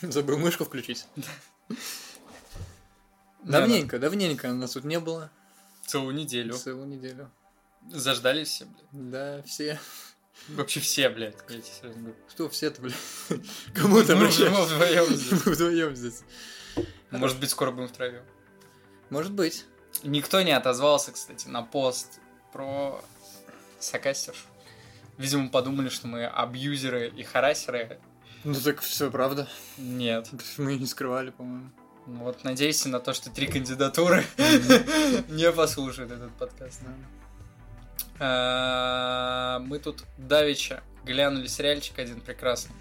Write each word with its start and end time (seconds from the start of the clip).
Забыл 0.12 0.38
мышку 0.38 0.64
включить. 0.64 1.06
Давненько, 3.42 3.98
давненько 3.98 4.52
нас 4.52 4.72
тут 4.72 4.84
не 4.84 5.00
было. 5.00 5.30
Целую 5.86 6.14
неделю. 6.14 6.54
Целую 6.54 6.86
неделю. 6.86 7.30
Заждались 7.88 8.48
все, 8.48 8.66
блядь. 8.66 9.10
Да, 9.10 9.42
все. 9.42 9.80
Вообще 10.48 10.80
все, 10.80 11.08
блядь. 11.08 11.36
Я 11.48 11.60
тебе 11.60 11.62
серьезно 11.62 12.02
говорю. 12.02 12.16
Что 12.28 12.48
все-то, 12.50 12.82
блядь? 12.82 12.94
Кому 13.74 13.98
обращаешься? 13.98 14.50
мы 14.50 14.64
вдвоем 14.64 15.06
здесь. 15.14 15.46
Мы 15.46 15.52
вдвоем 15.52 15.96
здесь. 15.96 16.22
Может 17.10 17.40
быть, 17.40 17.50
скоро 17.50 17.70
будем 17.70 17.88
втроем. 17.88 18.22
Может 19.08 19.32
быть. 19.32 19.64
Никто 20.02 20.40
не 20.42 20.52
отозвался, 20.52 21.12
кстати, 21.12 21.48
на 21.48 21.62
пост 21.62 22.20
про 22.52 23.02
сокастершу. 23.80 24.46
Видимо, 25.18 25.48
подумали, 25.50 25.88
что 25.88 26.06
мы 26.06 26.26
абьюзеры 26.26 27.08
и 27.08 27.22
харасеры. 27.22 28.00
Ну 28.44 28.54
так 28.54 28.80
все 28.80 29.10
правда. 29.10 29.48
Нет. 29.76 30.28
Мы 30.56 30.76
не 30.76 30.86
скрывали, 30.86 31.30
по-моему. 31.30 31.70
Ну 32.06 32.24
вот 32.24 32.42
надейся 32.44 32.88
на 32.88 32.98
то, 32.98 33.12
что 33.12 33.30
три 33.30 33.46
кандидатуры 33.46 34.24
не 35.28 35.50
послушают 35.52 36.10
этот 36.10 36.32
подкаст. 36.32 36.80
А, 38.18 39.58
Мы 39.60 39.78
тут 39.78 40.04
давеча 40.18 40.82
глянули 41.04 41.46
сериальчик 41.46 41.98
один 41.98 42.20
прекрасный. 42.20 42.74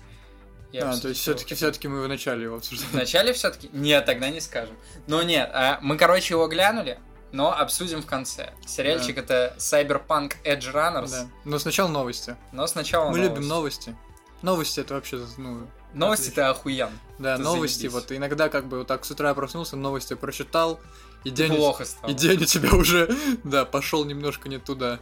Я 0.72 0.92
А, 0.92 0.98
то 0.98 1.08
есть 1.10 1.22
все-таки 1.22 1.56
все-таки 1.56 1.88
мы 1.88 2.04
вначале 2.04 2.44
его 2.44 2.58
обсуждали. 2.58 2.90
Вначале 2.92 3.34
все-таки? 3.34 3.70
Нет, 3.74 4.06
тогда 4.06 4.30
не 4.30 4.40
скажем. 4.40 4.76
Но 5.08 5.24
нет, 5.24 5.50
а, 5.54 5.80
мы, 5.82 5.98
короче, 5.98 6.36
его 6.36 6.48
глянули, 6.48 7.00
но 7.32 7.52
обсудим 7.58 8.02
в 8.02 8.06
конце. 8.06 8.54
Сериальчик 8.68 9.18
это 9.18 9.56
Cyberpunk 9.58 10.34
Edge 10.44 10.72
Runners, 10.74 11.10
Да. 11.10 11.28
Но 11.46 11.58
сначала 11.60 11.88
новости. 11.88 12.36
но 12.52 12.68
сначала 12.68 13.10
Мы 13.10 13.18
новости. 13.18 13.34
любим 13.36 13.48
новости. 13.48 13.96
Новости 14.42 14.80
это 14.80 14.94
вообще, 14.96 15.26
ну, 15.38 15.68
Новости-то 15.94 16.50
охуенно. 16.50 16.92
да, 17.18 17.34
Это 17.36 17.44
новости. 17.44 17.80
заебись. 17.80 17.94
Вот 17.94 18.12
иногда 18.12 18.48
как 18.50 18.68
бы 18.68 18.80
вот 18.80 18.88
так 18.88 19.04
с 19.06 19.12
утра 19.12 19.34
проснулся, 19.34 19.76
новости 19.76 20.14
прочитал, 20.14 20.80
и 21.24 21.30
день, 21.32 21.56
Плохо 21.56 21.84
стало. 21.86 22.12
и 22.12 22.14
день 22.14 22.42
у 22.42 22.46
тебя 22.46 22.74
уже, 22.76 23.14
да, 23.44 23.66
пошел 23.66 24.06
немножко 24.06 24.48
не 24.50 24.60
туда. 24.60 25.00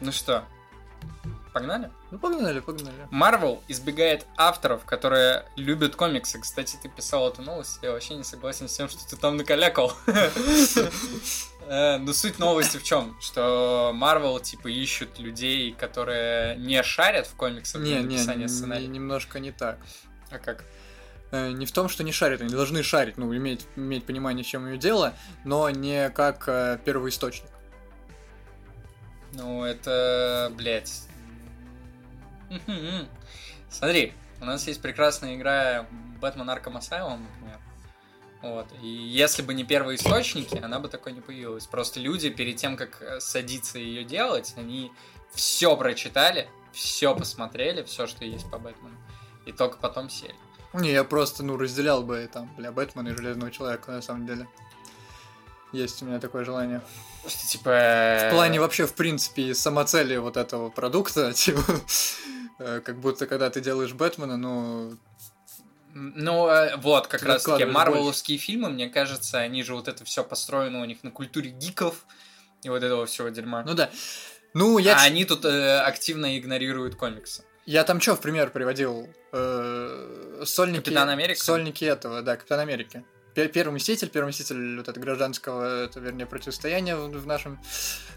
Ну 0.00 0.12
что, 0.12 0.44
погнали? 1.52 1.90
Ну 2.10 2.18
погнали, 2.18 2.60
погнали. 2.60 3.08
Марвел 3.10 3.62
избегает 3.68 4.24
авторов, 4.36 4.84
которые 4.84 5.44
любят 5.56 5.96
комиксы. 5.96 6.38
Кстати, 6.40 6.78
ты 6.82 6.88
писал 6.88 7.28
эту 7.28 7.42
новость, 7.42 7.78
я 7.82 7.90
вообще 7.92 8.14
не 8.14 8.24
согласен 8.24 8.68
с 8.68 8.76
тем, 8.76 8.88
что 8.88 9.06
ты 9.08 9.16
там 9.16 9.36
накалякал. 9.36 9.92
Э, 11.66 11.98
Ну, 11.98 12.12
суть 12.12 12.38
новости 12.38 12.76
в 12.76 12.82
чем? 12.84 13.16
Что 13.20 13.92
Марвел, 13.94 14.38
типа, 14.40 14.68
ищут 14.68 15.18
людей, 15.18 15.72
которые 15.72 16.56
не 16.56 16.82
шарят 16.82 17.26
в 17.26 17.34
комиксах 17.34 17.80
Не, 17.82 17.94
для 17.94 18.02
написания 18.02 18.42
не- 18.44 18.48
сценария. 18.48 18.86
немножко 18.86 19.38
не 19.40 19.50
так. 19.52 19.78
А 20.30 20.38
как? 20.38 20.64
Э, 21.30 21.50
Не 21.50 21.64
в 21.66 21.72
том, 21.72 21.88
что 21.88 22.04
не 22.04 22.12
шарят, 22.12 22.40
они 22.42 22.50
должны 22.50 22.82
шарить, 22.82 23.16
ну, 23.16 23.34
иметь, 23.34 23.66
иметь 23.76 24.04
понимание, 24.04 24.44
чем 24.44 24.66
ее 24.70 24.78
дело, 24.78 25.14
но 25.44 25.68
не 25.70 26.10
как 26.10 26.44
э, 26.48 26.78
первоисточник. 26.84 27.48
Ну, 29.32 29.64
это, 29.64 30.52
блядь. 30.54 30.92
Смотри, 33.68 34.12
у 34.40 34.44
нас 34.44 34.66
есть 34.68 34.80
прекрасная 34.80 35.34
игра 35.34 35.86
Бэтмен 36.20 36.48
Arkham 36.48 36.78
Asylum, 36.78 37.18
например. 37.22 37.58
Вот. 38.44 38.66
И 38.82 38.86
если 38.86 39.40
бы 39.40 39.54
не 39.54 39.64
первые 39.64 39.96
источники, 39.96 40.58
она 40.58 40.78
бы 40.78 40.88
такой 40.88 41.12
не 41.12 41.22
появилась. 41.22 41.66
Просто 41.66 41.98
люди 41.98 42.28
перед 42.28 42.56
тем, 42.56 42.76
как 42.76 43.00
э, 43.00 43.18
садиться 43.18 43.78
ее 43.78 44.04
делать, 44.04 44.52
они 44.56 44.92
все 45.32 45.74
прочитали, 45.76 46.48
все 46.72 47.14
посмотрели, 47.14 47.82
все, 47.84 48.06
что 48.06 48.24
есть 48.26 48.50
по 48.50 48.58
Бэтмену. 48.58 48.96
И 49.46 49.52
только 49.52 49.78
потом 49.78 50.10
сели. 50.10 50.34
Не, 50.74 50.92
я 50.92 51.04
просто, 51.04 51.42
ну, 51.42 51.56
разделял 51.56 52.02
бы 52.02 52.28
там, 52.30 52.54
бля, 52.56 52.70
Бэтмена 52.70 53.08
и 53.08 53.16
Железного 53.16 53.50
Человека, 53.50 53.92
на 53.92 54.02
самом 54.02 54.26
деле. 54.26 54.46
Есть 55.72 56.02
у 56.02 56.06
меня 56.06 56.20
такое 56.20 56.44
желание. 56.44 56.82
Что 57.26 57.46
типа... 57.46 57.70
В 58.28 58.30
плане 58.30 58.60
вообще, 58.60 58.86
в 58.86 58.92
принципе, 58.92 59.54
самоцели 59.54 60.16
вот 60.18 60.36
этого 60.36 60.68
продукта, 60.68 61.32
типа, 61.34 61.62
э, 62.58 62.80
как 62.84 63.00
будто 63.00 63.26
когда 63.26 63.48
ты 63.48 63.62
делаешь 63.62 63.94
Бэтмена, 63.94 64.36
ну, 64.36 64.98
Ну, 65.94 66.48
э, 66.48 66.76
вот, 66.78 67.06
как 67.06 67.22
раз 67.22 67.44
таки, 67.44 67.64
марвеловские 67.64 68.36
фильмы, 68.36 68.68
мне 68.68 68.88
кажется, 68.88 69.38
они 69.38 69.62
же 69.62 69.74
вот 69.74 69.86
это 69.86 70.04
все 70.04 70.24
построено 70.24 70.82
у 70.82 70.84
них 70.84 71.04
на 71.04 71.12
культуре 71.12 71.50
гиков 71.50 72.04
и 72.64 72.68
вот 72.68 72.82
этого 72.82 73.06
всего 73.06 73.28
дерьма. 73.28 73.62
ну 73.64 73.74
да. 73.74 73.90
Ну, 74.54 74.78
я, 74.78 74.96
а 74.96 75.02
они 75.02 75.24
тут 75.24 75.44
э, 75.44 75.80
активно 75.80 76.38
игнорируют 76.38 76.96
комиксы. 76.96 77.44
я 77.64 77.84
там 77.84 78.00
что 78.00 78.16
в 78.16 78.20
пример 78.20 78.50
приводил? 78.50 79.08
Э, 79.32 80.42
сольники... 80.44 80.84
Капитан 80.84 81.08
Америка? 81.08 81.40
Сольники 81.40 81.84
этого, 81.84 82.22
да, 82.22 82.36
Капитан 82.36 82.60
Америки. 82.60 83.04
Пе- 83.34 83.48
Первый 83.48 83.74
Мститель, 83.74 84.08
Первый 84.08 84.28
Мститель 84.28 84.76
вот 84.76 84.88
это 84.88 85.00
гражданского, 85.00 85.84
это, 85.84 85.98
вернее, 85.98 86.26
противостояния 86.26 86.94
в, 86.96 87.08
в 87.10 87.26
нашем 87.26 87.58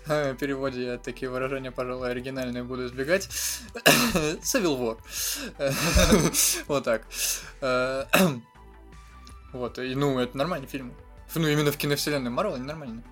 э, 0.06 0.36
переводе. 0.40 0.86
Я 0.86 0.98
такие 0.98 1.30
выражения, 1.30 1.72
пожалуй, 1.72 2.12
оригинальные 2.12 2.64
буду 2.64 2.86
избегать. 2.86 3.24
Civil 4.44 4.78
War. 4.78 4.98
Вот 6.68 6.84
так. 6.84 7.04
Э, 7.62 8.06
Вот, 9.54 9.80
и, 9.80 9.96
ну, 9.96 10.20
это 10.20 10.38
нормальный 10.38 10.68
фильм. 10.68 10.94
Ну, 11.34 11.48
именно 11.48 11.72
в 11.72 11.78
киновселенной 11.78 12.30
Марвел 12.30 12.56
они 12.56 12.66
нормальные. 12.66 13.04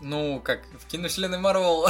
Ну, 0.00 0.40
как 0.40 0.60
в 0.78 0.86
киновселенной 0.86 1.38
Марвел 1.38 1.86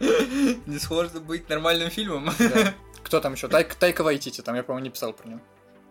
не 0.00 0.78
сложно 0.78 1.20
быть 1.20 1.48
нормальным 1.48 1.90
фильмом. 1.90 2.30
Да. 2.38 2.74
Кто 3.02 3.20
там 3.20 3.34
еще? 3.34 3.48
Тайка, 3.48 3.76
Тайка 3.76 4.02
Вайтити, 4.02 4.40
там 4.42 4.56
я, 4.56 4.62
по-моему, 4.62 4.84
не 4.84 4.90
писал 4.90 5.12
про 5.12 5.28
него. 5.28 5.40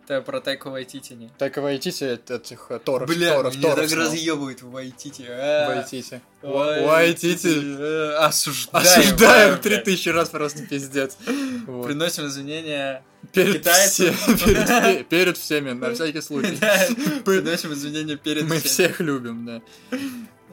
Это 0.07 0.21
про 0.21 0.39
Тайку 0.39 0.69
Вайтити 0.69 1.13
не. 1.15 1.29
Тайка 1.37 1.61
Вайтити 1.61 2.03
это 2.05 2.35
этих 2.35 2.67
э, 2.69 2.79
Торов. 2.79 3.09
Бля, 3.09 3.33
Торов, 3.33 3.53
меня 3.55 3.61
Торов 3.63 3.79
так 3.79 3.89
снял. 3.89 4.01
разъебывает 4.01 4.61
в 4.61 4.69
Вайтити. 4.71 5.23
Вайтити. 5.67 6.21
Вайтити. 6.43 8.15
Осуждаем. 8.17 8.85
Осуждаем 8.87 9.59
три 9.59 9.77
тысячи 9.77 10.09
раз 10.09 10.29
просто 10.29 10.61
пиздец. 10.63 11.17
Приносим 11.25 12.27
извинения. 12.27 13.03
Перед, 13.33 13.57
китайцы. 13.57 14.11
все- 14.11 14.37
перед, 14.45 14.65
все- 14.69 15.03
перед 15.09 15.37
всеми, 15.37 15.71
на 15.71 15.93
всякий 15.93 16.21
случай. 16.21 16.55
Приносим 17.25 17.73
извинения 17.73 18.15
перед 18.17 18.43
Мы 18.43 18.59
всеми. 18.59 18.67
всех 18.67 18.99
любим, 18.99 19.45
да. 19.45 19.61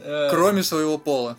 Э, 0.05 0.29
Кроме 0.31 0.63
своего 0.63 0.97
пола. 0.99 1.37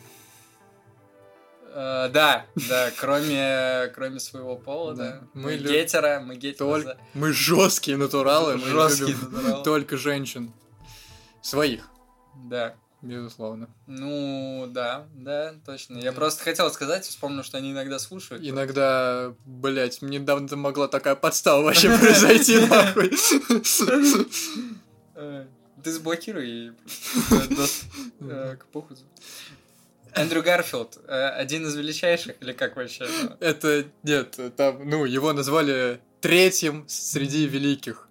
Э, 1.74 2.10
Да, 2.14 2.46
да, 2.70 2.92
кроме, 2.98 3.92
кроме 3.96 4.20
своего 4.20 4.56
пола, 4.56 4.96
Да. 4.96 5.04
да. 5.04 5.22
Мы 5.34 5.42
Мы 5.44 5.52
любим 5.56 5.72
гетера, 5.72 6.20
мы 6.26 6.36
гетера. 6.36 6.58
Только... 6.68 6.98
Мы 7.14 7.34
жесткие 7.34 7.98
натуралы, 7.98 8.58
мы 8.58 8.66
Жесткие 8.68 9.10
любим 9.18 9.32
натуралы. 9.34 9.64
только 9.64 9.98
женщин. 9.98 10.54
Своих, 11.42 11.88
Да. 12.50 12.76
безусловно. 13.02 13.68
Ну, 13.86 14.66
да, 14.70 15.06
да, 15.14 15.56
точно. 15.66 15.98
Я 15.98 16.14
просто 16.14 16.44
хотел 16.44 16.72
сказать, 16.72 17.06
вспомнил, 17.06 17.44
что 17.44 17.58
они 17.58 17.72
иногда 17.72 18.00
слушают. 18.00 18.42
Иногда, 18.46 19.34
блять, 19.46 20.02
недавно 20.02 20.56
могла 20.56 20.88
такая 20.88 21.16
подстава 21.16 21.64
вообще 21.64 21.90
произойти, 22.00 22.60
нахуй. 22.66 23.12
Э, 25.16 25.46
Ты 25.84 25.92
заблокируй 25.92 26.48
и 26.50 26.72
э, 28.22 28.56
к 28.56 28.66
похуду. 28.68 29.02
Эндрю 30.16 30.44
Гарфилд, 30.44 30.98
э, 31.08 31.30
один 31.30 31.66
из 31.66 31.76
величайших, 31.76 32.36
или 32.42 32.52
как 32.54 32.76
вообще? 32.76 33.08
ну? 33.24 33.32
Это, 33.40 33.86
нет, 34.04 34.40
там, 34.56 34.88
ну, 34.90 35.06
его 35.06 35.34
назвали 35.34 36.00
третьим 36.22 36.86
среди 36.88 37.46
великих 37.48 38.08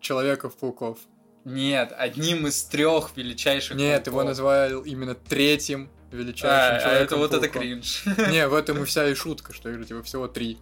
Человеков-пауков. 0.00 0.98
Нет, 1.44 1.92
одним 1.96 2.46
из 2.46 2.62
трех 2.64 3.10
величайших. 3.16 3.76
Нет, 3.76 4.06
его 4.06 4.16
пауков. 4.18 4.28
назвали 4.30 4.88
именно 4.88 5.14
третьим 5.14 5.90
А, 6.10 6.16
величайшим 6.16 6.90
а 6.90 6.92
это 6.92 7.16
вот 7.16 7.32
это 7.34 7.48
кринж. 7.48 8.04
Не, 8.30 8.46
в 8.48 8.54
этом 8.54 8.82
и 8.82 8.84
вся 8.86 9.06
и 9.08 9.14
шутка, 9.14 9.52
что 9.52 9.68
их 9.70 9.86
типа 9.86 10.02
всего 10.02 10.28
три. 10.28 10.58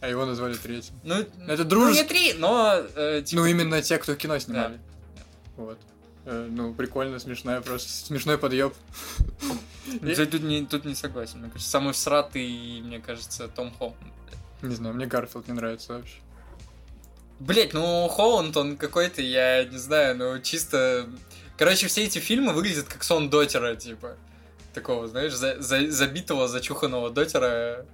А 0.00 0.08
его 0.08 0.26
назвали 0.26 0.54
третьим. 0.54 0.94
Ну, 1.04 1.14
Это 1.46 1.64
ну, 1.64 1.70
друж- 1.70 1.92
не 1.94 2.02
три, 2.04 2.32
но... 2.34 2.82
э, 2.96 3.22
типа, 3.24 3.42
Ну, 3.42 3.46
именно 3.46 3.80
те, 3.82 3.98
кто 3.98 4.14
кино 4.16 4.38
снимали. 4.38 4.80
Вот. 5.56 5.78
Э, 6.24 6.48
Ну, 6.50 6.74
прикольно, 6.74 7.18
смешная 7.18 7.60
просто. 7.60 7.88
Смешной 7.88 8.36
подъеб. 8.38 8.74
ну, 10.00 10.14
ты 10.14 10.26
тут 10.26 10.42
не, 10.42 10.64
тут 10.66 10.84
не 10.84 10.94
согласен. 10.94 11.40
Мне 11.40 11.50
кажется, 11.50 11.70
самый 11.70 11.92
всратый, 11.92 12.80
мне 12.82 13.00
кажется, 13.00 13.48
Том 13.48 13.72
Холланд. 13.72 13.98
Не 14.62 14.74
знаю, 14.74 14.94
мне 14.94 15.06
Гарфилд 15.06 15.48
не 15.48 15.54
нравится 15.54 15.94
вообще. 15.94 16.16
Блять, 17.40 17.72
ну 17.74 18.06
Холланд, 18.08 18.56
он 18.56 18.76
какой-то, 18.76 19.20
я 19.22 19.64
не 19.64 19.78
знаю, 19.78 20.16
ну 20.16 20.38
чисто... 20.40 21.08
Короче, 21.58 21.86
все 21.88 22.04
эти 22.04 22.18
фильмы 22.18 22.52
выглядят 22.52 22.86
как 22.86 23.02
сон 23.02 23.28
дотера, 23.30 23.74
типа. 23.74 24.16
Такого, 24.74 25.06
знаешь, 25.08 25.34
за- 25.34 25.60
за- 25.60 25.90
забитого, 25.90 26.48
зачуханного 26.48 27.10
дотера, 27.10 27.84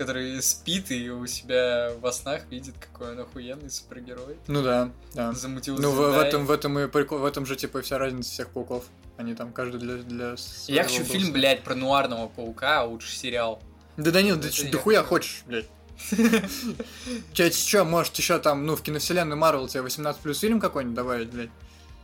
который 0.00 0.40
спит 0.40 0.90
и 0.90 1.10
у 1.10 1.26
себя 1.26 1.92
во 2.00 2.10
снах 2.10 2.46
видит, 2.48 2.74
какой 2.80 3.12
он 3.12 3.20
охуенный 3.20 3.68
супергерой. 3.68 4.38
Ну 4.46 4.62
да, 4.62 4.90
да. 5.12 5.32
Замутил 5.32 5.76
Ну, 5.76 5.90
в, 5.90 5.96
в 5.96 6.18
этом, 6.18 6.46
в 6.46 6.50
этом 6.50 6.78
и 6.78 6.88
прикол, 6.88 7.18
в 7.18 7.24
этом 7.26 7.44
же, 7.44 7.54
типа, 7.54 7.82
вся 7.82 7.98
разница 7.98 8.30
всех 8.30 8.48
пауков. 8.48 8.84
Они 9.18 9.34
там 9.34 9.52
каждый 9.52 9.78
для, 9.78 9.96
для 9.96 10.36
Я 10.68 10.84
хочу 10.84 11.00
был. 11.00 11.04
фильм, 11.04 11.32
блядь, 11.32 11.62
про 11.62 11.74
нуарного 11.74 12.28
паука, 12.28 12.80
а 12.80 12.84
лучше 12.86 13.14
сериал. 13.14 13.62
Да, 13.98 14.10
Данил, 14.10 14.38
Это 14.38 14.48
ты 14.50 14.70
да 14.70 14.78
хуя 14.78 15.02
хочешь, 15.02 15.42
блядь. 15.46 15.68
Че, 17.34 17.50
че, 17.50 17.84
может 17.84 18.16
еще 18.16 18.38
там, 18.38 18.64
ну, 18.64 18.76
в 18.76 18.82
киновселенную 18.82 19.36
Марвел 19.36 19.68
тебе 19.68 19.82
18 19.82 20.22
плюс 20.22 20.38
фильм 20.38 20.60
какой-нибудь 20.60 20.96
добавить, 20.96 21.28
блядь? 21.28 21.50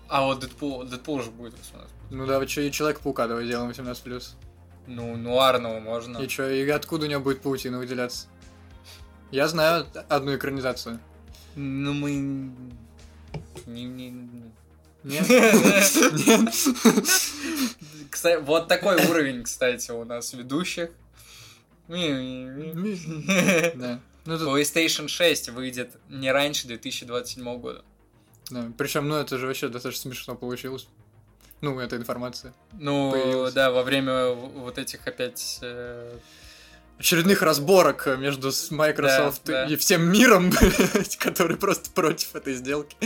А 0.09 0.27
вот 0.27 0.41
Дэдпул, 0.41 0.85
Дэдпул 0.85 1.15
уже 1.15 1.31
будет 1.31 1.55
18 1.59 1.91
Ну 2.11 2.27
давай, 2.27 2.47
что, 2.47 2.61
и 2.61 2.71
Человек-паука 2.71 3.27
давай 3.27 3.47
сделаем 3.47 3.69
18 3.69 4.03
плюс. 4.03 4.37
Ну, 4.87 5.17
нуарного 5.17 5.81
можно. 5.81 6.19
И 6.19 6.29
что, 6.29 6.51
и 6.51 6.69
откуда 6.69 7.07
у 7.07 7.09
него 7.09 7.21
будет 7.21 7.41
паутина 7.41 7.79
выделяться? 7.79 8.27
Я 9.31 9.49
знаю 9.49 9.87
одну 10.09 10.37
экранизацию. 10.37 11.01
Ну, 11.57 11.95
мы... 11.95 12.11
Не, 13.67 13.85
не, 13.85 14.11
не. 14.11 14.53
Нет? 15.03 15.29
Нет? 15.29 16.55
Кстати, 18.11 18.43
вот 18.43 18.69
такой 18.69 19.05
уровень, 19.07 19.43
кстати, 19.43 19.91
у 19.91 20.05
нас 20.05 20.33
ведущих. 20.33 20.91
Да. 21.89 24.01
Ну, 24.27 24.39
тут, 24.39 24.49
PlayStation 24.49 25.07
6 25.07 25.51
выйдет 25.51 25.97
не 26.09 26.33
раньше 26.33 26.67
2027 26.67 27.61
года. 27.61 27.85
да. 28.51 28.73
Причем, 28.77 29.09
ну, 29.09 29.15
это 29.15 29.39
же 29.39 29.47
вообще 29.47 29.69
достаточно 29.69 30.11
смешно 30.11 30.35
получилось. 30.35 30.89
Ну, 31.61 31.79
эта 31.81 31.97
информация. 31.97 32.53
Ну, 32.75 33.11
Появился. 33.13 33.55
да, 33.55 33.71
во 33.71 33.83
время 33.83 34.29
вот 34.31 34.79
этих 34.79 35.07
опять... 35.07 35.59
э, 35.63 36.19
Очередных 36.99 37.43
разборок 37.43 38.07
между 38.19 38.51
Microsoft 38.71 39.43
Да, 39.45 39.67
да. 39.67 39.73
и 39.73 39.77
всем 39.77 40.11
миром, 40.11 40.51
который 41.19 41.57
просто 41.59 41.91
против 41.91 42.35
этой 42.37 42.55
сделки. 42.55 42.97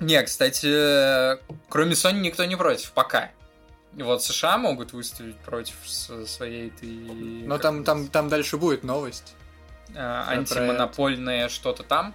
Не, 0.00 0.20
кстати, 0.22 1.36
кроме 1.68 1.92
Sony 1.92 2.20
никто 2.20 2.44
не 2.44 2.56
против, 2.56 2.90
пока. 2.92 3.30
И 3.96 4.02
вот 4.02 4.24
США 4.24 4.58
могут 4.58 4.92
выставить 4.92 5.36
против 5.38 5.74
своей 5.86 6.68
этой... 6.68 6.88
Но 6.88 7.58
там, 7.58 7.84
там, 7.84 8.08
там 8.08 8.28
дальше 8.28 8.56
будет 8.56 8.82
новость. 8.82 9.34
про 9.92 10.28
антимонопольное 10.30 11.48
что-то 11.48 11.84
там. 11.84 12.12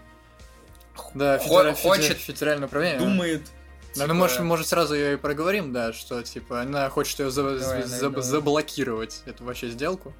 Да, 1.13 1.37
Хо- 1.39 1.61
федера- 1.63 1.73
хочет, 1.75 2.17
федер- 2.17 2.19
федеральное 2.19 2.67
управление. 2.67 2.99
думает. 2.99 3.43
Да, 3.45 3.49
ну, 3.95 4.01
типа, 4.03 4.13
может, 4.13 4.39
может, 4.41 4.67
сразу 4.67 4.95
ее 4.95 5.13
и 5.13 5.17
проговорим, 5.17 5.73
да, 5.73 5.93
что, 5.93 6.21
типа, 6.23 6.61
она 6.61 6.89
хочет 6.89 7.19
ее 7.19 7.31
за- 7.31 7.43
Давай, 7.59 7.83
за- 7.83 7.99
давай, 8.09 8.21
заблокировать, 8.23 9.23
эту 9.25 9.43
вообще 9.43 9.69
сделку. 9.69 10.13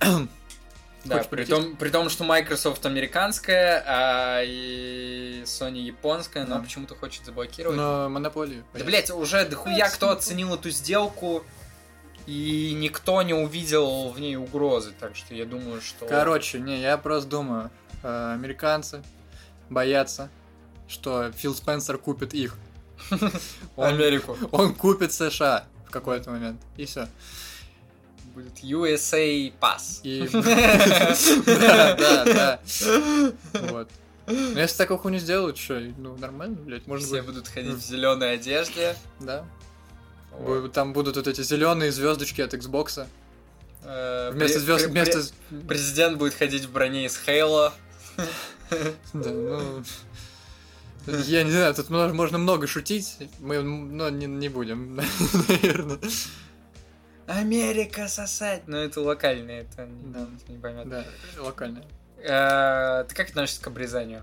Да, 1.04 1.16
хочешь 1.16 1.30
при 1.30 1.36
прийти? 1.38 1.50
том, 1.50 1.76
при 1.76 1.88
том, 1.90 2.08
что 2.08 2.22
Microsoft 2.22 2.86
американская, 2.86 3.82
а 3.84 4.42
и 4.44 5.42
Sony 5.44 5.78
японская, 5.80 6.46
но 6.46 6.56
Да. 6.58 6.60
почему-то 6.62 6.94
хочет 6.94 7.24
заблокировать. 7.24 7.76
Но 7.76 8.08
монополию. 8.08 8.64
Да, 8.72 8.84
блять, 8.84 9.10
уже 9.10 9.44
дохуя 9.44 9.88
кто 9.90 10.10
оценил 10.10 10.54
эту 10.54 10.70
сделку, 10.70 11.42
и 12.26 12.72
никто 12.78 13.20
не 13.22 13.34
увидел 13.34 14.10
в 14.10 14.20
ней 14.20 14.36
угрозы, 14.36 14.92
так 15.00 15.16
что 15.16 15.34
я 15.34 15.44
думаю, 15.44 15.80
что... 15.80 16.06
Короче, 16.06 16.60
не, 16.60 16.80
я 16.80 16.96
просто 16.96 17.28
думаю, 17.28 17.70
э, 18.04 18.32
американцы 18.34 19.02
боятся, 19.70 20.30
что 20.86 21.32
Фил 21.32 21.52
Спенсер 21.56 21.98
купит 21.98 22.32
их. 22.32 22.54
Америку. 23.76 24.36
он 24.50 24.74
купит 24.74 25.12
США 25.12 25.64
в 25.86 25.90
какой-то 25.90 26.30
момент. 26.30 26.60
И 26.76 26.84
все. 26.84 27.08
Будет 28.34 28.62
USA 28.62 29.52
Pass. 29.60 30.00
Да, 31.46 31.94
да, 31.94 32.24
да. 32.24 32.60
Вот. 33.70 33.88
Ну, 34.26 34.58
если 34.58 34.76
такую 34.76 34.98
хуйню 34.98 35.18
сделают, 35.18 35.58
что, 35.58 35.80
ну, 35.98 36.16
нормально, 36.16 36.56
блядь, 36.56 36.86
можно 36.86 37.04
Все 37.06 37.22
будут 37.22 37.48
ходить 37.48 37.74
в 37.74 37.80
зеленой 37.84 38.34
одежде. 38.34 38.96
да. 39.20 39.44
Там 40.72 40.94
будут 40.94 41.16
вот 41.16 41.26
эти 41.26 41.42
зеленые 41.42 41.92
звездочки 41.92 42.40
от 42.40 42.54
Xbox. 42.54 43.06
Э, 43.84 44.30
Вместо 44.32 44.60
звезд, 44.60 44.86
вместо... 44.86 45.18
пре- 45.18 45.66
Президент 45.68 46.16
будет 46.16 46.32
ходить 46.34 46.64
в 46.64 46.72
броне 46.72 47.04
из 47.06 47.16
Хейла. 47.18 47.74
Да, 49.12 49.30
ну... 49.30 49.84
Я 51.06 51.42
не 51.42 51.50
знаю, 51.50 51.74
тут 51.74 51.90
можно 51.90 52.38
много 52.38 52.66
шутить, 52.66 53.18
мы, 53.40 53.60
но 53.62 54.08
не, 54.10 54.26
не 54.26 54.48
будем, 54.48 54.96
наверное. 55.48 55.98
Америка 57.26 58.08
сосать! 58.08 58.62
Ну, 58.66 58.76
это 58.76 59.00
локально, 59.00 59.50
это 59.52 59.86
не, 59.86 60.12
Да. 60.12 60.28
не 60.48 60.58
поймет. 60.58 60.88
Да, 60.88 61.04
локально. 61.38 61.82
Э, 62.18 63.04
Ты 63.08 63.14
как 63.14 63.30
относишься 63.30 63.62
к 63.62 63.66
обрезанию? 63.68 64.22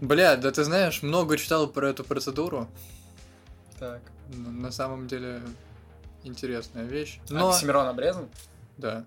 Бля, 0.00 0.36
да 0.36 0.50
ты 0.50 0.64
знаешь, 0.64 1.02
много 1.02 1.36
читал 1.36 1.68
про 1.68 1.90
эту 1.90 2.04
процедуру. 2.04 2.68
Так. 3.78 4.00
Н- 4.32 4.60
На 4.60 4.70
самом 4.72 5.06
деле 5.08 5.42
интересная 6.24 6.84
вещь. 6.84 7.20
Но... 7.28 7.40
Но, 7.40 7.50
Оксимирон 7.50 7.86
обрезан? 7.86 8.28
да, 8.78 9.04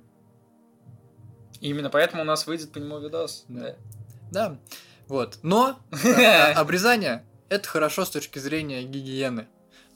И 1.59 1.69
именно 1.69 1.89
поэтому 1.89 2.21
у 2.21 2.25
нас 2.25 2.45
выйдет 2.47 2.71
по 2.71 2.77
нему 2.77 2.99
видос. 2.99 3.45
Да. 3.47 3.75
да, 4.31 4.57
вот. 5.07 5.39
Но 5.43 5.79
а, 5.91 6.53
обрезание 6.53 7.23
это 7.49 7.67
хорошо 7.67 8.05
с 8.05 8.09
точки 8.09 8.39
зрения 8.39 8.83
гигиены. 8.83 9.47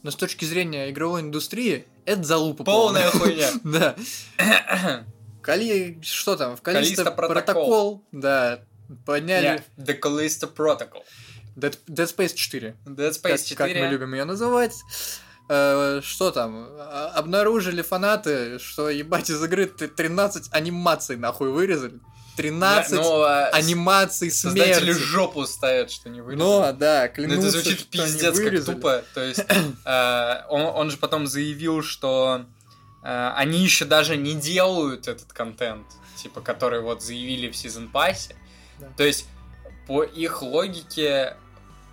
Но 0.04 0.12
с 0.12 0.16
точки 0.16 0.46
зрения 0.46 0.90
игровой 0.92 1.22
индустрии 1.22 1.86
это 2.06 2.24
залупа 2.24 2.64
Полная 2.64 3.10
хуйня. 3.12 3.50
Да. 3.64 3.96
Кали... 5.42 6.00
Что 6.02 6.36
там? 6.36 6.56
В 6.56 6.62
Калиста 6.62 7.12
протокол. 7.12 8.04
Да. 8.12 8.60
Подняли 9.06 9.64
The 9.78 10.00
Callisto 10.00 10.52
Protocol. 10.54 11.04
Dead, 11.56 11.78
Space 11.88 12.34
4. 12.34 12.76
Dead 12.86 13.22
Как, 13.22 13.32
Space 13.34 13.44
4. 13.46 13.56
как 13.56 13.84
мы 13.84 13.88
любим 13.92 14.14
ее 14.14 14.26
называть. 14.26 14.76
Э, 15.50 16.00
что 16.04 16.32
там? 16.32 16.68
А- 16.80 17.12
Обнаружили 17.16 17.82
фанаты, 17.82 18.60
что 18.60 18.90
ебать 18.90 19.30
из 19.30 19.44
игры 19.44 19.66
т- 19.66 19.88
13 19.88 20.50
анимаций 20.52 21.18
нахуй 21.18 21.50
вырезали. 21.52 22.00
13 22.40 22.94
Ну, 22.94 23.22
а 23.22 23.48
анимаций 23.50 24.32
Создатели 24.32 24.94
смерти. 24.94 25.00
жопу 25.00 25.46
ставят, 25.46 25.92
что 25.92 26.10
не 26.10 26.22
вырезали. 26.22 26.48
Но, 26.48 26.72
да, 26.72 27.08
Ну, 27.08 27.14
клянутся, 27.14 27.48
это 27.48 27.50
звучит 27.52 27.80
что 27.80 27.88
пиздец 27.90 28.36
как 28.36 28.44
вырезали. 28.46 28.76
тупо. 28.76 29.04
То 29.14 29.24
есть, 29.24 29.42
э, 29.86 30.42
он, 30.48 30.62
он 30.62 30.90
же 30.90 30.96
потом 30.98 31.28
заявил, 31.28 31.84
что 31.84 32.46
э, 33.04 33.32
они 33.36 33.60
еще 33.62 33.84
даже 33.84 34.16
не 34.16 34.36
делают 34.36 35.10
этот 35.10 35.34
контент, 35.34 35.86
типа, 36.16 36.40
который 36.40 36.80
вот 36.82 37.04
заявили 37.04 37.50
в 37.52 37.56
Season 37.56 37.92
Pass. 37.92 38.34
Да. 38.80 38.88
То 38.96 39.04
есть, 39.04 39.26
по 39.86 40.04
их 40.04 40.42
логике 40.42 41.36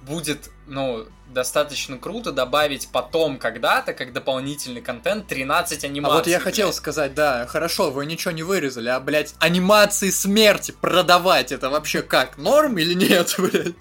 будет, 0.06 0.50
ну, 0.67 1.06
достаточно 1.29 1.99
круто 1.99 2.32
добавить 2.32 2.88
потом 2.93 3.38
когда-то, 3.38 3.93
как 3.93 4.12
дополнительный 4.12 4.81
контент, 4.81 5.26
13 5.26 5.85
А 5.85 5.87
анимаций. 5.88 6.17
вот 6.19 6.26
я 6.26 6.38
хотел 6.41 6.69
блядь. 6.69 6.76
сказать, 6.76 7.14
да, 7.14 7.47
хорошо, 7.47 7.91
вы 7.91 8.06
ничего 8.06 8.31
не 8.32 8.43
вырезали, 8.43 8.88
а, 8.88 9.00
блядь, 9.00 9.35
анимации 9.38 10.11
смерти 10.11 10.73
продавать, 10.81 11.53
это 11.53 11.69
вообще 11.69 12.03
как, 12.03 12.38
норм 12.38 12.79
или 12.79 12.94
нет, 12.94 13.35
блядь? 13.38 13.75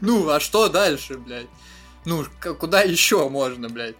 Ну, 0.00 0.30
а 0.30 0.40
что 0.40 0.68
дальше, 0.68 1.18
блядь? 1.18 1.48
Ну, 2.04 2.24
куда 2.58 2.82
еще 2.82 3.28
можно, 3.28 3.68
блядь, 3.68 3.96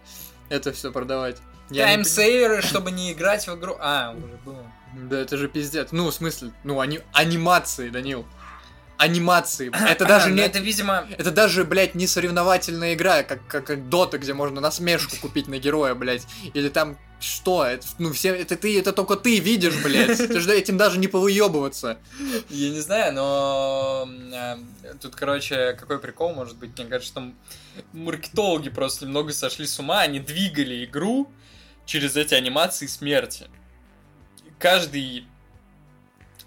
это 0.49 0.71
все 0.73 0.91
продавать? 0.91 1.37
Я 1.69 1.87
не 1.89 1.95
Таймсейверы, 1.95 2.61
чтобы 2.61 2.91
не 2.91 3.13
играть 3.13 3.47
в 3.47 3.55
игру. 3.55 3.77
А, 3.79 4.11
уже 4.11 4.37
было. 4.45 4.71
Да 5.09 5.17
это 5.19 5.37
же 5.37 5.47
пиздец. 5.47 5.89
Ну, 5.91 6.09
в 6.09 6.13
смысле, 6.13 6.51
ну, 6.63 6.79
ани... 6.79 6.99
анимации, 7.13 7.89
Данил. 7.89 8.25
Анимации. 9.03 9.71
Это 9.89 10.05
даже 10.05 10.29
Ну, 10.29 10.35
не... 10.35 10.41
Это, 10.41 10.59
видимо, 10.59 11.05
Это 11.17 11.31
даже, 11.31 11.63
блядь, 11.65 11.93
не 11.95 12.07
соревновательная 12.07 12.93
игра, 12.93 13.23
как, 13.23 13.45
как, 13.47 13.65
как 13.65 13.89
Дота, 13.89 14.17
где 14.17 14.33
можно 14.33 14.61
насмешку 14.61 15.15
купить 15.21 15.47
на 15.47 15.59
героя, 15.59 15.93
блядь. 15.93 16.25
Или 16.53 16.69
там 16.69 16.97
что? 17.19 17.65
Это, 17.65 17.85
ну, 17.99 18.13
все, 18.13 18.35
это 18.35 18.55
ты, 18.55 18.79
это 18.79 18.91
только 18.93 19.15
ты 19.15 19.39
видишь, 19.39 19.75
блядь. 19.83 20.17
Ты 20.17 20.39
же 20.39 20.53
этим 20.53 20.77
даже 20.77 20.99
не 20.99 21.07
повыебываться. 21.07 21.97
Я 22.49 22.69
не 22.69 22.79
знаю, 22.79 23.13
но 23.13 24.09
э, 24.33 24.55
тут, 25.01 25.15
короче, 25.15 25.73
какой 25.73 25.99
прикол 25.99 26.33
может 26.33 26.57
быть? 26.57 26.77
Мне 26.77 26.87
кажется, 26.87 27.11
что 27.11 27.31
маркетологи 27.93 28.69
просто 28.69 29.05
немного 29.05 29.33
сошли 29.33 29.67
с 29.67 29.79
ума, 29.79 30.01
они 30.01 30.19
двигали 30.19 30.85
игру 30.85 31.29
через 31.85 32.15
эти 32.15 32.33
анимации 32.33 32.87
смерти. 32.87 33.47
Каждый 34.59 35.25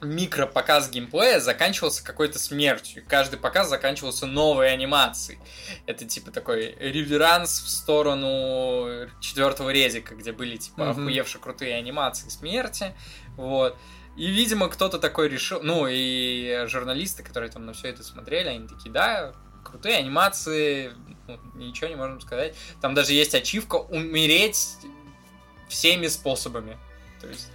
микропоказ 0.00 0.90
геймплея 0.90 1.40
заканчивался 1.40 2.04
какой-то 2.04 2.38
смертью. 2.38 3.04
Каждый 3.08 3.38
показ 3.38 3.68
заканчивался 3.68 4.26
новой 4.26 4.72
анимацией. 4.72 5.38
Это 5.86 6.04
типа 6.04 6.30
такой 6.30 6.76
реверанс 6.78 7.60
в 7.60 7.68
сторону 7.68 9.08
четвертого 9.20 9.70
резика, 9.70 10.14
где 10.14 10.32
были 10.32 10.56
типа 10.56 10.84
Мгм. 10.84 10.90
охуевшие 11.02 11.40
крутые 11.40 11.74
анимации 11.76 12.28
смерти. 12.28 12.94
Вот. 13.36 13.76
И, 14.16 14.26
видимо, 14.28 14.68
кто-то 14.68 14.98
такой 14.98 15.28
решил, 15.28 15.60
ну, 15.62 15.86
и 15.90 16.64
журналисты, 16.68 17.22
которые 17.22 17.50
там 17.50 17.66
на 17.66 17.74
все 17.74 17.88
это 17.88 18.02
смотрели, 18.02 18.48
они 18.48 18.66
такие, 18.66 18.90
да, 18.90 19.34
крутые 19.62 19.96
анимации, 19.96 20.92
ну, 21.28 21.38
ничего 21.54 21.88
не 21.88 21.96
можем 21.96 22.20
сказать. 22.22 22.54
Там 22.80 22.94
даже 22.94 23.12
есть 23.12 23.34
ачивка 23.34 23.76
умереть 23.76 24.76
всеми 25.68 26.06
способами. 26.06 26.78
То 27.20 27.26
есть 27.28 27.48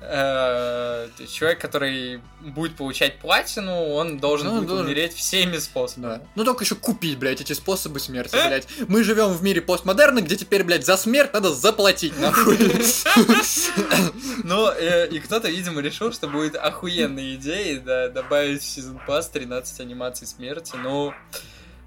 человек, 0.00 1.60
который 1.60 2.20
будет 2.40 2.76
получать 2.76 3.18
платину, 3.18 3.90
он 3.90 4.18
должен 4.18 4.48
Ну, 4.48 4.56
будет 4.56 4.68
должен. 4.68 4.86
умереть 4.86 5.12
всеми 5.14 5.58
способами. 5.58 6.14
Да. 6.14 6.22
Ну 6.36 6.44
только 6.44 6.64
еще 6.64 6.74
купить, 6.74 7.18
блядь, 7.18 7.40
эти 7.40 7.52
способы 7.52 8.00
смерти, 8.00 8.32
блядь. 8.34 8.66
Мы 8.88 9.04
живем 9.04 9.28
в 9.34 9.42
мире 9.42 9.60
постмодерна, 9.60 10.20
где 10.22 10.36
теперь, 10.36 10.64
блядь, 10.64 10.86
за 10.86 10.96
смерть 10.96 11.32
надо 11.34 11.52
заплатить, 11.54 12.18
нахуй. 12.18 12.56
Но 14.44 14.72
э, 14.72 15.08
и 15.08 15.18
кто-то, 15.20 15.48
видимо, 15.48 15.80
решил, 15.82 16.12
что 16.12 16.28
будет 16.28 16.56
охуенной 16.56 17.34
идеей 17.36 17.78
да, 17.78 18.08
добавить 18.08 18.62
в 18.62 18.66
сезон 18.66 19.00
пас 19.06 19.28
13 19.28 19.80
анимаций 19.80 20.26
смерти. 20.26 20.76
Ну. 20.82 21.12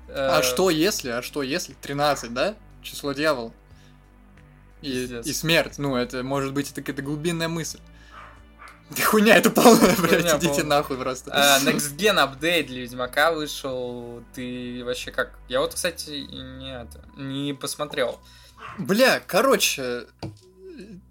э, 0.07 0.13
А 0.15 0.43
что 0.43 0.69
если, 0.69 1.09
а 1.09 1.21
что 1.21 1.41
если? 1.43 1.73
13, 1.81 2.33
да? 2.33 2.55
Число 2.83 3.13
дьявола. 3.13 3.51
И, 4.81 5.05
и 5.23 5.33
смерть. 5.33 5.75
Ну, 5.77 5.95
это 5.95 6.23
может 6.23 6.53
быть 6.53 6.69
это 6.71 6.81
какая-то 6.81 7.01
глубинная 7.01 7.47
мысль. 7.47 7.79
Да 8.95 9.03
хуйня, 9.03 9.35
это 9.35 9.49
полная, 9.49 9.95
блядь, 9.95 10.21
Хуйня 10.21 10.37
идите 10.37 10.47
полная. 10.49 10.65
нахуй 10.65 10.97
просто. 10.97 11.31
А, 11.33 11.59
Next 11.61 11.95
Gen 11.95 12.17
апдейт 12.19 12.67
для 12.67 12.81
Ведьмака 12.81 13.31
вышел. 13.31 14.23
Ты 14.33 14.83
вообще 14.85 15.11
как? 15.11 15.37
Я 15.47 15.61
вот, 15.61 15.73
кстати, 15.73 16.09
и 16.11 16.37
не, 16.37 16.73
это, 16.73 17.03
не 17.17 17.53
посмотрел. 17.53 18.19
Бля, 18.77 19.19
короче, 19.19 20.07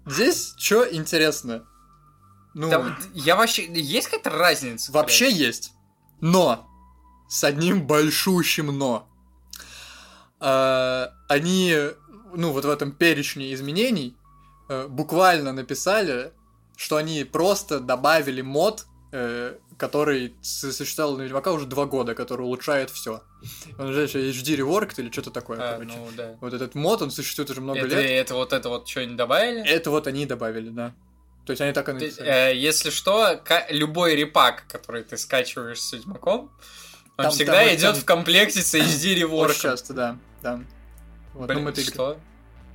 здесь 0.05 0.53
что 0.57 0.83
интересно? 0.93 1.65
Ну, 2.53 2.69
Там- 2.69 2.97
я 3.13 3.35
вообще... 3.35 3.65
Есть 3.73 4.09
какая-то 4.09 4.29
разница? 4.29 4.91
вообще 4.91 5.25
блядь? 5.25 5.37
есть. 5.39 5.71
Но. 6.21 6.69
С 7.29 7.43
одним 7.43 7.87
большущим 7.87 8.67
но. 8.77 9.09
А, 10.39 11.09
они, 11.29 11.75
ну, 12.35 12.51
вот 12.51 12.65
в 12.65 12.69
этом 12.69 12.91
перечне 12.91 13.53
изменений 13.53 14.15
э, 14.69 14.87
буквально 14.87 15.51
написали, 15.53 16.31
что 16.77 16.97
они 16.97 17.23
просто 17.23 17.79
добавили 17.79 18.41
мод, 18.41 18.85
э, 19.11 19.55
который 19.77 20.35
существовал 20.41 21.17
на 21.17 21.23
Ведьмака 21.23 21.51
уже 21.51 21.65
два 21.65 21.85
года, 21.85 22.15
который 22.15 22.41
улучшает 22.43 22.89
все. 22.89 23.23
Он 23.77 23.89
еще 23.91 24.19
HD 24.31 24.57
Reworked 24.57 24.93
или 24.97 25.11
что-то 25.11 25.31
такое, 25.31 25.57
А, 25.59 25.73
короче. 25.73 25.95
ну 25.97 26.09
да. 26.15 26.35
Вот 26.41 26.53
этот 26.53 26.75
мод, 26.75 27.01
он 27.01 27.11
существует 27.11 27.49
уже 27.49 27.61
много 27.61 27.79
Это, 27.79 27.87
лет. 27.99 28.09
это 28.09 28.35
вот 28.35 28.53
это 28.53 28.69
вот 28.69 28.87
что-нибудь 28.87 29.15
добавили? 29.17 29.63
Это 29.67 29.89
вот 29.91 30.07
они 30.07 30.25
добавили, 30.25 30.69
да. 30.69 30.93
То 31.45 31.51
есть 31.51 31.61
они 31.61 31.73
так 31.73 31.89
и 31.89 31.93
написали. 31.93 32.29
э, 32.29 32.55
если 32.55 32.89
что, 32.89 33.41
любой 33.69 34.15
репак, 34.15 34.63
который 34.69 35.03
ты 35.03 35.17
скачиваешь 35.17 35.81
с 35.81 35.91
Ведьмаком, 35.93 36.51
он 37.17 37.23
Там- 37.25 37.31
всегда 37.31 37.53
там- 37.65 37.67
идет 37.75 37.81
там- 37.81 37.95
в 37.95 38.05
комплекте 38.05 38.61
с 38.61 38.73
HD 38.73 38.81
Очень 39.11 39.19
реворком. 39.19 39.55
часто, 39.61 39.93
да. 39.93 40.17
да. 40.41 40.61
Вот, 41.33 41.41
ну, 41.41 41.53
Блин, 41.55 41.63
мы 41.65 41.69
это 41.71 41.81
игр- 41.81 41.93
что? 41.93 42.17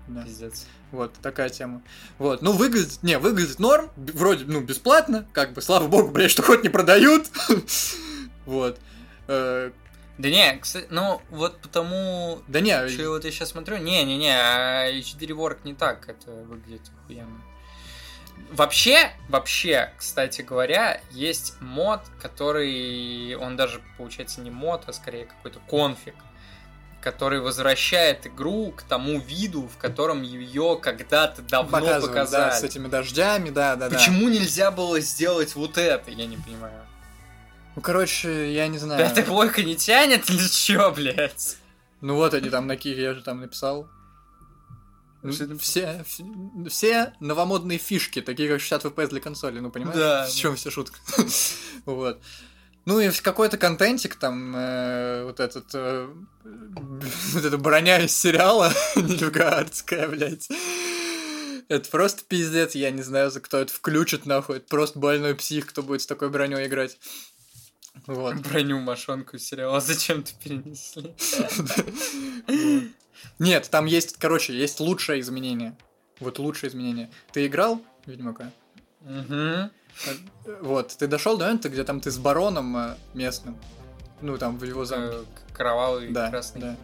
да. 0.09 0.23
Пиздец. 0.25 0.67
Вот, 0.91 1.13
такая 1.23 1.51
тема. 1.51 1.83
Вот, 2.19 2.41
ну, 2.41 2.53
выглядит, 2.53 3.03
не, 3.03 3.19
выглядит 3.19 3.59
норм, 3.59 3.91
вроде, 3.97 4.45
ну, 4.47 4.61
бесплатно, 4.61 5.29
как 5.33 5.53
бы, 5.53 5.61
слава 5.61 5.87
богу, 5.87 6.09
блядь, 6.09 6.31
что 6.31 6.43
хоть 6.43 6.63
не 6.63 6.69
продают. 6.71 7.27
Вот. 8.47 8.79
Э, 9.27 9.71
Да 10.17 10.31
не, 10.31 10.57
кстати, 10.57 10.87
ну 10.89 11.21
вот 11.29 11.61
потому... 11.61 12.41
Да 12.49 12.61
не, 12.61 12.89
Что 12.89 13.11
вот 13.11 13.27
я 13.27 13.31
сейчас 13.31 13.51
смотрю, 13.51 13.77
не-не-не, 13.77 14.35
а 14.35 14.91
HD 14.91 15.29
Rework 15.29 15.59
не 15.65 15.75
так 15.75 16.09
это 16.09 16.31
выглядит 16.31 16.91
охуенно. 17.05 17.43
Вообще, 18.51 19.11
вообще, 19.29 19.93
кстати 19.99 20.41
говоря, 20.41 21.03
есть 21.11 21.61
мод, 21.61 22.01
который, 22.23 23.35
он 23.35 23.57
даже, 23.57 23.83
получается, 23.99 24.41
не 24.41 24.51
мод, 24.51 24.85
а 24.87 24.95
скорее 24.95 25.27
какой-то 25.27 25.61
конфиг, 25.69 26.15
который 27.01 27.41
возвращает 27.41 28.27
игру 28.27 28.73
к 28.77 28.83
тому 28.83 29.21
виду, 29.21 29.69
в 29.69 29.77
котором 29.79 30.23
ее 30.23 30.79
когда-то 30.83 31.43
давно 31.43 31.71
показывают, 31.71 32.07
показали. 32.07 32.51
да, 32.51 32.57
с 32.57 32.63
этими 32.65 32.89
дождями, 32.89 33.51
да, 33.51 33.77
да, 33.77 33.89
да. 33.89 33.97
Почему 33.97 34.29
нельзя 34.29 34.71
было 34.71 35.01
сделать 35.01 35.55
вот 35.55 35.79
это, 35.79 36.11
я 36.11 36.27
не 36.27 36.37
понимаю. 36.37 36.81
Ну, 37.77 37.83
короче, 37.83 38.53
я 38.53 38.67
не 38.67 38.79
знаю. 38.79 39.01
Пятая 39.07 39.25
плойка 39.25 39.63
не 39.63 39.77
тянет 39.77 40.29
или 40.29 40.49
чё, 40.49 40.91
блядь? 40.91 41.57
Ну, 42.01 42.17
вот 42.17 42.35
они 42.35 42.51
там 42.51 42.67
на 42.67 42.77
киге, 42.77 43.03
я 43.03 43.15
же 43.15 43.23
там 43.23 43.41
написал. 43.41 43.89
Ну? 45.23 45.33
Все, 45.59 46.05
вс- 46.05 46.69
все 46.69 47.13
новомодные 47.19 47.79
фишки, 47.79 48.21
такие 48.21 48.49
как 48.49 48.61
60 48.61 48.85
FPS 48.85 49.09
для 49.09 49.21
консоли, 49.21 49.59
ну 49.59 49.71
понимаешь? 49.71 49.99
Да, 49.99 50.25
В 50.25 50.29
да. 50.29 50.33
чем 50.35 50.55
вся 50.57 50.71
шутка? 50.71 50.99
Вот. 51.87 52.21
Ну 52.89 53.01
и 53.01 53.11
какой-то 53.11 53.59
контентик 53.59 54.15
там 54.15 54.57
э, 54.57 55.25
вот 55.25 55.41
этот 55.41 55.67
э, 55.75 56.09
вот 56.43 57.45
эта 57.45 57.59
броня 57.59 57.99
из 57.99 58.17
сериала 58.17 58.73
Нильфгаардская, 58.97 60.09
блядь. 60.09 60.49
Это 61.69 61.91
просто 61.91 62.23
пиздец, 62.27 62.75
я 62.75 62.91
не 62.91 63.03
знаю, 63.03 63.31
за 63.31 63.41
кто 63.41 63.59
это 63.59 63.71
включит, 63.71 64.25
нахуй. 64.25 64.57
Это 64.57 64.69
просто 64.69 64.99
больной 64.99 65.35
псих, 65.35 65.67
кто 65.67 65.83
будет 65.83 66.01
с 66.01 66.07
такой 66.07 66.31
броней 66.31 66.67
играть. 66.67 66.99
Вот. 68.07 68.37
Броню 68.37 68.79
мошонку 68.79 69.37
из 69.37 69.47
сериала 69.47 69.83
зачем-то 69.83 70.31
перенесли. 70.43 71.15
Нет, 73.39 73.69
там 73.71 73.85
есть, 73.85 74.17
короче, 74.17 74.57
есть 74.57 74.81
лучшее 74.81 75.21
изменение. 75.21 75.77
Вот 76.21 76.39
лучшее 76.39 76.71
изменение. 76.71 77.11
Ты 77.35 77.49
играл 77.49 77.83
Ведьмака? 78.07 78.51
Угу. 79.03 79.71
Вот, 80.63 80.97
ты 80.99 81.07
дошел 81.07 81.37
до 81.37 81.45
момента, 81.47 81.69
где 81.69 81.85
там 81.85 82.01
ты 82.01 82.11
с 82.11 82.19
бароном 82.19 82.77
э, 82.77 82.95
местным. 83.15 83.57
Ну, 84.21 84.39
там 84.39 84.59
в 84.59 84.65
его 84.65 84.85
замке. 84.85 85.17
Э, 85.17 85.25
Кровавый 85.53 86.09
Да, 86.11 86.31
красный. 86.31 86.61
да. 86.61 86.77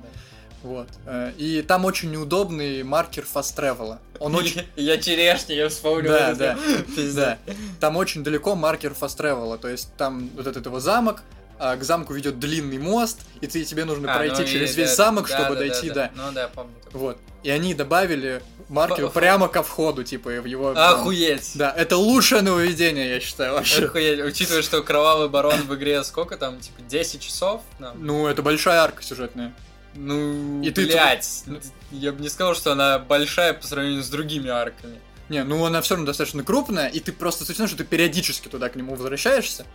Вот. 0.62 0.88
Э, 1.06 1.32
И 1.36 1.62
там 1.62 1.84
очень 1.84 2.10
неудобный 2.10 2.82
маркер 2.82 3.24
fast 3.24 3.56
travel. 3.56 3.98
Он 4.18 4.34
очень... 4.34 4.66
Я 4.76 4.98
черешня, 4.98 5.54
я 5.54 5.68
вспомнил. 5.68 6.10
Да, 6.10 6.34
да. 6.34 6.58
Да. 7.14 7.38
Там 7.80 7.96
очень 7.96 8.24
далеко 8.24 8.54
маркер 8.54 8.92
fast 8.92 9.16
travel. 9.18 9.58
То 9.58 9.68
есть 9.68 9.94
там 9.96 10.28
вот 10.34 10.46
этот 10.46 10.66
его 10.66 10.80
замок, 10.80 11.22
а 11.58 11.76
к 11.76 11.84
замку 11.84 12.12
ведет 12.14 12.38
длинный 12.38 12.78
мост, 12.78 13.20
и 13.40 13.46
ты, 13.46 13.64
тебе 13.64 13.84
нужно 13.84 14.12
А, 14.12 14.16
пройти 14.16 14.36
ну 14.38 14.42
и 14.42 14.46
через 14.46 14.74
да, 14.74 14.82
весь 14.82 14.96
замок, 14.96 15.28
да, 15.28 15.38
чтобы 15.38 15.54
да, 15.54 15.60
дойти, 15.60 15.90
да. 15.90 16.10
Ну 16.14 16.32
да, 16.32 16.48
помню. 16.48 16.72
Вот. 16.92 17.18
И 17.42 17.50
они 17.50 17.74
добавили 17.74 18.42
маркер 18.68 19.08
прямо 19.10 19.48
ко 19.48 19.62
входу, 19.62 20.04
типа, 20.04 20.30
в 20.30 20.44
его... 20.44 20.70
Охуеть. 20.70 21.52
Да, 21.54 21.72
это 21.76 21.96
лучшее 21.96 22.42
нововведение, 22.42 23.08
я 23.08 23.20
считаю, 23.20 23.54
вообще. 23.54 23.86
Охуеть. 23.86 24.20
Учитывая, 24.20 24.62
что 24.62 24.82
Кровавый 24.82 25.28
Барон 25.28 25.62
в 25.62 25.74
игре 25.74 26.02
сколько 26.04 26.36
там, 26.36 26.60
типа, 26.60 26.82
10 26.82 27.20
часов? 27.20 27.62
Ну, 27.96 28.26
это 28.26 28.42
большая 28.42 28.80
арка 28.80 29.02
сюжетная. 29.02 29.54
Ну, 29.96 30.62
И 30.62 30.70
ты 30.70 30.86
блядь, 30.86 31.44
я 31.92 32.12
бы 32.12 32.20
не 32.20 32.28
сказал, 32.28 32.54
что 32.54 32.72
она 32.72 32.98
большая 32.98 33.54
по 33.54 33.66
сравнению 33.66 34.02
с 34.02 34.08
другими 34.08 34.50
арками. 34.50 34.98
Не, 35.30 35.42
ну 35.42 35.64
она 35.64 35.80
все 35.80 35.94
равно 35.94 36.06
достаточно 36.06 36.44
крупная, 36.44 36.88
и 36.88 37.00
ты 37.00 37.10
просто 37.12 37.44
том, 37.56 37.66
что 37.66 37.76
ты 37.78 37.84
периодически 37.84 38.48
туда 38.48 38.68
к 38.68 38.76
нему 38.76 38.94
возвращаешься. 38.94 39.64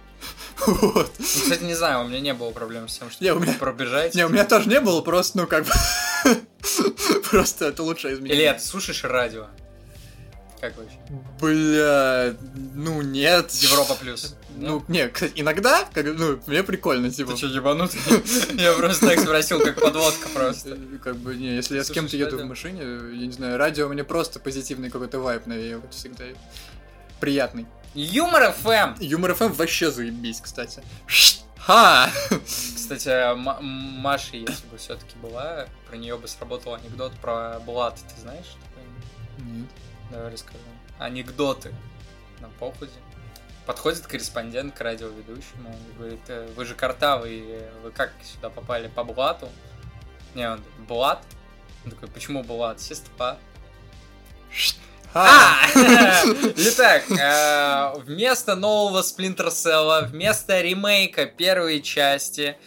Вот. 0.66 1.12
Ну, 1.18 1.26
кстати, 1.26 1.64
не 1.64 1.74
знаю, 1.74 2.04
у 2.06 2.08
меня 2.10 2.20
не 2.20 2.34
было 2.34 2.52
проблем 2.52 2.88
с 2.90 2.98
тем, 3.00 3.10
что 3.10 3.24
Не, 3.24 3.32
у 3.34 3.40
меня- 3.40 3.54
пробежать. 3.54 4.14
Не, 4.14 4.26
у 4.26 4.30
меня 4.30 4.44
тоже 4.46 4.68
не 4.70 4.80
было, 4.82 5.02
просто, 5.02 5.38
ну, 5.38 5.48
как 5.48 5.66
бы... 5.66 5.72
Просто 7.32 7.68
это 7.68 7.84
лучшее 7.84 8.14
Или 8.14 8.20
изменение. 8.20 8.54
ты 8.56 8.60
слушаешь 8.66 9.04
радио? 9.04 9.48
Как 10.60 10.76
вообще? 10.78 10.98
Бля, 11.40 12.36
ну 12.76 13.02
нет. 13.02 13.52
Европа 13.52 13.96
плюс. 13.96 14.36
Ну, 14.62 14.84
не, 14.88 15.08
кстати, 15.08 15.34
иногда, 15.36 15.88
как, 15.94 16.06
ну, 16.06 16.40
мне 16.48 16.64
прикольно, 16.64 17.10
типа. 17.12 17.32
Ты 17.32 17.38
что, 17.38 17.48
ебанутый? 17.48 18.00
Я 18.58 18.74
просто 18.74 19.08
так 19.08 19.20
спросил, 19.20 19.60
как 19.62 19.80
подводка 19.82 20.28
просто. 20.30 20.72
э, 20.72 20.98
Как 21.04 21.16
бы, 21.18 21.36
не, 21.36 21.56
если 21.56 21.78
я 21.78 21.84
с 21.84 21.90
кем-то 21.92 22.16
еду 22.18 22.38
в 22.40 22.46
машине, 22.46 22.82
я 22.82 23.26
не 23.28 23.32
знаю, 23.32 23.58
радио 23.58 23.88
мне 23.90 24.04
просто 24.04 24.40
позитивный 24.40 24.90
какой-то 24.90 25.20
вайп 25.20 25.46
навеивает 25.48 25.94
всегда. 25.94 26.26
Приятный. 27.20 27.66
Юмор 27.94 28.52
ФМ! 28.54 28.96
Юмор 29.00 29.34
ФМ 29.36 29.52
вообще 29.54 29.92
заебись, 29.92 30.42
кстати. 30.42 30.82
Ха! 31.58 32.10
Кстати, 32.46 33.10
М- 33.10 33.48
М- 33.50 33.66
Маша, 34.00 34.36
если 34.38 34.66
бы 34.68 34.78
все-таки 34.78 35.16
была, 35.22 35.68
про 35.88 35.98
нее 35.98 36.18
бы 36.18 36.28
сработал 36.28 36.74
анекдот 36.76 37.12
про 37.22 37.60
блат. 37.66 37.96
Ты 38.16 38.22
знаешь? 38.22 38.56
Нет. 39.40 39.68
Давай 40.12 40.32
расскажу. 40.34 40.58
Анекдоты 40.98 41.74
на 42.42 42.48
походе. 42.60 42.92
Подходит 43.70 44.08
корреспондент 44.08 44.74
к 44.74 44.82
радиоведущему 44.82 45.70
и 45.70 45.96
говорит, 45.96 46.20
«Э, 46.28 46.48
вы 46.56 46.66
же 46.66 46.74
картавый, 46.74 47.44
э, 47.46 47.70
вы 47.84 47.92
как 47.92 48.12
сюда 48.24 48.50
попали 48.50 48.88
по 48.88 49.04
блату? 49.04 49.48
Не, 50.34 50.50
он 50.50 50.58
такой, 50.58 50.86
блат? 50.88 51.24
Он 51.86 51.92
такой, 51.92 52.10
почему 52.10 52.42
блат? 52.42 52.82
Сестра. 52.82 53.38
Ха! 55.14 55.24
А! 55.24 55.70
Итак, 56.58 57.04
э, 57.12 58.00
вместо 58.00 58.56
нового 58.56 59.04
Splinter 59.04 59.50
Cell, 59.50 60.08
вместо 60.08 60.60
ремейка 60.62 61.28
первой 61.28 61.84
части, 61.84 62.58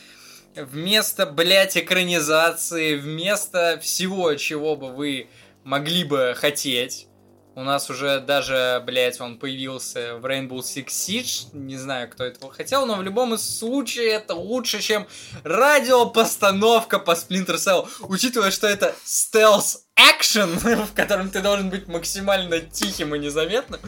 вместо, 0.55 1.27
блядь, 1.27 1.77
экранизации, 1.77 2.95
вместо 2.95 3.81
всего, 3.83 4.37
чего 4.37 4.77
бы 4.77 4.93
вы 4.93 5.27
могли 5.65 6.05
бы 6.05 6.37
хотеть, 6.37 7.09
у 7.55 7.63
нас 7.63 7.91
уже 7.91 8.21
даже, 8.21 8.83
блядь, 8.87 9.21
он 9.21 9.39
появился 9.39 10.17
в 10.17 10.25
Rainbow 10.25 10.61
Six 10.61 10.87
Siege. 10.87 11.49
Не 11.53 11.77
знаю, 11.77 12.09
кто 12.09 12.25
этого 12.25 12.53
хотел, 12.53 12.87
но 12.87 12.97
в 12.97 13.03
любом 13.03 13.37
случае 13.37 14.13
это 14.13 14.35
лучше, 14.35 14.81
чем 14.81 15.07
радиопостановка 15.45 16.99
по 16.99 17.13
Splinter 17.13 17.57
Cell. 17.57 17.89
Учитывая, 18.01 18.51
что 18.51 18.67
это 18.67 18.95
стелс 19.05 19.85
экшен, 19.97 20.59
в 20.87 20.95
котором 20.95 21.31
ты 21.31 21.43
должен 21.43 21.69
быть 21.69 21.89
максимально 21.89 22.61
тихим 22.61 23.15
и 23.15 23.19
незаметным, 23.19 23.81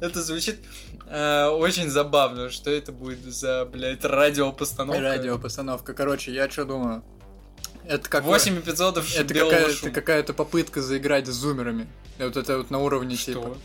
это 0.00 0.20
звучит 0.20 0.58
э, 1.06 1.46
очень 1.46 1.88
забавно. 1.88 2.50
Что 2.50 2.70
это 2.70 2.90
будет 2.90 3.22
за, 3.22 3.64
блядь, 3.66 4.04
радиопостановка? 4.04 5.00
Радиопостановка. 5.00 5.94
Короче, 5.94 6.32
я 6.32 6.50
что 6.50 6.64
думаю? 6.64 7.04
Это 7.84 8.08
как 8.08 8.24
8 8.24 8.60
эпизодов 8.60 9.12
это 9.16 9.34
какая-то, 9.34 9.90
какая-то 9.90 10.34
попытка 10.34 10.80
заиграть 10.80 11.26
с 11.26 11.32
зумерами. 11.32 11.88
Вот 12.18 12.36
это 12.36 12.58
вот 12.58 12.70
на 12.70 12.78
уровне 12.78 13.16
Что? 13.16 13.32
типа. 13.32 13.56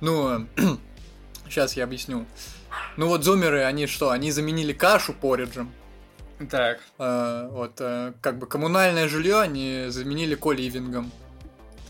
Ну, 0.00 0.46
сейчас 1.48 1.76
я 1.76 1.84
объясню. 1.84 2.24
Ну 2.96 3.08
вот 3.08 3.24
зумеры, 3.24 3.62
они 3.64 3.86
что? 3.86 4.10
Они 4.10 4.30
заменили 4.30 4.72
кашу 4.72 5.12
пориджем. 5.12 5.72
Так, 6.50 6.80
Э, 6.98 7.48
вот, 7.50 7.80
э, 7.80 8.12
как 8.20 8.38
бы 8.38 8.46
коммунальное 8.46 9.08
жилье 9.08 9.40
они 9.40 9.86
заменили 9.88 10.34
коливингом. 10.34 11.10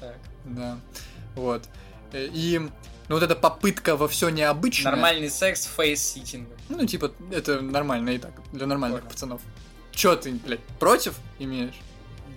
так. 0.00 0.16
Да. 0.44 0.78
Вот. 1.34 1.64
Э, 2.12 2.28
И 2.32 2.58
ну, 2.60 2.70
вот 3.14 3.22
эта 3.24 3.34
попытка 3.34 3.96
во 3.96 4.06
все 4.06 4.28
необычное. 4.28 4.92
Нормальный 4.92 5.30
секс 5.30 5.66
фейс-ситингом. 5.66 6.56
Ну, 6.68 6.86
типа, 6.86 7.10
это 7.32 7.60
нормально 7.60 8.10
и 8.10 8.18
так, 8.18 8.32
для 8.52 8.66
нормальных 8.66 9.00
Понял. 9.00 9.12
пацанов. 9.12 9.40
Чё 9.92 10.14
ты, 10.14 10.32
блядь, 10.32 10.60
против 10.78 11.14
имеешь? 11.40 11.74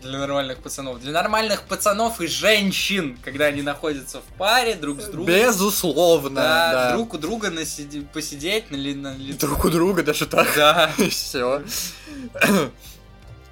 Для 0.01 0.19
нормальных 0.19 0.59
пацанов. 0.59 0.99
Для 1.01 1.11
нормальных 1.11 1.63
пацанов 1.63 2.21
и 2.21 2.27
женщин, 2.27 3.17
когда 3.23 3.45
они 3.45 3.61
находятся 3.61 4.19
в 4.21 4.37
паре 4.37 4.75
друг 4.75 5.01
с 5.01 5.05
другом. 5.05 5.25
Безусловно, 5.33 6.35
Да, 6.41 6.71
да. 6.71 6.95
друг 6.95 7.13
у 7.13 7.17
друга 7.17 7.49
насиди- 7.49 8.05
посидеть 8.13 8.71
на, 8.71 8.75
ли- 8.77 8.95
на 8.95 9.13
ли- 9.15 9.33
Друг 9.33 9.65
у 9.65 9.69
друга 9.69 10.03
даже 10.03 10.25
так. 10.25 10.47
Да. 10.55 10.91
Все. 11.09 11.61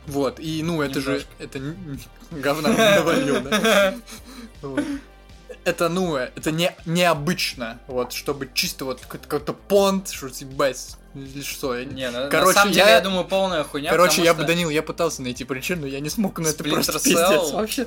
Вот, 0.05 0.39
и 0.39 0.63
ну 0.63 0.81
это 0.81 1.01
же, 1.01 1.23
это 1.37 1.59
говна 2.31 2.69
навалил, 2.95 3.41
да? 3.41 3.95
Это, 5.67 5.89
ну, 5.89 6.15
это 6.15 6.51
не, 6.51 6.73
необычно, 6.85 7.77
вот, 7.87 8.13
чтобы 8.13 8.49
чисто 8.53 8.85
вот 8.85 9.01
какой-то- 9.05 9.51
понт, 9.51 10.09
что 10.09 10.27
ебать, 10.27 10.95
или 11.13 11.41
что, 11.41 11.75
я 11.75 11.83
не- 11.83 11.93
Не, 11.93 12.09
на, 12.09 12.23
на 12.23 12.29
Короче, 12.29 12.53
самом 12.53 12.71
деле, 12.71 12.85
я- 12.85 12.95
я 12.95 13.01
думаю, 13.01 13.25
полная 13.25 13.65
хуйня. 13.65 13.89
Короче, 13.89 14.23
я 14.23 14.31
что, 14.31 14.43
бы, 14.43 14.47
Данил, 14.47 14.69
я 14.69 14.81
пытался 14.81 15.21
найти 15.21 15.43
причину, 15.43 15.81
но 15.81 15.87
я 15.87 15.99
не 15.99 16.09
смог, 16.09 16.39
но 16.39 16.47
это 16.47 16.63
просто 16.63 16.93
пиздец 16.93 17.51
вообще. 17.51 17.85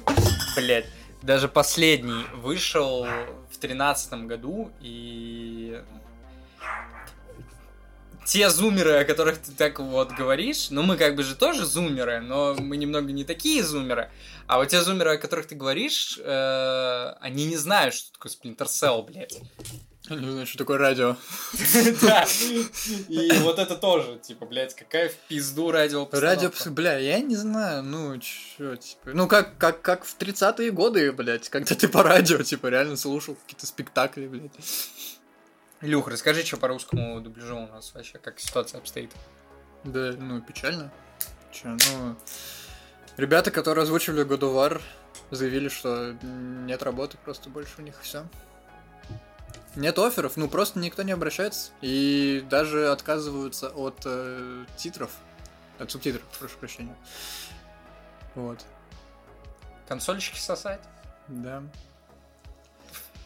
Блять, 0.56 0.84
даже 1.22 1.49
последний 1.49 2.26
вышел 2.42 3.06
в 3.50 3.56
тринадцатом 3.56 4.26
году, 4.26 4.70
и 4.82 5.80
те 8.26 8.50
зумеры, 8.50 8.99
о 8.99 9.04
которых 9.04 9.38
ты 9.38 9.52
так 9.52 9.80
вот 9.80 10.12
говоришь, 10.12 10.68
ну 10.70 10.82
мы 10.82 10.96
как 10.96 11.16
бы 11.16 11.22
же 11.22 11.34
тоже 11.34 11.64
зумеры, 11.64 12.20
но 12.20 12.54
мы 12.54 12.76
немного 12.76 13.10
не 13.10 13.25
такие 13.25 13.64
зумеры. 13.64 14.10
А 14.50 14.57
вот 14.57 14.66
те 14.66 14.83
зумеры, 14.83 15.12
о 15.12 15.16
которых 15.16 15.47
ты 15.47 15.54
говоришь, 15.54 16.19
э, 16.21 17.12
они 17.21 17.47
не 17.47 17.57
знают, 17.57 17.95
что 17.95 18.12
такое 18.12 18.33
Splinter 18.33 18.66
Cell, 18.66 19.07
блядь. 19.07 19.38
Я 20.09 20.16
Не 20.16 20.28
знаю, 20.28 20.45
что 20.45 20.59
такое 20.59 20.76
радио. 20.76 21.16
Да. 22.02 22.26
И 23.09 23.30
вот 23.42 23.61
это 23.61 23.76
тоже, 23.76 24.19
типа, 24.19 24.47
блядь, 24.47 24.75
какая 24.75 25.11
в 25.11 25.14
пизду 25.28 25.71
радиопостановка. 25.71 26.49
Радио, 26.50 26.73
бля, 26.73 26.99
я 26.99 27.21
не 27.21 27.37
знаю, 27.37 27.85
ну, 27.85 28.19
чё, 28.19 28.75
типа, 28.75 29.11
ну, 29.14 29.28
как, 29.28 29.57
как, 29.57 29.83
как 29.83 30.04
в 30.04 30.19
30-е 30.19 30.73
годы, 30.73 31.12
блядь, 31.12 31.49
когда 31.49 31.76
ты 31.76 31.87
по 31.87 32.02
радио, 32.02 32.42
типа, 32.42 32.66
реально 32.66 32.97
слушал 32.97 33.37
какие-то 33.37 33.69
спектакли, 33.69 34.26
блядь. 34.26 34.50
Илюх, 35.80 36.09
расскажи, 36.09 36.45
что 36.45 36.57
по 36.57 36.66
русскому 36.66 37.21
дубляжу 37.21 37.57
у 37.57 37.69
нас 37.69 37.95
вообще, 37.95 38.19
как 38.19 38.40
ситуация 38.40 38.78
обстоит. 38.78 39.12
Да, 39.85 40.12
ну, 40.19 40.40
печально. 40.40 40.92
Чё, 41.52 41.69
ну, 41.69 42.16
ребята, 43.21 43.50
которые 43.50 43.83
озвучивали 43.83 44.25
God 44.25 44.41
of 44.41 44.55
War, 44.55 44.81
заявили, 45.31 45.69
что 45.69 46.17
нет 46.23 46.83
работы 46.83 47.17
просто 47.25 47.49
больше 47.50 47.75
у 47.79 47.83
них, 47.83 47.95
все. 48.03 48.27
Нет 49.77 49.99
офферов, 49.99 50.37
ну, 50.37 50.49
просто 50.49 50.81
никто 50.81 51.03
не 51.03 51.12
обращается. 51.12 51.71
И 51.81 52.45
даже 52.50 52.91
отказываются 52.91 53.69
от 53.69 54.00
э, 54.05 54.65
титров. 54.77 55.11
От 55.79 55.91
субтитров, 55.93 56.23
прошу 56.39 56.59
прощения. 56.59 56.97
Вот, 58.35 58.65
Консольщики 59.89 60.39
сосать? 60.39 60.81
да. 61.29 61.62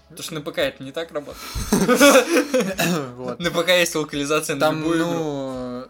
Потому 0.08 0.22
что 0.22 0.34
на 0.34 0.40
ПК 0.42 0.58
это 0.58 0.82
не 0.82 0.92
так 0.92 1.10
работает. 1.12 1.44
На 3.40 3.50
ПК 3.50 3.68
есть 3.70 3.94
локализация 3.94 4.54
на 4.54 4.60
Там, 4.60 4.82
ну... 4.82 5.88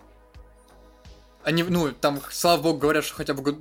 Они, 1.42 1.62
ну, 1.62 1.92
там, 1.92 2.22
слава 2.30 2.62
богу, 2.62 2.78
говорят, 2.78 3.04
что 3.04 3.16
хотя 3.16 3.34
бы 3.34 3.54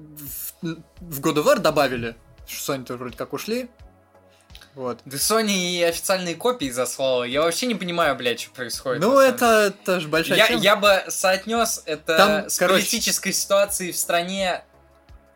в, 1.01 1.20
God 1.22 1.35
of 1.35 1.46
War 1.46 1.59
добавили, 1.59 2.16
что 2.48 2.74
Sony 2.74 2.85
тоже 2.85 3.00
вроде 3.00 3.18
как 3.18 3.33
ушли. 3.33 3.70
Вот. 4.75 5.00
Да 5.05 5.18
Sony 5.18 5.51
и 5.53 5.83
официальные 5.83 6.35
копии 6.35 6.70
заслала. 6.72 7.24
Я 7.25 7.42
вообще 7.42 7.68
не 7.68 7.75
понимаю, 7.75 8.16
блядь, 8.16 8.40
что 8.42 8.51
происходит. 8.51 9.01
Ну, 9.03 9.20
это, 9.20 9.74
это 9.75 10.00
же 10.00 10.07
большая 10.07 10.38
Я, 10.38 10.48
тема. 10.48 10.59
я 10.61 10.75
бы 10.75 11.03
соотнес 11.09 11.83
это 11.85 12.18
Там, 12.18 12.50
с 12.50 12.57
короче- 12.57 12.81
политической 12.81 13.31
ситуацией 13.33 13.92
в 13.92 13.98
стране, 13.98 14.64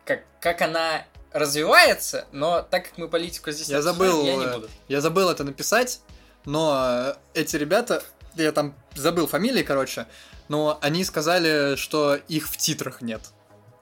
как, 0.04 0.22
как 0.40 0.60
она 0.62 1.04
развивается, 1.32 2.26
но 2.32 2.62
так 2.62 2.86
как 2.88 2.98
мы 2.98 3.06
политику 3.08 3.50
здесь 3.52 3.68
Я 3.68 3.80
забыл, 3.82 4.24
я 4.24 4.36
не 4.36 4.46
буду. 4.46 4.68
Я 4.88 5.00
забыл 5.00 5.30
это 5.30 5.44
написать, 5.44 6.00
но 6.44 7.14
эти 7.34 7.54
ребята, 7.56 8.02
я 8.34 8.50
там 8.50 8.74
забыл 8.96 9.28
фамилии, 9.28 9.62
короче, 9.62 10.06
но 10.48 10.78
они 10.80 11.04
сказали, 11.04 11.76
что 11.76 12.16
их 12.16 12.48
в 12.48 12.56
титрах 12.56 13.02
нет. 13.02 13.20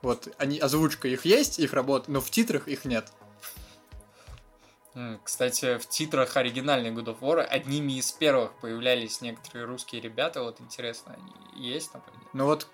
Вот, 0.07 0.29
они, 0.39 0.61
озвучка 0.61 1.09
их 1.09 1.25
есть, 1.25 1.59
их 1.59 1.73
работа, 1.73 2.13
но 2.13 2.21
в 2.21 2.31
титрах 2.31 2.69
их 2.69 2.85
нет. 2.85 3.09
Кстати, 5.25 5.79
в 5.79 5.89
титрах 5.89 6.37
оригинальной 6.37 6.91
God 6.91 7.07
of 7.07 7.19
War 7.19 7.41
одними 7.41 7.95
из 7.95 8.13
первых 8.13 8.53
появлялись 8.61 9.21
некоторые 9.21 9.67
русские 9.67 10.01
ребята. 10.01 10.45
Вот 10.45 10.61
интересно, 10.61 11.17
они 11.17 11.69
есть 11.69 11.91
там? 11.91 12.05
Ну 12.35 12.45
вот, 12.45 12.69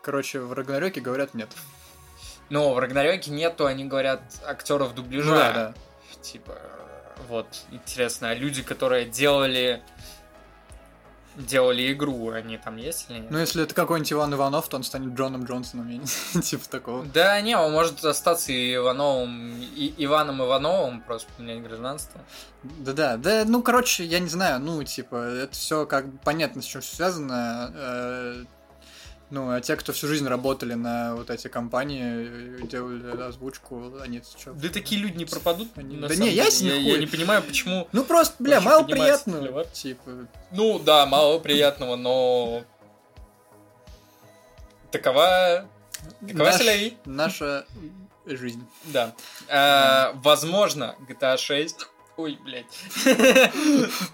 короче, 0.00 0.40
в 0.40 0.54
Рагнарёке 0.54 1.02
говорят 1.02 1.34
нет. 1.34 1.50
Но 2.48 2.72
в 2.72 2.78
Рагнарёке 2.78 3.30
нету, 3.30 3.66
они 3.66 3.84
говорят, 3.84 4.22
актеров 4.42 4.94
дубляжа. 4.94 5.28
Ну 5.28 5.34
да, 5.36 5.52
да. 5.52 5.74
Типа, 6.22 6.58
вот, 7.28 7.48
интересно, 7.70 8.30
а 8.30 8.34
люди, 8.34 8.62
которые 8.62 9.04
делали 9.04 9.82
делали 11.36 11.92
игру, 11.92 12.30
они 12.30 12.58
там 12.58 12.76
есть 12.76 13.06
или 13.08 13.18
нет? 13.18 13.30
Ну, 13.30 13.38
если 13.38 13.62
это 13.62 13.74
какой-нибудь 13.74 14.12
Иван 14.12 14.34
Иванов, 14.34 14.68
то 14.68 14.76
он 14.76 14.82
станет 14.82 15.14
Джоном 15.14 15.44
Джонсоном, 15.44 15.88
я 15.88 15.98
не 15.98 16.06
знаю, 16.06 16.42
типа 16.42 16.68
такого. 16.68 17.04
Да 17.04 17.40
не, 17.40 17.56
он 17.56 17.72
может 17.72 18.04
остаться 18.04 18.52
и 18.52 18.74
Ивановым, 18.74 19.60
и 19.74 19.94
Иваном 19.98 20.42
Ивановым, 20.42 21.00
просто 21.00 21.28
поменять 21.36 21.62
гражданство. 21.62 22.20
Да-да, 22.62 23.16
да, 23.16 23.44
ну, 23.46 23.62
короче, 23.62 24.04
я 24.04 24.20
не 24.20 24.28
знаю, 24.28 24.60
ну, 24.60 24.82
типа, 24.84 25.16
это 25.16 25.52
все 25.52 25.86
как 25.86 26.08
бы 26.08 26.18
понятно, 26.24 26.62
с 26.62 26.66
чем 26.66 26.82
связано. 26.82 28.46
Ну, 29.32 29.50
а 29.50 29.62
те, 29.62 29.76
кто 29.76 29.94
всю 29.94 30.08
жизнь 30.08 30.28
работали 30.28 30.74
на 30.74 31.14
вот 31.16 31.30
эти 31.30 31.48
компании, 31.48 32.58
э, 32.60 32.66
делали 32.66 33.18
озвучку, 33.22 33.90
они 34.02 34.20
что? 34.38 34.52
Да 34.52 34.68
такие 34.68 35.00
люди 35.00 35.16
не 35.16 35.24
пропадут. 35.24 35.68
Они- 35.74 35.96
да 35.96 36.08
не, 36.08 36.16
деле. 36.16 36.32
ясен 36.32 36.66
я, 36.66 36.74
хуй. 36.74 36.82
я 36.82 36.98
не 36.98 37.06
понимаю, 37.06 37.42
почему. 37.42 37.88
Ну, 37.92 38.04
просто, 38.04 38.34
бля, 38.40 38.60
мало 38.60 38.82
поднимается 38.82 39.24
приятно, 39.24 39.46
сливать. 39.46 39.72
типа. 39.72 40.10
Ну 40.50 40.78
да, 40.80 41.06
мало 41.06 41.38
приятного, 41.38 41.96
но 41.96 42.62
такова, 44.90 45.66
такова 46.20 46.44
наш- 46.44 46.92
наша 47.06 47.64
жизнь. 48.26 48.66
Да. 48.84 49.14
Э, 49.48 50.12
возможно, 50.16 50.94
GTA 51.08 51.38
6 51.38 51.88
Ой, 52.22 52.38
блядь. 52.44 52.66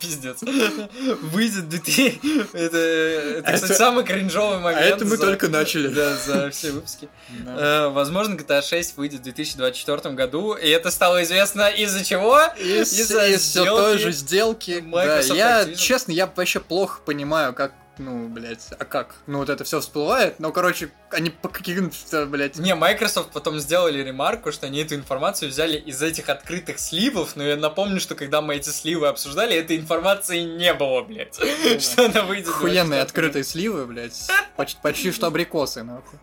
Пиздец. 0.01 0.39
Выйдет 0.43 1.69
2000... 1.69 2.21
Это, 2.55 2.77
это, 2.79 3.53
кстати, 3.53 3.73
самый 3.73 4.05
кринжовый 4.05 4.59
момент. 4.61 4.81
А 4.83 4.85
это 4.85 5.05
мы 5.05 5.17
за- 5.17 5.23
только 5.27 5.49
начали. 5.51 5.89
Да, 5.89 6.17
за 6.17 6.51
все 6.51 6.71
выпуски. 6.73 7.09
Да. 7.45 7.87
Э, 7.87 7.89
Возможно, 7.89 8.35
GTA 8.35 8.63
6 8.63 8.97
выйдет 8.97 9.21
в 9.21 9.25
2024 9.25 10.15
году, 10.15 10.55
и 10.55 10.69
это 10.69 10.91
стало 10.91 11.23
известно 11.23 11.69
из-за 11.69 12.05
чего? 12.05 12.41
Из, 12.59 12.93
из-за 12.93 13.27
из 13.29 13.43
всё 13.43 13.63
сделки 13.63 13.81
той 13.83 13.99
же 13.99 14.13
сделки. 14.13 14.85
Да, 14.91 15.21
я, 15.21 15.63
Activision. 15.65 15.75
честно, 15.77 16.13
я 16.13 16.27
вообще 16.35 16.61
плохо 16.61 17.01
понимаю, 17.05 17.53
как, 17.53 17.73
ну, 17.99 18.29
блядь, 18.29 18.69
а 18.79 18.85
как? 18.85 19.17
Ну, 19.27 19.39
вот 19.39 19.49
это 19.49 19.65
все 19.65 19.81
всплывает. 19.81 20.39
Ну, 20.39 20.53
короче, 20.53 20.91
они 21.11 21.31
по 21.31 21.49
каким-то, 21.49 22.27
блядь, 22.27 22.57
Не, 22.57 22.75
Microsoft 22.75 23.31
потом 23.31 23.59
сделали 23.59 24.03
ремарку, 24.03 24.53
что 24.53 24.67
они 24.67 24.81
эту 24.81 24.95
информацию 24.95 25.51
взяли 25.51 25.77
из 25.79 26.01
этих 26.01 26.29
открытых 26.29 26.79
сливов, 26.79 27.35
но 27.37 27.43
я 27.43 27.57
напомню, 27.57 28.01
что 28.01 28.15
когда 28.15 28.41
мы 28.41 28.57
эти 28.57 28.71
сливы 28.71 29.09
обсуждали, 29.09 29.57
этой 29.57 29.77
информации 29.77 30.41
не 30.41 30.73
было, 30.75 31.03
блядь. 31.03 31.37
Что 31.81 32.07
она 32.07 32.23
выйдет. 32.23 32.49
охуенные 32.49 33.01
24 33.01 33.03
открытые 33.03 33.45
сливы, 33.45 33.87
блядь. 33.87 34.31
Почти, 34.57 35.13
что 35.13 35.27
абрикосы, 35.27 35.83
нахуй. 35.83 36.19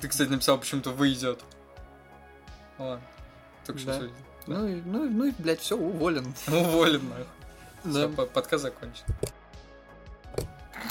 Ты, 0.00 0.08
кстати, 0.08 0.28
написал, 0.28 0.58
почему-то 0.58 0.90
выйдет. 0.90 1.40
Ладно. 2.78 3.02
Только 3.66 3.80
что 3.80 3.92
видел. 3.92 4.14
Ну, 4.46 4.82
ну, 4.86 5.10
ну 5.10 5.34
блядь, 5.38 5.60
все, 5.60 5.76
уволен. 5.76 6.34
Уволен, 6.48 7.08
нахуй. 7.08 7.26
Да. 7.84 8.08
По- 8.08 8.26
подкаст 8.26 8.62
закончен. 8.62 9.04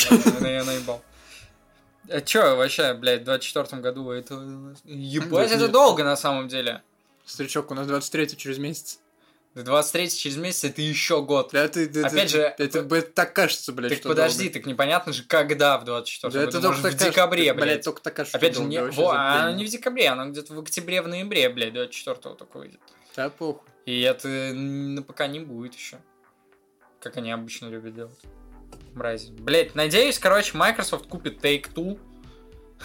Я 0.10 0.64
наебал. 0.64 1.02
А 2.10 2.22
чё 2.22 2.56
вообще, 2.56 2.94
блядь, 2.94 3.22
в 3.22 3.26
24 3.26 3.82
году 3.82 4.10
это... 4.12 4.36
Ебать, 4.86 5.52
это 5.52 5.68
долго 5.68 6.04
на 6.04 6.16
самом 6.16 6.48
деле. 6.48 6.82
Старичок, 7.26 7.70
у 7.72 7.76
нас 7.76 7.86
23 7.86 8.36
через 8.36 8.58
месяц. 8.58 9.00
До 9.56 9.64
23 9.64 10.10
через 10.10 10.38
месяц 10.38 10.64
это 10.64 10.82
еще 10.82 11.22
год. 11.24 11.50
Да, 11.54 11.68
ты, 11.68 11.88
ты- 11.88 12.02
Опять 12.04 12.24
ты- 12.32 12.38
же, 12.38 12.42
это, 12.42 12.64
это- 12.64 12.80
это 12.96 13.12
так 13.12 13.34
кажется, 13.34 13.72
блядь, 13.74 13.90
так 13.90 14.00
что 14.00 14.10
подожди, 14.10 14.44
долго. 14.46 14.54
так 14.54 14.66
непонятно 14.66 15.12
же, 15.14 15.24
когда 15.24 15.78
в 15.78 15.86
24 15.86 16.32
Да, 16.34 16.40
это 16.44 16.52
году. 16.52 16.62
только 16.62 16.68
Может, 16.70 16.84
так 16.84 16.92
в 16.94 16.98
кажется, 16.98 17.12
декабре, 17.12 17.54
блядь, 17.54 17.66
блядь. 17.66 17.84
только 17.84 18.02
так 18.02 18.16
кажется, 18.16 18.38
Опять 18.38 18.56
же, 18.56 18.64
не... 18.64 18.80
Во, 18.82 19.12
оно 19.12 19.44
время. 19.46 19.58
не 19.58 19.66
в 19.66 19.70
декабре, 19.70 20.08
оно 20.08 20.30
где-то 20.30 20.54
в 20.54 20.60
октябре, 20.60 21.02
в 21.02 21.08
ноябре, 21.08 21.50
блядь, 21.50 21.74
24 21.74 22.36
такой 22.36 22.62
выйдет. 22.62 22.80
Да, 23.16 23.30
похуй. 23.30 23.68
И 23.86 24.02
это 24.02 24.28
на 24.28 25.02
ПК 25.04 25.28
не 25.28 25.40
будет 25.40 25.74
еще. 25.76 25.98
Как 27.02 27.18
они 27.18 27.32
обычно 27.32 27.68
любят 27.68 27.94
делать. 27.96 28.20
Мрази. 29.00 29.32
Блять, 29.32 29.74
надеюсь, 29.76 30.20
короче, 30.20 30.56
Microsoft 30.58 31.08
купит 31.08 31.44
Take-Two 31.44 32.00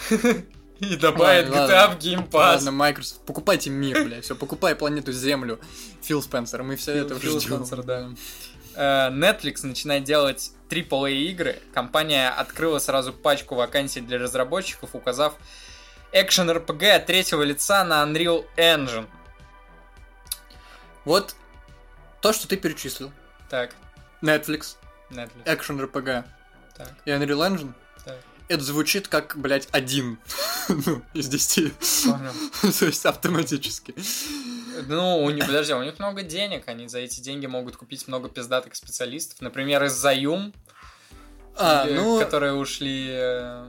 и 0.79 0.95
добавит 0.95 1.49
Ладно, 1.49 1.71
GTA 1.71 1.75
ладно. 1.87 1.95
в 1.95 1.99
Game 2.03 2.29
Pass. 2.29 2.37
Ладно, 2.65 2.71
Microsoft, 2.71 3.21
покупайте 3.25 3.69
мир, 3.69 4.03
блядь, 4.03 4.23
все, 4.25 4.35
покупай 4.35 4.75
планету 4.75 5.11
Землю. 5.11 5.59
Фил 6.01 6.21
Спенсер, 6.21 6.63
мы 6.63 6.75
все 6.75 6.93
Фил- 6.95 7.05
это 7.05 7.19
Фил 7.19 7.39
ждем. 7.39 7.65
Спенсер, 7.65 7.83
да. 7.83 8.09
Э, 8.75 9.09
Netflix 9.11 9.65
начинает 9.65 10.03
делать 10.03 10.51
AAA 10.69 11.13
игры. 11.29 11.59
Компания 11.73 12.29
открыла 12.29 12.79
сразу 12.79 13.13
пачку 13.13 13.55
вакансий 13.55 14.01
для 14.01 14.17
разработчиков, 14.17 14.89
указав 14.95 15.35
экшен 16.11 16.49
RPG 16.49 16.89
от 16.91 17.05
третьего 17.05 17.43
лица 17.43 17.83
на 17.83 18.03
Unreal 18.03 18.45
Engine. 18.57 19.07
Вот 21.05 21.35
то, 22.21 22.33
что 22.33 22.47
ты 22.47 22.57
перечислил. 22.57 23.11
Так, 23.49 23.75
Netflix, 24.21 24.75
Netflix. 25.09 25.45
Action 25.45 25.79
RPG 25.91 26.23
Так, 26.77 26.93
и 27.05 27.09
Unreal 27.11 27.49
Engine. 27.49 27.73
так. 28.03 28.17
Это 28.47 28.63
звучит 28.63 29.07
как, 29.07 29.35
блядь, 29.37 29.67
один 29.71 30.19
ну, 30.69 31.01
из 31.13 31.27
десяти. 31.27 31.73
Понял. 32.05 32.33
То 32.79 32.85
есть 32.85 33.05
автоматически. 33.05 33.95
Ну, 34.87 35.23
у 35.23 35.29
них, 35.31 35.45
подожди, 35.45 35.73
у 35.73 35.81
них 35.83 35.97
много 35.99 36.21
денег, 36.21 36.67
они 36.67 36.87
за 36.87 36.99
эти 36.99 37.21
деньги 37.21 37.45
могут 37.45 37.77
купить 37.77 38.07
много 38.07 38.29
пиздатых 38.29 38.75
специалистов. 38.75 39.41
Например, 39.41 39.83
из 39.85 39.93
Заюм, 39.93 40.53
А, 41.57 41.87
э, 41.87 41.95
ну, 41.95 42.19
которые 42.19 42.53
ушли... 42.53 43.07
э, 43.09 43.67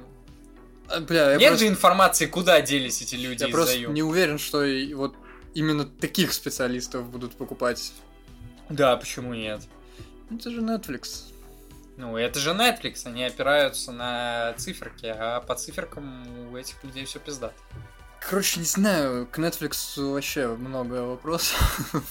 а, 0.88 1.00
бля, 1.00 1.30
я 1.32 1.36
Нет 1.36 1.48
просто, 1.50 1.64
же 1.64 1.70
информации, 1.70 2.26
куда 2.26 2.60
делись 2.60 3.00
эти 3.02 3.14
люди 3.14 3.42
я 3.42 3.48
из 3.48 3.52
просто 3.52 3.72
Заюм. 3.74 3.94
не 3.94 4.02
уверен, 4.02 4.38
что 4.38 4.64
и 4.64 4.92
вот 4.94 5.14
именно 5.54 5.84
таких 5.86 6.32
специалистов 6.32 7.08
будут 7.08 7.36
покупать. 7.36 7.92
Да, 8.68 8.96
почему 8.96 9.32
нет? 9.32 9.62
Это 10.30 10.50
же 10.50 10.60
Netflix. 10.60 11.32
Ну, 11.96 12.16
это 12.16 12.38
же 12.38 12.50
Netflix, 12.50 13.06
они 13.06 13.24
опираются 13.24 13.90
на 13.90 14.54
циферки, 14.58 15.06
а 15.06 15.40
по 15.40 15.54
циферкам 15.54 16.26
у 16.52 16.56
этих 16.56 16.82
людей 16.84 17.06
все 17.06 17.18
пизда. 17.18 17.52
Короче, 18.20 18.60
не 18.60 18.66
знаю, 18.66 19.26
к 19.26 19.38
Netflix 19.38 20.00
вообще 20.02 20.48
много 20.48 21.04
вопросов. 21.04 21.92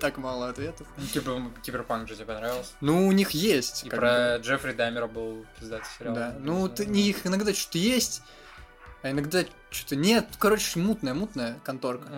Так 0.00 0.16
мало 0.16 0.48
ответов. 0.48 0.86
Ну, 0.96 1.06
Типа, 1.06 1.42
Киберпанк 1.62 2.08
же 2.08 2.14
тебе 2.14 2.24
понравился. 2.24 2.72
Ну, 2.80 3.06
у 3.06 3.12
них 3.12 3.32
есть. 3.32 3.84
И 3.84 3.90
про 3.90 4.38
Джеффри 4.38 4.72
Дамера 4.72 5.06
был 5.06 5.44
пиздатый 5.58 5.86
сериал. 5.98 6.14
Да. 6.14 6.34
Ну, 6.40 6.70
ты, 6.70 6.86
не 6.86 7.10
их 7.10 7.26
иногда 7.26 7.52
что-то 7.52 7.76
есть, 7.76 8.22
а 9.02 9.10
иногда 9.10 9.44
что-то 9.70 9.96
нет. 9.96 10.26
Короче, 10.38 10.78
мутная, 10.78 11.14
мутная 11.14 11.58
конторка. 11.64 12.10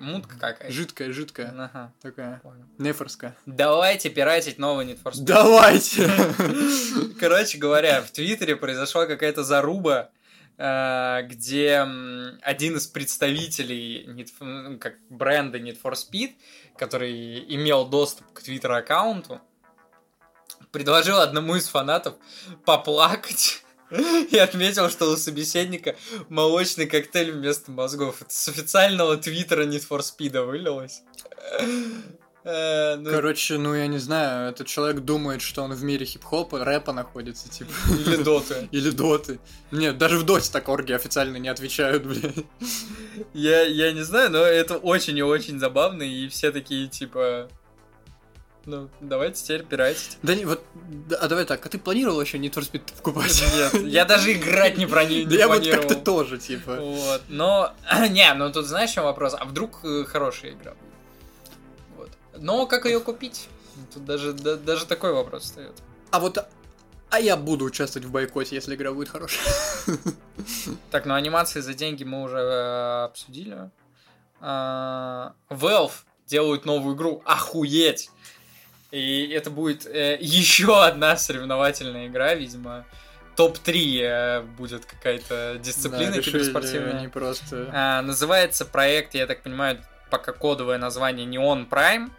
Мутка 0.00 0.36
какая. 0.38 0.70
Жидкая, 0.70 1.12
жидкая. 1.12 1.52
Ага, 1.56 1.92
Такая. 2.00 2.40
понял. 2.40 2.64
Нефорская. 2.78 3.36
Давайте 3.46 4.08
пиратить 4.08 4.58
новый 4.58 4.86
Need 4.86 5.02
for 5.02 5.12
Speed. 5.12 5.24
Давайте! 5.24 6.10
Короче 7.20 7.58
говоря, 7.58 8.00
в 8.00 8.10
Твиттере 8.10 8.56
произошла 8.56 9.06
какая-то 9.06 9.44
заруба, 9.44 10.10
э, 10.56 11.22
где 11.24 11.86
один 12.42 12.76
из 12.76 12.86
представителей 12.86 14.06
Need 14.06 14.30
ну, 14.40 14.78
как 14.78 14.94
бренда 15.10 15.58
Need 15.58 15.78
for 15.82 15.92
Speed, 15.92 16.32
который 16.76 17.44
имел 17.54 17.86
доступ 17.86 18.32
к 18.32 18.42
Твиттер-аккаунту, 18.42 19.40
предложил 20.70 21.18
одному 21.18 21.56
из 21.56 21.68
фанатов 21.68 22.14
поплакать 22.64 23.61
и 24.30 24.38
отметил, 24.38 24.88
что 24.88 25.10
у 25.10 25.16
собеседника 25.16 25.96
молочный 26.28 26.86
коктейль 26.86 27.32
вместо 27.32 27.70
мозгов. 27.70 28.22
Это 28.22 28.32
с 28.32 28.48
официального 28.48 29.16
твиттера 29.16 29.64
Need 29.66 29.86
for 29.88 30.00
Speed 30.00 30.44
вылилось. 30.44 31.02
Э, 32.44 32.96
ну, 32.96 33.10
Короче, 33.10 33.56
ну 33.56 33.72
я 33.74 33.86
не 33.86 33.98
знаю, 33.98 34.50
этот 34.50 34.66
человек 34.66 35.00
думает, 35.00 35.42
что 35.42 35.62
он 35.62 35.72
в 35.72 35.84
мире 35.84 36.04
хип-хопа, 36.04 36.64
рэпа 36.64 36.92
находится, 36.92 37.48
типа. 37.48 37.70
Или 38.04 38.16
доты. 38.16 38.68
Или 38.72 38.90
доты. 38.90 39.38
Нет, 39.70 39.96
даже 39.98 40.18
в 40.18 40.24
доте 40.24 40.50
так 40.50 40.68
орги 40.68 40.92
официально 40.92 41.36
не 41.36 41.48
отвечают, 41.48 42.04
блядь. 42.04 42.44
Я, 43.32 43.62
я 43.62 43.92
не 43.92 44.02
знаю, 44.02 44.30
но 44.30 44.38
это 44.38 44.76
очень 44.76 45.16
и 45.18 45.22
очень 45.22 45.60
забавно, 45.60 46.02
и 46.02 46.28
все 46.28 46.50
такие, 46.50 46.88
типа... 46.88 47.48
Ну, 48.64 48.88
давайте 49.00 49.42
теперь 49.42 49.64
пиратить. 49.64 50.18
Да 50.22 50.34
не, 50.34 50.44
вот, 50.44 50.62
а 51.20 51.26
давай 51.26 51.44
так, 51.44 51.64
а 51.66 51.68
ты 51.68 51.78
планировал 51.78 52.18
вообще 52.18 52.38
Need 52.38 52.52
for 52.54 52.62
Speed 52.62 52.94
покупать? 52.96 53.42
Нет, 53.54 53.74
я 53.86 54.04
даже 54.06 54.32
играть 54.32 54.78
не 54.78 54.86
про 54.86 55.04
не, 55.04 55.24
Да 55.24 55.34
я 55.34 55.48
вот 55.48 55.66
как-то 55.66 55.96
тоже, 55.96 56.38
типа. 56.38 56.76
Вот, 56.76 57.22
но... 57.28 57.72
Не, 58.10 58.32
ну 58.34 58.52
тут 58.52 58.66
знаешь, 58.66 58.90
в 58.90 58.94
чем 58.94 59.04
вопрос? 59.04 59.34
А 59.38 59.44
вдруг 59.44 59.80
э, 59.84 60.04
хорошая 60.04 60.52
игра? 60.52 60.74
Вот. 61.96 62.10
Но 62.38 62.66
как 62.66 62.84
ее 62.86 63.00
купить? 63.00 63.48
Тут 63.92 64.04
даже, 64.04 64.32
да- 64.32 64.56
даже 64.56 64.86
такой 64.86 65.12
вопрос 65.12 65.42
встает. 65.44 65.74
А 66.12 66.20
вот, 66.20 66.38
а 67.10 67.20
я 67.20 67.36
буду 67.36 67.64
участвовать 67.64 68.06
в 68.06 68.12
бойкоте, 68.12 68.54
если 68.54 68.74
игра 68.74 68.92
будет 68.92 69.08
хорошая. 69.08 69.44
Так, 70.90 71.06
ну 71.06 71.14
анимации 71.14 71.60
за 71.60 71.74
деньги 71.74 72.04
мы 72.04 72.22
уже 72.22 72.38
э, 72.38 73.04
обсудили. 73.04 73.70
А, 74.40 75.34
Valve 75.50 75.92
делают 76.26 76.64
новую 76.64 76.96
игру. 76.96 77.22
Охуеть! 77.24 78.10
И 78.92 79.28
это 79.28 79.50
будет 79.50 79.86
э, 79.86 80.18
еще 80.20 80.84
одна 80.84 81.16
соревновательная 81.16 82.08
игра, 82.08 82.34
видимо. 82.34 82.84
Топ-3 83.36 84.00
э, 84.02 84.40
будет 84.42 84.84
какая-то 84.84 85.58
дисциплина 85.58 86.12
Да, 86.12 86.20
киберспортивная. 86.20 87.00
Не 87.00 87.08
просто... 87.08 87.70
А, 87.72 88.02
называется 88.02 88.66
проект, 88.66 89.14
я 89.14 89.26
так 89.26 89.42
понимаю, 89.42 89.82
пока 90.10 90.32
кодовое 90.32 90.76
название 90.76 91.26
Neon 91.26 91.66
Prime. 91.70 92.10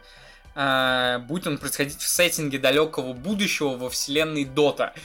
А, 0.55 1.19
будет 1.19 1.45
он 1.45 1.59
происходить 1.59 1.99
в 1.99 2.07
сеттинге 2.07 2.57
далекого 2.57 3.13
будущего 3.13 3.77
во 3.77 3.91
вселенной 3.91 4.43
Дота. 4.43 4.95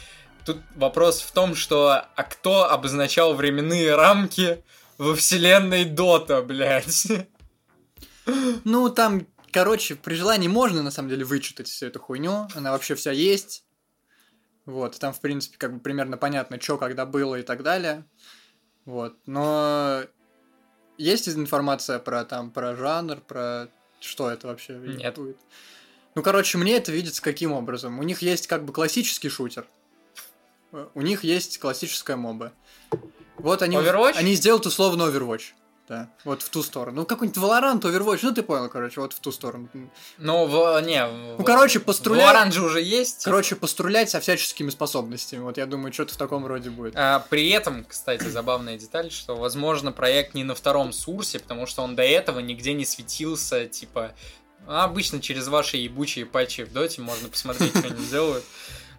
Тут 0.46 0.62
вопрос 0.74 1.20
в 1.20 1.30
том, 1.32 1.54
что 1.54 2.06
а 2.14 2.22
кто 2.22 2.70
обозначал 2.70 3.34
временные 3.34 3.94
рамки 3.94 4.64
во 4.96 5.14
вселенной 5.14 5.84
Дота, 5.84 6.40
блядь? 6.40 7.08
Ну, 8.64 8.88
там, 8.90 9.26
короче, 9.52 9.94
при 9.94 10.14
желании 10.14 10.48
можно, 10.48 10.82
на 10.82 10.90
самом 10.90 11.08
деле, 11.08 11.24
вычитать 11.24 11.68
всю 11.68 11.86
эту 11.86 12.00
хуйню. 12.00 12.48
Она 12.54 12.72
вообще 12.72 12.94
вся 12.94 13.12
есть. 13.12 13.64
Вот, 14.66 14.98
там, 14.98 15.12
в 15.12 15.20
принципе, 15.20 15.56
как 15.56 15.72
бы 15.72 15.80
примерно 15.80 16.16
понятно, 16.16 16.60
что 16.60 16.76
когда 16.76 17.06
было 17.06 17.36
и 17.36 17.42
так 17.42 17.62
далее. 17.62 18.04
Вот, 18.84 19.16
но 19.26 20.02
есть 20.98 21.28
информация 21.28 21.98
про 21.98 22.24
там, 22.24 22.50
про 22.50 22.74
жанр, 22.76 23.20
про 23.20 23.68
что 24.00 24.30
это 24.30 24.46
вообще 24.48 24.74
Нет. 24.74 25.14
будет? 25.14 25.38
Ну, 26.14 26.22
короче, 26.22 26.58
мне 26.58 26.76
это 26.76 26.90
видится 26.92 27.22
каким 27.22 27.52
образом? 27.52 27.98
У 27.98 28.02
них 28.02 28.22
есть 28.22 28.46
как 28.46 28.64
бы 28.64 28.72
классический 28.72 29.28
шутер. 29.28 29.66
У 30.94 31.00
них 31.00 31.24
есть 31.24 31.58
классическая 31.58 32.16
моба. 32.16 32.52
Вот 33.36 33.62
они, 33.62 33.76
Overwatch? 33.76 34.16
они 34.16 34.34
сделают 34.34 34.66
условно 34.66 35.04
Overwatch. 35.04 35.52
Да, 35.88 36.10
вот 36.24 36.42
в 36.42 36.50
ту 36.50 36.62
сторону. 36.62 37.00
Ну, 37.00 37.06
какой-нибудь 37.06 37.42
Valorant, 37.42 37.80
Overwatch, 37.80 38.18
ну 38.22 38.34
ты 38.34 38.42
понял, 38.42 38.68
короче, 38.68 39.00
вот 39.00 39.14
в 39.14 39.20
ту 39.20 39.32
сторону. 39.32 39.68
Ну, 40.18 40.44
в, 40.46 40.80
не, 40.82 41.06
Ну, 41.06 41.42
короче, 41.44 41.80
поструляй- 41.80 42.26
В 42.26 42.28
оранже 42.28 42.62
уже 42.62 42.82
есть. 42.82 43.24
Короче, 43.24 43.56
пострулять 43.56 44.10
со 44.10 44.20
всяческими 44.20 44.68
способностями. 44.68 45.40
Вот 45.40 45.56
я 45.56 45.64
думаю, 45.64 45.92
что-то 45.94 46.12
в 46.12 46.18
таком 46.18 46.46
роде 46.46 46.68
будет. 46.68 46.92
А, 46.94 47.20
при 47.30 47.48
этом, 47.50 47.84
кстати, 47.84 48.24
забавная 48.28 48.76
деталь, 48.76 49.10
что, 49.10 49.34
возможно, 49.36 49.90
проект 49.90 50.34
не 50.34 50.44
на 50.44 50.54
втором 50.54 50.92
сурсе, 50.92 51.38
потому 51.38 51.66
что 51.66 51.82
он 51.82 51.96
до 51.96 52.02
этого 52.02 52.40
нигде 52.40 52.74
не 52.74 52.84
светился, 52.84 53.66
типа, 53.66 54.12
обычно 54.66 55.20
через 55.22 55.48
ваши 55.48 55.78
ебучие 55.78 56.26
патчи 56.26 56.64
в 56.64 56.72
доте 56.72 57.00
можно 57.00 57.30
посмотреть, 57.30 57.70
что 57.76 57.86
они 57.88 58.04
делают. 58.06 58.44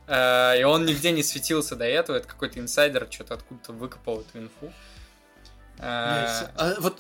А, 0.08 0.56
И 0.56 0.64
он 0.64 0.88
нигде 0.88 1.12
не 1.12 1.22
светился 1.22 1.76
до 1.76 1.86
этого, 1.86 2.18
это 2.18 2.28
какой-то 2.28 2.60
инсайдер 2.60 3.08
что-то 3.12 3.36
откуда-то 3.36 3.74
выкопал 3.74 4.22
эту 4.22 4.40
инфу. 4.40 4.74
А, 5.82 6.50
А 6.56 6.76
вот, 6.80 7.00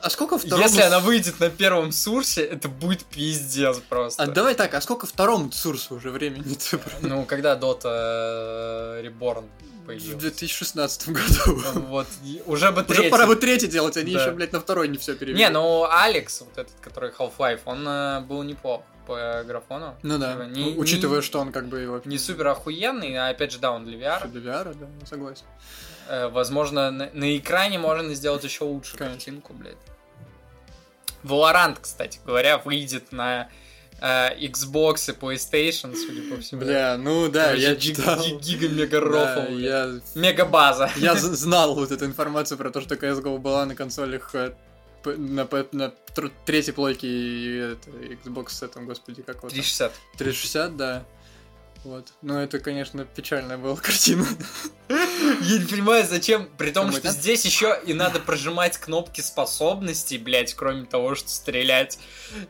а 0.00 0.10
сколько 0.10 0.38
второму... 0.38 0.62
Если 0.62 0.80
она 0.82 1.00
выйдет 1.00 1.40
на 1.40 1.48
первом 1.50 1.92
сурсе, 1.92 2.42
это 2.44 2.68
будет 2.68 3.04
пиздец 3.04 3.78
просто. 3.88 4.22
А 4.22 4.26
давай 4.26 4.54
так, 4.54 4.74
а 4.74 4.80
сколько 4.80 5.06
второму 5.06 5.48
Цурсу 5.50 5.94
уже 5.96 6.10
времени? 6.10 6.56
Ну, 7.02 7.24
когда 7.24 7.56
Dota 7.56 9.02
Reborn 9.02 9.44
В 9.82 9.86
появилась. 9.86 10.20
2016 10.20 11.08
году. 11.10 11.62
Вот, 11.88 12.06
и 12.24 12.42
уже 12.46 12.70
бы 12.72 12.82
Уже 12.82 12.94
третий. 12.94 13.10
пора 13.10 13.26
бы 13.26 13.36
третий 13.36 13.68
делать, 13.68 13.96
они 13.96 14.12
Да. 14.12 14.20
еще, 14.22 14.32
блядь, 14.32 14.52
на 14.52 14.60
второй 14.60 14.88
не 14.88 14.98
все 14.98 15.14
перевели. 15.14 15.38
Не, 15.38 15.48
ну 15.50 15.84
Алекс, 15.88 16.40
вот 16.40 16.58
этот, 16.58 16.72
который 16.80 17.10
Half-Life, 17.12 17.60
он 17.64 17.86
э, 17.86 18.20
был 18.20 18.42
неплох 18.42 18.82
по 19.06 19.42
графону. 19.46 19.96
Ну 20.02 20.18
да, 20.18 20.32
Типа, 20.32 20.42
не- 20.44 20.74
учитывая, 20.76 21.18
не- 21.20 21.22
что 21.24 21.38
он 21.40 21.52
как 21.52 21.66
бы 21.68 21.78
его... 21.80 22.02
Не 22.04 22.18
супер 22.18 22.48
охуенный, 22.48 23.16
а 23.16 23.28
опять 23.28 23.52
же, 23.52 23.58
да, 23.58 23.72
он 23.72 23.84
для 23.84 23.98
VR. 23.98 24.28
Для 24.28 24.40
VR, 24.52 24.74
да, 24.78 24.86
согласен. 25.06 25.44
Э, 26.08 26.28
возможно, 26.28 26.90
на, 26.90 27.10
на 27.12 27.36
экране 27.36 27.78
можно 27.78 28.14
сделать 28.14 28.44
еще 28.44 28.64
лучше 28.64 28.96
Конечно. 28.96 29.16
картинку, 29.18 29.52
блядь. 29.54 29.76
Valorant, 31.24 31.78
кстати 31.80 32.20
говоря, 32.24 32.58
выйдет 32.58 33.10
на 33.12 33.48
э, 34.00 34.38
Xbox 34.46 35.10
и 35.10 35.18
PlayStation, 35.18 35.94
судя 35.96 36.34
по 36.34 36.40
всему. 36.40 36.60
Бля, 36.60 36.96
ну 36.98 37.28
да, 37.28 37.46
Короче, 37.46 37.62
я 37.62 37.74
гиг- 37.74 37.96
читал. 37.96 38.18
гиг- 38.24 38.40
Гига-мега 38.40 39.00
Да, 39.00 39.06
рофл. 39.40 39.52
я 39.56 39.90
Мега-база. 40.14 40.90
Я 40.96 41.14
знал 41.16 41.74
вот 41.74 41.90
эту 41.90 42.04
информацию 42.04 42.58
про 42.58 42.70
то, 42.70 42.80
что 42.80 42.94
CSGO 42.94 43.38
была 43.38 43.64
на 43.66 43.74
консолях 43.74 44.34
э, 44.34 44.54
на, 45.06 45.48
на 45.72 45.94
тр- 46.14 46.32
третьей 46.44 46.72
плойке 46.72 47.06
и 47.08 47.56
это, 47.56 47.90
Xbox 47.90 48.50
с 48.50 48.62
этом, 48.62 48.86
господи, 48.86 49.22
как 49.22 49.42
вот. 49.42 49.52
360. 49.52 49.92
360, 50.18 50.76
да. 50.76 51.06
Вот. 51.86 52.08
Ну, 52.20 52.36
это, 52.38 52.58
конечно, 52.58 53.04
печальная 53.04 53.58
была 53.58 53.76
картина. 53.82 54.26
Я 54.88 55.58
не 55.58 55.66
понимаю, 55.66 56.04
зачем, 56.04 56.48
при 56.58 56.72
том, 56.72 56.90
что 56.92 57.10
здесь 57.10 57.44
еще 57.44 57.80
и 57.86 57.94
надо 57.94 58.18
прожимать 58.18 58.76
кнопки 58.76 59.20
способностей, 59.20 60.18
блять, 60.18 60.54
кроме 60.54 60.86
того, 60.86 61.14
что 61.14 61.28
стрелять. 61.28 61.98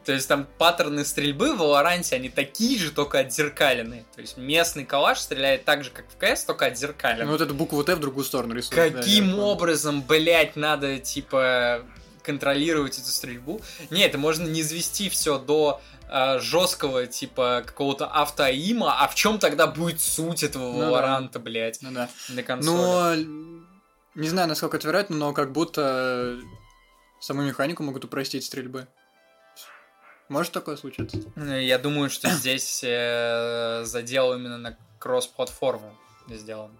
То 0.07 0.12
есть 0.12 0.27
там 0.27 0.47
паттерны 0.57 1.05
стрельбы 1.05 1.55
в 1.55 1.59
Валоранте, 1.59 2.16
они 2.16 2.31
такие 2.31 2.79
же, 2.79 2.90
только 2.92 3.19
отзеркаленные. 3.19 4.07
То 4.14 4.23
есть 4.23 4.38
местный 4.38 4.87
калаш 4.87 5.19
стреляет 5.21 5.66
так 5.66 5.85
же, 5.85 5.90
как 5.90 6.07
в 6.09 6.16
КС, 6.16 6.45
только 6.45 6.66
отзеркален. 6.66 7.27
Ну, 7.27 7.33
вот 7.33 7.40
эту 7.42 7.53
букву 7.53 7.85
Т 7.85 7.95
в 7.95 8.01
другую 8.01 8.25
сторону 8.25 8.55
рисует. 8.55 8.95
Каким 8.95 9.38
образом, 9.38 10.03
блять, 10.03 10.57
надо, 10.57 10.99
типа, 10.99 11.83
контролировать 12.26 12.98
эту 12.98 13.08
стрельбу? 13.08 13.60
Не, 13.90 14.02
это 14.02 14.18
можно 14.18 14.46
не 14.46 14.60
извести 14.60 15.08
все 15.08 15.38
до 15.38 15.80
жесткого, 16.40 17.06
типа, 17.06 17.64
какого-то 17.66 18.06
автоима, 18.06 19.02
а 19.02 19.08
в 19.08 19.14
чем 19.14 19.38
тогда 19.38 19.66
будет 19.66 20.00
суть 20.00 20.42
этого 20.44 20.72
Ну 20.72 20.78
да. 20.78 20.86
Валоранта, 20.86 21.38
блять, 21.40 21.78
Ну 21.82 21.90
да. 21.90 22.08
на 22.28 22.42
консоли? 22.44 23.24
Но 23.24 23.46
не 24.14 24.28
знаю, 24.28 24.48
насколько 24.48 24.76
это 24.76 24.86
вероятно, 24.86 25.16
но 25.16 25.32
как 25.32 25.50
будто 25.52 26.38
саму 27.20 27.42
механику 27.42 27.82
могут 27.82 28.04
упростить 28.04 28.44
стрельбы. 28.44 28.86
Может 30.28 30.52
такое 30.52 30.76
случиться? 30.76 31.18
Ну, 31.36 31.56
Я 31.56 31.78
думаю, 31.78 32.08
что 32.10 32.30
здесь 32.30 32.82
э, 32.84 33.82
задел 33.84 34.32
именно 34.34 34.58
на 34.58 34.76
кросс-платформу 34.98 35.92
сделан. 36.28 36.70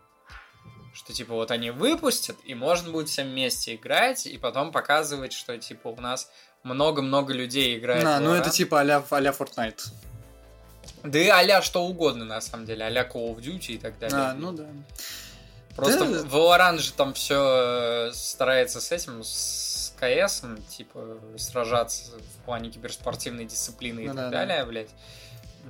Что, 0.97 1.13
типа, 1.13 1.35
вот 1.35 1.51
они 1.51 1.71
выпустят, 1.71 2.39
и 2.45 2.55
можно 2.55 2.91
будет 2.91 3.11
всем 3.11 3.27
вместе 3.29 3.75
играть, 3.75 4.25
и 4.27 4.39
потом 4.39 4.73
показывать, 4.73 5.35
что, 5.35 5.59
типа, 5.59 5.89
у 5.89 6.01
нас 6.01 6.31
много-много 6.63 7.35
людей 7.35 7.77
играет. 7.77 8.03
А, 8.07 8.17
в 8.17 8.23
ну 8.23 8.33
это 8.33 8.49
типа 8.49 8.81
а-ля, 8.81 9.05
а-ля 9.11 9.31
Fortnite. 9.31 9.89
Да 11.03 11.19
и 11.19 11.29
а 11.29 11.61
что 11.61 11.85
угодно, 11.85 12.25
на 12.25 12.41
самом 12.41 12.65
деле, 12.65 12.87
а 12.87 12.91
Call 12.91 13.37
of 13.37 13.43
Duty 13.43 13.75
и 13.75 13.77
так 13.79 13.99
далее. 13.99 14.17
А, 14.19 14.33
ну 14.33 14.53
да. 14.53 14.65
Просто 15.77 16.07
Да. 16.07 16.21
Valorant 16.23 16.79
же 16.79 16.93
там 16.95 17.13
все 17.13 18.11
старается 18.15 18.81
с 18.81 18.91
этим, 18.91 19.23
с 19.23 19.93
КС, 20.01 20.45
типа, 20.71 21.19
сражаться 21.37 22.13
в 22.13 22.45
плане 22.47 22.71
киберспортивной 22.71 23.45
дисциплины 23.45 24.01
и 24.01 24.09
Ну 24.09 24.15
так 24.15 24.17
да, 24.17 24.31
да. 24.31 24.47
далее, 24.47 24.65
блядь. 24.65 24.91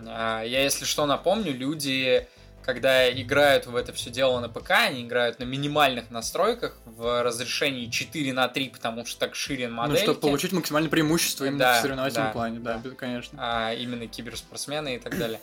А, 0.07 0.43
Я, 0.45 0.63
если 0.63 0.85
что, 0.85 1.05
напомню, 1.05 1.53
люди, 1.53 2.29
когда 2.67 3.09
играют 3.11 3.67
в 3.67 3.77
это 3.77 3.93
все 3.93 4.11
дело 4.11 4.41
на 4.41 4.49
ПК, 4.49 4.73
они 4.73 5.03
играют 5.05 5.39
на 5.39 5.45
минимальных 5.45 6.11
настройках 6.11 6.77
в 6.85 7.23
разрешении 7.23 7.87
4 7.87 8.33
на 8.33 8.49
3, 8.49 8.71
потому 8.71 9.07
что 9.07 9.21
так 9.21 9.35
ширен 9.37 9.71
Ну, 9.71 9.77
модельки. 9.77 10.03
чтобы 10.03 10.21
получить 10.21 10.53
максимальное 10.53 10.91
преимущество 10.91 11.45
именно 11.45 11.61
Да, 11.61 11.79
в 11.79 11.83
соревновательном 11.83 12.27
да, 12.27 12.33
плане, 12.33 12.59
да, 12.59 12.79
да. 12.85 12.91
конечно. 12.91 13.39
а 13.41 13.73
именно 13.73 14.07
киберспортсмены 14.09 14.97
и 14.97 14.99
так 14.99 15.17
далее. 15.19 15.41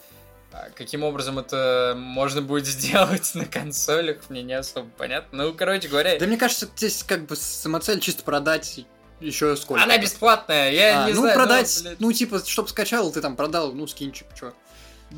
А 0.52 0.70
Каким 0.76 1.04
образом 1.04 1.40
это 1.40 1.96
можно 1.98 2.42
будет 2.44 2.68
сделать 2.68 3.34
на 3.34 3.46
консолях, 3.46 4.18
мне 4.30 4.44
не 4.44 4.54
особо 4.54 4.88
понятно. 4.98 5.46
Ну, 5.46 5.54
короче 5.54 5.88
говоря, 5.88 6.20
Да 6.20 6.28
мне 6.28 6.38
кажется, 6.38 6.70
здесь 6.76 7.04
как 7.04 7.26
бы 7.26 7.36
самоцель 7.36 8.00
чисто 8.02 8.22
продать 8.24 8.86
еще 9.20 9.56
сколько. 9.56 9.82
она 9.82 9.98
бесплатная, 9.98 10.72
я 10.72 11.06
А, 11.06 11.08
не 11.08 11.14
ну, 11.14 11.22
знаю. 11.22 11.36
продать, 11.36 11.80
блядь. 11.82 12.00
ну, 12.02 12.12
типа, 12.12 12.44
чтоб 12.46 12.68
скачал, 12.70 13.10
ты 13.12 13.22
там 13.22 13.38
продал, 13.38 13.72
ну, 13.72 13.88
скинчик, 13.88 14.28
чё. 14.38 14.54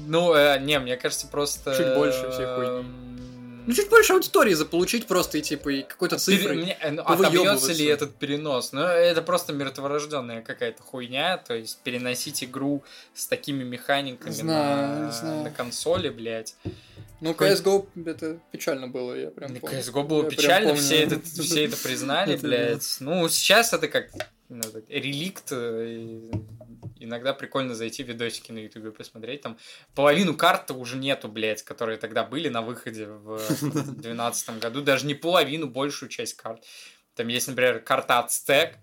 Ну, 0.07 0.33
э, 0.33 0.59
не, 0.59 0.77
мне 0.79 0.97
кажется, 0.97 1.27
просто... 1.27 1.75
Чуть 1.75 1.95
больше 1.95 2.29
всей 2.31 2.45
хуйни. 2.45 2.85
Ну, 3.67 3.73
чуть 3.73 3.89
больше 3.89 4.13
аудитории 4.13 4.53
заполучить 4.53 5.07
просто 5.07 5.39
и, 5.39 5.41
типа, 5.41 5.69
и 5.69 5.81
какой-то 5.81 6.17
пере- 6.23 6.37
цифрой. 6.37 6.55
мне- 6.57 6.77
э, 6.79 6.91
ну, 6.91 7.03
повыёбываться. 7.03 7.27
Отобьется 7.27 7.73
ли 7.73 7.85
этот 7.85 8.15
перенос? 8.15 8.73
Ну, 8.73 8.81
это 8.81 9.23
просто 9.23 9.53
мертворожденная 9.53 10.43
какая-то 10.43 10.83
хуйня, 10.83 11.37
то 11.37 11.55
есть 11.55 11.79
переносить 11.81 12.43
игру 12.43 12.83
с 13.15 13.25
такими 13.25 13.63
механиками 13.63 14.31
Знаю, 14.31 15.05
на, 15.05 15.11
знаю. 15.11 15.43
на 15.43 15.49
консоли, 15.49 16.09
блядь. 16.09 16.55
Ну, 17.21 17.31
CSGO 17.31 17.87
это 18.05 18.37
печально 18.51 18.87
было, 18.87 19.15
я 19.15 19.31
прям 19.31 19.55
помню. 19.55 19.79
CSGO 19.79 20.03
было 20.03 20.23
Я 20.25 20.29
печально, 20.29 20.75
все 20.75 21.01
это, 21.03 21.19
все 21.21 21.65
это 21.65 21.77
признали, 21.77 22.35
блядь. 22.41 22.97
Ну, 22.99 23.27
сейчас 23.29 23.73
это 23.73 23.87
как 23.87 24.11
ну, 24.49 24.61
так, 24.61 24.83
реликт. 24.89 25.51
э, 25.51 26.21
Иногда 26.99 27.33
прикольно 27.33 27.75
зайти 27.75 28.03
видосики 28.03 28.51
на 28.51 28.59
ютубе 28.59 28.91
посмотреть. 28.91 29.41
Там 29.41 29.57
половину 29.95 30.35
карт 30.35 30.71
уже 30.71 30.97
нету, 30.97 31.27
блядь, 31.27 31.61
которые 31.63 31.97
тогда 31.97 32.23
были 32.23 32.49
на 32.49 32.61
выходе 32.61 33.07
в 33.07 33.37
2012 33.61 34.59
году. 34.59 34.81
Даже 34.81 35.05
не 35.05 35.13
половину, 35.13 35.67
большую 35.67 36.09
часть 36.09 36.35
карт. 36.35 36.63
Там 37.15 37.27
есть, 37.27 37.47
например, 37.47 37.79
карта 37.81 38.19
Ацтек, 38.19 38.77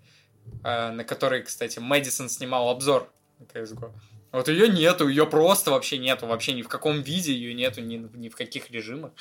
э, 0.63 0.91
на 0.91 1.03
которой, 1.03 1.43
кстати, 1.43 1.79
Мэдисон 1.79 2.29
снимал 2.29 2.69
обзор 2.69 3.11
на 3.39 3.45
CSGO. 3.45 3.91
Вот 4.31 4.47
ее 4.47 4.67
нету, 4.67 5.07
ее 5.07 5.27
просто 5.27 5.69
вообще 5.71 5.97
нету, 5.99 6.25
вообще 6.25 6.53
ни 6.53 6.63
в 6.63 6.67
каком 6.67 7.01
виде 7.01 7.33
ее 7.33 7.53
нету, 7.53 7.81
ни, 7.81 7.97
ни 8.17 8.29
в 8.29 8.35
каких 8.35 8.71
режимах. 8.71 9.11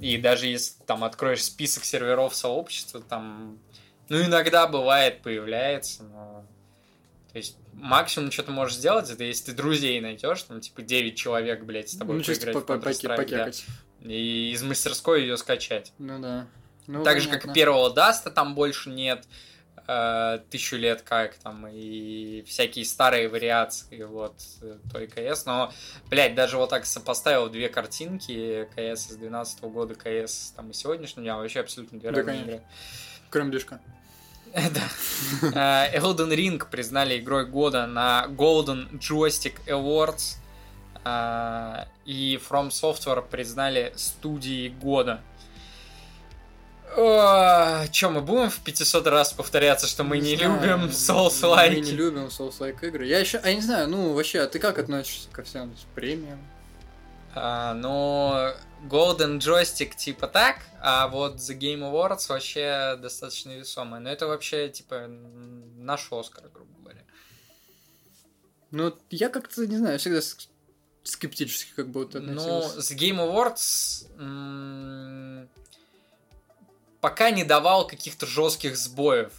И 0.00 0.16
даже 0.16 0.46
если 0.46 0.82
там 0.84 1.04
откроешь 1.04 1.44
список 1.44 1.84
серверов 1.84 2.34
сообщества, 2.34 3.00
там, 3.00 3.58
ну, 4.08 4.22
иногда 4.22 4.66
бывает, 4.66 5.22
появляется, 5.22 6.04
но... 6.04 6.46
То 7.32 7.38
есть, 7.38 7.56
максимум, 7.72 8.30
что 8.30 8.42
ты 8.42 8.50
можешь 8.50 8.76
сделать, 8.76 9.10
это 9.10 9.24
если 9.24 9.46
ты 9.46 9.52
друзей 9.52 10.00
найдешь, 10.00 10.42
там, 10.42 10.60
типа, 10.60 10.82
9 10.82 11.16
человек, 11.16 11.64
блядь, 11.64 11.90
с 11.90 11.96
тобой 11.96 12.16
Ну, 12.18 12.22
поиграть 12.22 12.56
в 12.56 12.68
Counter-Strike, 12.68 13.64
да. 14.00 14.08
И 14.08 14.52
из 14.52 14.62
мастерской 14.62 15.22
ее 15.22 15.36
скачать. 15.36 15.92
Ну, 15.98 16.18
да. 16.18 16.46
Ну, 16.86 17.04
так 17.04 17.20
же, 17.20 17.28
как 17.28 17.46
и 17.46 17.52
первого 17.52 17.90
Dust 17.90 18.22
а 18.22 18.30
там 18.30 18.54
больше 18.54 18.90
нет, 18.90 19.24
э, 19.86 20.40
тысячу 20.50 20.76
лет 20.76 21.02
как 21.02 21.34
там, 21.36 21.66
и 21.68 22.42
всякие 22.46 22.84
старые 22.84 23.28
вариации, 23.28 24.02
вот, 24.02 24.34
той 24.92 25.06
КС, 25.06 25.46
но, 25.46 25.72
блядь, 26.10 26.34
даже 26.34 26.56
вот 26.56 26.70
так 26.70 26.86
сопоставил 26.86 27.48
две 27.48 27.68
картинки, 27.68 28.68
КС 28.72 29.10
из 29.10 29.16
2012 29.16 29.62
года, 29.64 29.94
КС 29.94 30.52
там 30.56 30.70
и 30.70 30.72
сегодняшнего 30.72 31.22
дня, 31.22 31.36
вообще 31.36 31.60
абсолютно 31.60 31.98
две 31.98 32.10
Да, 32.10 32.18
разные 32.18 32.42
игры. 32.42 32.62
Движка. 33.50 33.80
Да. 34.54 35.88
Э, 35.90 35.98
Elden 35.98 36.28
Ring 36.34 36.62
признали 36.70 37.18
игрой 37.18 37.46
года 37.46 37.86
на 37.86 38.26
Golden 38.28 38.90
Joystick 38.98 39.54
Awards. 39.66 40.36
э, 41.04 41.84
И 42.04 42.38
From 42.50 42.68
Software 42.68 43.22
признали 43.28 43.92
студией 43.96 44.68
года. 44.68 45.20
Че, 46.94 48.10
мы 48.10 48.20
будем 48.20 48.50
в 48.50 48.58
500 48.60 49.06
раз 49.06 49.32
повторяться, 49.32 49.86
что 49.86 50.04
мы 50.04 50.18
не 50.18 50.36
знаю. 50.36 50.52
любим 50.60 50.80
Мы 50.82 50.86
не 50.88 50.92
Souls-like? 50.92 51.90
любим 51.92 52.26
Souls-like 52.26 52.86
игры. 52.86 53.06
Я 53.06 53.18
еще, 53.20 53.38
а 53.38 53.48
я 53.48 53.54
не 53.54 53.62
знаю, 53.62 53.88
ну, 53.88 54.12
вообще, 54.12 54.40
а 54.40 54.46
ты 54.46 54.58
как 54.58 54.78
относишься 54.78 55.28
ко 55.32 55.42
всем 55.42 55.74
премиям? 55.94 56.38
А, 57.34 57.74
Ну, 57.74 58.52
Golden 58.88 59.38
Joystick 59.38 59.96
типа 59.96 60.26
так, 60.28 60.58
а 60.80 61.08
вот 61.08 61.36
The 61.36 61.56
Game 61.58 61.80
Awards 61.80 62.28
вообще 62.28 62.96
достаточно 63.00 63.52
весомая. 63.52 64.00
Но 64.00 64.10
это 64.10 64.26
вообще, 64.26 64.68
типа, 64.68 65.06
наш 65.08 66.08
Оскар, 66.12 66.48
грубо 66.52 66.72
говоря. 66.80 67.02
Ну, 68.70 68.94
я 69.10 69.28
как-то, 69.28 69.66
не 69.66 69.76
знаю, 69.76 69.98
всегда 69.98 70.20
скептически 71.04 71.72
как 71.74 71.88
будто 71.88 72.20
Ну, 72.20 72.32
относился. 72.60 72.94
The 72.94 72.98
Game 72.98 73.18
Awards 73.18 74.06
м, 74.20 75.48
пока 77.00 77.30
не 77.30 77.44
давал 77.44 77.86
каких-то 77.86 78.26
жестких 78.26 78.76
сбоев 78.76 79.32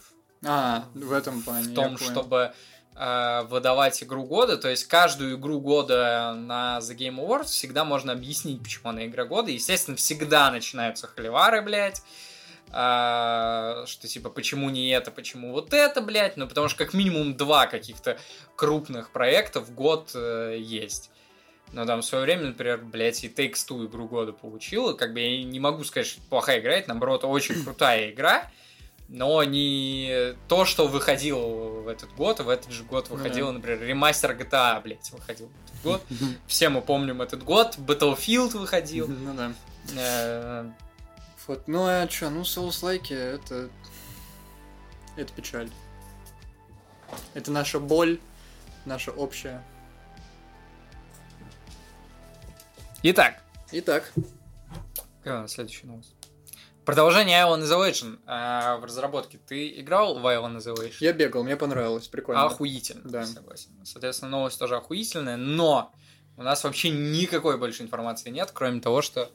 А, 0.45 0.85
в 0.93 1.11
этом 1.13 1.41
плане. 1.41 1.69
в 1.69 1.73
том, 1.75 1.95
понял. 1.97 2.11
чтобы 2.11 2.37
э, 2.37 2.53
выдавать 2.95 4.03
игру 4.03 4.23
года. 4.23 4.57
То 4.57 4.69
есть 4.69 4.85
каждую 4.85 5.37
игру 5.37 5.59
года 5.59 6.35
на 6.37 6.79
The 6.79 6.95
Game 6.95 7.15
Awards 7.15 7.45
всегда 7.45 7.85
можно 7.85 8.13
объяснить, 8.13 8.61
почему 8.61 8.89
она 8.89 9.05
игра 9.05 9.25
года. 9.25 9.51
Естественно, 9.51 9.97
всегда 9.97 10.51
начинаются 10.51 11.07
холивары, 11.07 11.61
блядь. 11.61 12.03
А, 12.75 13.83
что 13.85 14.07
типа, 14.07 14.29
почему 14.29 14.71
не 14.71 14.89
это, 14.89 15.11
почему 15.11 15.51
вот 15.51 15.73
это, 15.73 16.01
блядь. 16.01 16.37
Ну, 16.37 16.47
потому 16.47 16.67
что 16.67 16.83
как 16.83 16.93
минимум 16.93 17.37
два 17.37 17.67
каких-то 17.67 18.17
крупных 18.55 19.11
проекта 19.11 19.59
в 19.59 19.71
год 19.75 20.11
э, 20.15 20.57
есть. 20.59 21.11
Но 21.71 21.85
там 21.85 22.01
в 22.01 22.05
свое 22.05 22.23
время, 22.23 22.47
например, 22.47 22.79
блядь, 22.79 23.23
и 23.23 23.27
Takes 23.27 23.67
Two 23.69 23.85
игру 23.87 24.07
года 24.07 24.33
получила. 24.33 24.93
Как 24.93 25.13
бы 25.13 25.19
я 25.19 25.43
не 25.43 25.59
могу 25.59 25.83
сказать, 25.83 26.07
что 26.07 26.21
плохая 26.29 26.59
игра, 26.59 26.73
это, 26.73 26.89
наоборот, 26.89 27.23
очень 27.25 27.63
крутая 27.63 28.11
игра. 28.11 28.51
Но 29.13 29.43
не 29.43 30.33
то, 30.47 30.65
что 30.65 30.87
выходило 30.87 31.81
в 31.81 31.87
этот 31.87 32.11
год, 32.15 32.39
в 32.39 32.49
этот 32.49 32.71
же 32.71 32.83
год 32.83 33.11
Ну 33.11 33.15
выходило, 33.17 33.51
да. 33.51 33.59
например, 33.59 33.83
ремастер 33.83 34.35
GTA, 34.35 34.81
блядь, 34.81 35.07
выходил 35.11 35.49
в 35.49 35.69
этот 35.69 35.83
год. 35.83 36.03
Все 36.47 36.69
мы 36.69 36.81
помним 36.81 37.21
этот 37.21 37.43
год, 37.43 37.77
Battlefield 37.77 38.57
выходил. 38.57 39.07
Ну 39.07 39.35
да. 39.35 39.53
Э, 39.95 40.67
Вот, 41.45 41.67
ну 41.67 41.85
а 41.85 42.07
чё, 42.07 42.31
ну 42.31 42.41
Souls-like 42.41 43.13
это... 43.13 43.69
Это 45.15 45.31
печаль. 45.33 45.69
Это 47.35 47.51
наша 47.51 47.79
боль, 47.79 48.19
наша 48.85 49.11
общая. 49.11 49.63
Итак, 53.03 53.43
Итак, 53.71 54.11
нас 55.23 55.51
следующая 55.51 55.85
новость? 55.85 56.15
Продолжение 56.85 57.41
Island 57.41 57.63
Isolation 57.63 58.19
а, 58.25 58.77
в 58.77 58.85
разработке. 58.85 59.39
Ты 59.47 59.79
играл 59.79 60.19
в 60.19 60.25
Island 60.25 60.57
Isolation? 60.57 60.95
я 60.99 61.13
бегал, 61.13 61.43
мне 61.43 61.55
понравилось, 61.55 62.07
прикольно. 62.07 62.43
Охуительно, 62.45 63.09
Да. 63.09 63.25
согласен. 63.25 63.69
Соответственно, 63.85 64.31
новость 64.31 64.59
тоже 64.59 64.75
охуительная, 64.75 65.37
но 65.37 65.93
у 66.35 66.43
нас 66.43 66.63
вообще 66.63 66.89
никакой 66.89 67.57
больше 67.57 67.83
информации 67.83 68.29
нет, 68.31 68.51
кроме 68.53 68.81
того, 68.81 69.01
что 69.01 69.21
э, 69.21 69.27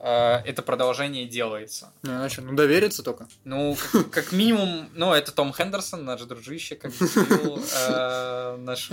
это 0.00 0.62
продолжение 0.62 1.26
делается. 1.26 1.92
Ну, 2.02 2.12
иначе, 2.12 2.40
ну, 2.40 2.54
довериться 2.54 3.02
только. 3.02 3.26
Ну, 3.44 3.76
как, 3.92 4.10
как 4.10 4.32
минимум, 4.32 4.88
ну, 4.94 5.12
это 5.12 5.32
Том 5.32 5.52
Хендерсон, 5.52 6.04
наш 6.04 6.20
дружище, 6.22 6.76
как 6.76 6.92
сказал, 6.94 7.58
э, 7.76 8.56
наш 8.58 8.90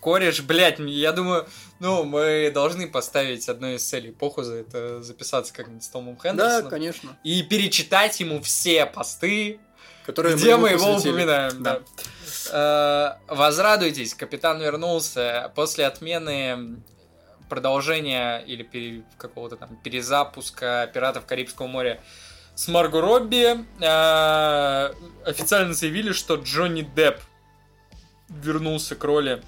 кореш, 0.00 0.40
блядь, 0.42 0.78
я 0.80 1.12
думаю, 1.12 1.46
ну, 1.78 2.02
мы 2.04 2.50
должны 2.52 2.88
поставить 2.88 3.48
одной 3.48 3.76
из 3.76 3.84
целей 3.84 4.10
похуза, 4.10 4.56
это 4.56 5.02
записаться 5.02 5.52
как-нибудь 5.54 5.84
с 5.84 5.88
Томом 5.88 6.16
Да, 6.16 6.28
Хендерсоном 6.30 6.70
конечно. 6.70 7.18
и 7.22 7.42
перечитать 7.42 8.18
ему 8.20 8.42
все 8.42 8.84
посты, 8.86 9.60
Которые 10.06 10.36
где 10.36 10.56
мы 10.56 10.70
его 10.70 10.94
посвятили. 10.94 11.12
упоминаем, 11.12 11.62
да. 11.62 11.80
Э, 12.50 13.34
Возрадуйтесь, 13.34 14.14
капитан 14.14 14.60
вернулся 14.60 15.52
после 15.54 15.86
отмены 15.86 16.82
продолжения 17.48 18.38
или 18.38 18.62
пере- 18.62 19.02
какого-то 19.16 19.56
там 19.56 19.76
перезапуска 19.76 20.90
«Пиратов 20.92 21.26
Карибского 21.26 21.66
моря» 21.66 22.00
с 22.54 22.68
Марго 22.68 23.00
Робби. 23.00 23.64
э, 23.80 24.94
Официально 25.24 25.72
заявили, 25.74 26.12
что 26.12 26.34
Джонни 26.36 26.82
Депп 26.82 27.20
вернулся 28.28 28.94
к 28.96 29.04
роли 29.04 29.42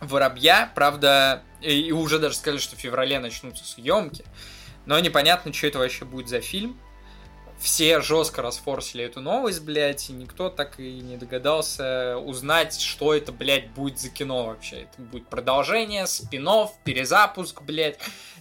Воробья. 0.00 0.70
Правда, 0.74 1.42
и 1.60 1.80
и 1.88 1.92
уже 1.92 2.18
даже 2.18 2.34
сказали, 2.36 2.58
что 2.60 2.76
в 2.76 2.78
феврале 2.78 3.18
начнутся 3.18 3.64
съемки. 3.64 4.24
Но 4.84 4.98
непонятно, 5.00 5.52
что 5.52 5.66
это 5.66 5.78
вообще 5.78 6.04
будет 6.04 6.28
за 6.28 6.40
фильм 6.40 6.78
все 7.58 8.00
жестко 8.00 8.42
расфорсили 8.42 9.04
эту 9.04 9.20
новость, 9.20 9.62
блядь, 9.62 10.10
и 10.10 10.12
никто 10.12 10.50
так 10.50 10.78
и 10.78 11.00
не 11.00 11.16
догадался 11.16 12.18
узнать, 12.18 12.78
что 12.80 13.14
это, 13.14 13.32
блядь, 13.32 13.70
будет 13.70 13.98
за 13.98 14.08
кино 14.08 14.46
вообще. 14.46 14.82
Это 14.82 15.02
будет 15.02 15.26
продолжение, 15.28 16.06
спин 16.06 16.46
перезапуск, 16.84 17.62
блядь. 17.62 17.98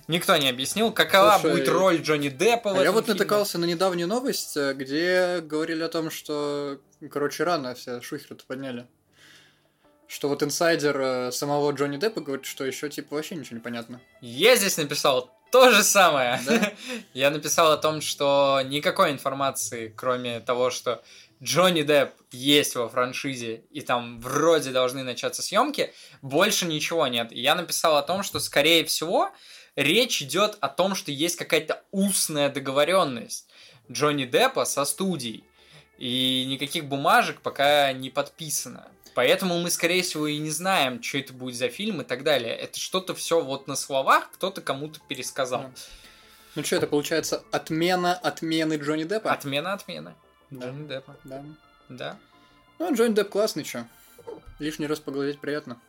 Никто 0.07 0.37
не 0.37 0.49
объяснил, 0.49 0.91
какова 0.91 1.37
Слушай, 1.39 1.53
будет 1.53 1.69
роль 1.69 1.97
Джонни 1.97 2.29
Деппа 2.29 2.69
в 2.69 2.73
А 2.73 2.77
я 2.77 2.81
этом 2.83 2.93
вот 2.93 3.05
фильме. 3.05 3.19
натыкался 3.19 3.57
на 3.57 3.65
недавнюю 3.65 4.07
новость, 4.07 4.55
э, 4.55 4.73
где 4.73 5.39
говорили 5.41 5.81
о 5.81 5.89
том, 5.89 6.11
что, 6.11 6.79
короче, 7.09 7.43
рано 7.43 7.73
все 7.73 8.01
шухеры-то 8.01 8.45
подняли. 8.45 8.85
Что 10.07 10.29
вот 10.29 10.43
инсайдер 10.43 10.99
э, 10.99 11.31
самого 11.31 11.71
Джонни 11.71 11.97
Деппа 11.97 12.21
говорит, 12.21 12.45
что 12.45 12.63
еще 12.63 12.87
типа 12.89 13.15
вообще 13.15 13.35
ничего 13.35 13.57
не 13.57 13.63
понятно. 13.63 13.99
Я 14.21 14.55
здесь 14.55 14.77
написал 14.77 15.31
то 15.55 15.71
же 15.71 15.83
самое. 15.83 16.37
Да? 16.45 16.73
Я 17.13 17.29
написал 17.31 17.71
о 17.71 17.77
том, 17.77 18.01
что 18.01 18.61
никакой 18.65 19.11
информации, 19.11 19.93
кроме 19.95 20.41
того, 20.41 20.69
что 20.69 21.01
Джонни 21.41 21.83
Депп 21.83 22.11
есть 22.33 22.75
во 22.75 22.89
франшизе, 22.89 23.63
и 23.71 23.79
там 23.79 24.19
вроде 24.19 24.71
должны 24.71 25.03
начаться 25.03 25.41
съемки, 25.41 25.93
больше 26.21 26.65
ничего 26.65 27.07
нет. 27.07 27.31
И 27.31 27.39
я 27.39 27.55
написал 27.55 27.95
о 27.95 28.03
том, 28.03 28.21
что, 28.21 28.41
скорее 28.41 28.83
всего, 28.83 29.31
речь 29.77 30.21
идет 30.21 30.57
о 30.59 30.67
том, 30.67 30.93
что 30.93 31.13
есть 31.13 31.37
какая-то 31.37 31.81
устная 31.91 32.49
договоренность 32.49 33.47
Джонни 33.89 34.25
Деппа 34.25 34.65
со 34.65 34.83
студией. 34.83 35.45
И 35.97 36.43
никаких 36.49 36.83
бумажек 36.83 37.39
пока 37.39 37.93
не 37.93 38.09
подписано. 38.09 38.89
Поэтому 39.15 39.57
мы, 39.59 39.71
скорее 39.71 40.03
всего, 40.03 40.27
и 40.27 40.37
не 40.37 40.49
знаем, 40.49 41.01
что 41.01 41.17
это 41.17 41.31
будет 41.31 41.55
за 41.55 41.69
фильм 41.69 42.01
и 42.01 42.03
так 42.03 42.23
далее. 42.23 42.53
Это 42.53 42.77
что-то 42.77 43.15
все 43.15 43.41
вот 43.41 43.65
на 43.65 43.77
словах 43.77 44.29
кто-то 44.33 44.61
кому-то 44.61 44.99
пересказал. 45.07 45.61
Да. 45.61 45.71
Ну 46.55 46.63
что, 46.63 46.75
это 46.75 46.87
получается 46.87 47.41
отмена 47.51 48.13
отмены 48.13 48.73
Джонни 48.75 49.05
Деппа? 49.05 49.31
Отмена 49.31 49.73
отмена. 49.73 50.15
Да. 50.51 50.67
Джонни 50.67 50.87
Деппа. 50.87 51.15
Да. 51.23 51.43
Да. 51.87 52.17
Ну, 52.77 52.93
Джонни 52.93 53.13
Депп 53.13 53.29
классный, 53.29 53.63
чё. 53.63 53.85
Лишний 54.59 54.85
раз 54.85 54.99
поглазеть 54.99 55.39
приятно. 55.39 55.79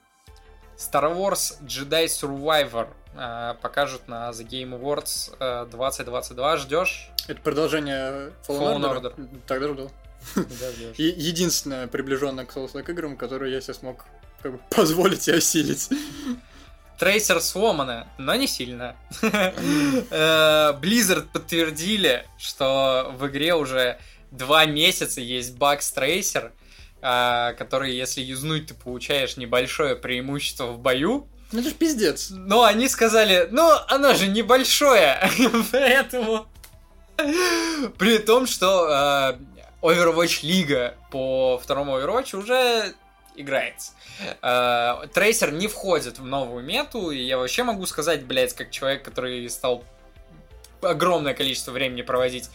Star 0.77 1.13
Wars 1.13 1.61
Jedi 1.63 2.05
Survivor 2.05 2.89
э, 3.15 3.55
покажут 3.61 4.07
на 4.07 4.31
The 4.31 4.47
Game 4.47 4.79
Awards 4.79 5.35
э, 5.41 5.67
2022. 5.71 6.57
Ждешь? 6.59 7.11
Это 7.27 7.41
продолжение 7.41 8.33
Fallen, 8.47 8.81
Fallen 8.81 9.01
Order? 9.03 9.41
Тогда 9.49 9.69
жду. 9.69 9.91
Да, 10.35 10.73
ждешь. 10.73 10.97
Е- 10.97 11.15
единственное 11.17 11.87
приближенное 11.87 12.45
к 12.45 12.55
Souls-like 12.55 12.91
играм, 12.91 13.17
которое 13.17 13.51
я 13.51 13.61
себе 13.61 13.75
смог 13.75 14.05
как 14.43 14.53
бы, 14.53 14.61
позволить 14.71 15.29
и 15.29 15.33
осилить. 15.33 15.89
Трейсер 16.99 17.41
сломана, 17.41 18.09
но 18.19 18.35
не 18.37 18.47
сильно. 18.47 18.97
Э, 19.23 20.73
Blizzard 20.81 21.27
подтвердили, 21.33 22.27
что 22.39 23.15
в 23.19 23.27
игре 23.27 23.55
уже 23.55 23.99
два 24.31 24.65
месяца 24.65 25.21
есть 25.21 25.57
баг 25.57 25.83
с 25.83 25.91
Трейсер, 25.93 26.53
э, 27.03 27.53
который, 27.59 27.95
если 27.95 28.23
юзнуть, 28.23 28.69
ты 28.69 28.75
получаешь 28.75 29.37
небольшое 29.37 29.95
преимущество 29.95 30.67
в 30.67 30.79
бою. 30.79 31.29
Ну 31.53 31.61
это 31.61 31.71
ж 31.71 31.75
пиздец. 31.75 32.29
Но 32.31 32.65
они 32.65 32.89
сказали, 32.89 33.47
ну, 33.51 33.73
оно 33.89 34.15
же 34.15 34.27
небольшое, 34.27 35.21
поэтому... 35.73 36.47
При 37.99 38.19
том, 38.19 38.47
что 38.47 39.39
э, 39.39 39.39
Overwatch 39.87 40.41
Лига 40.43 40.95
по 41.11 41.59
второму 41.63 41.99
Overwatch 41.99 42.37
уже 42.37 42.95
играется. 43.37 43.93
Э, 44.43 45.07
Трейсер 45.13 45.53
не 45.53 45.69
входит 45.69 46.19
в 46.19 46.25
новую 46.25 46.65
мету, 46.65 47.11
и 47.11 47.19
я 47.19 47.39
вообще 47.39 47.63
могу 47.63 47.87
сказать, 47.87 48.25
блядь, 48.25 48.55
как 48.55 48.71
человек, 48.71 49.03
который 49.05 49.49
стал 49.51 49.85
огромное 50.83 51.35
количество 51.35 51.71
времени 51.73 52.03
проводить 52.03 52.49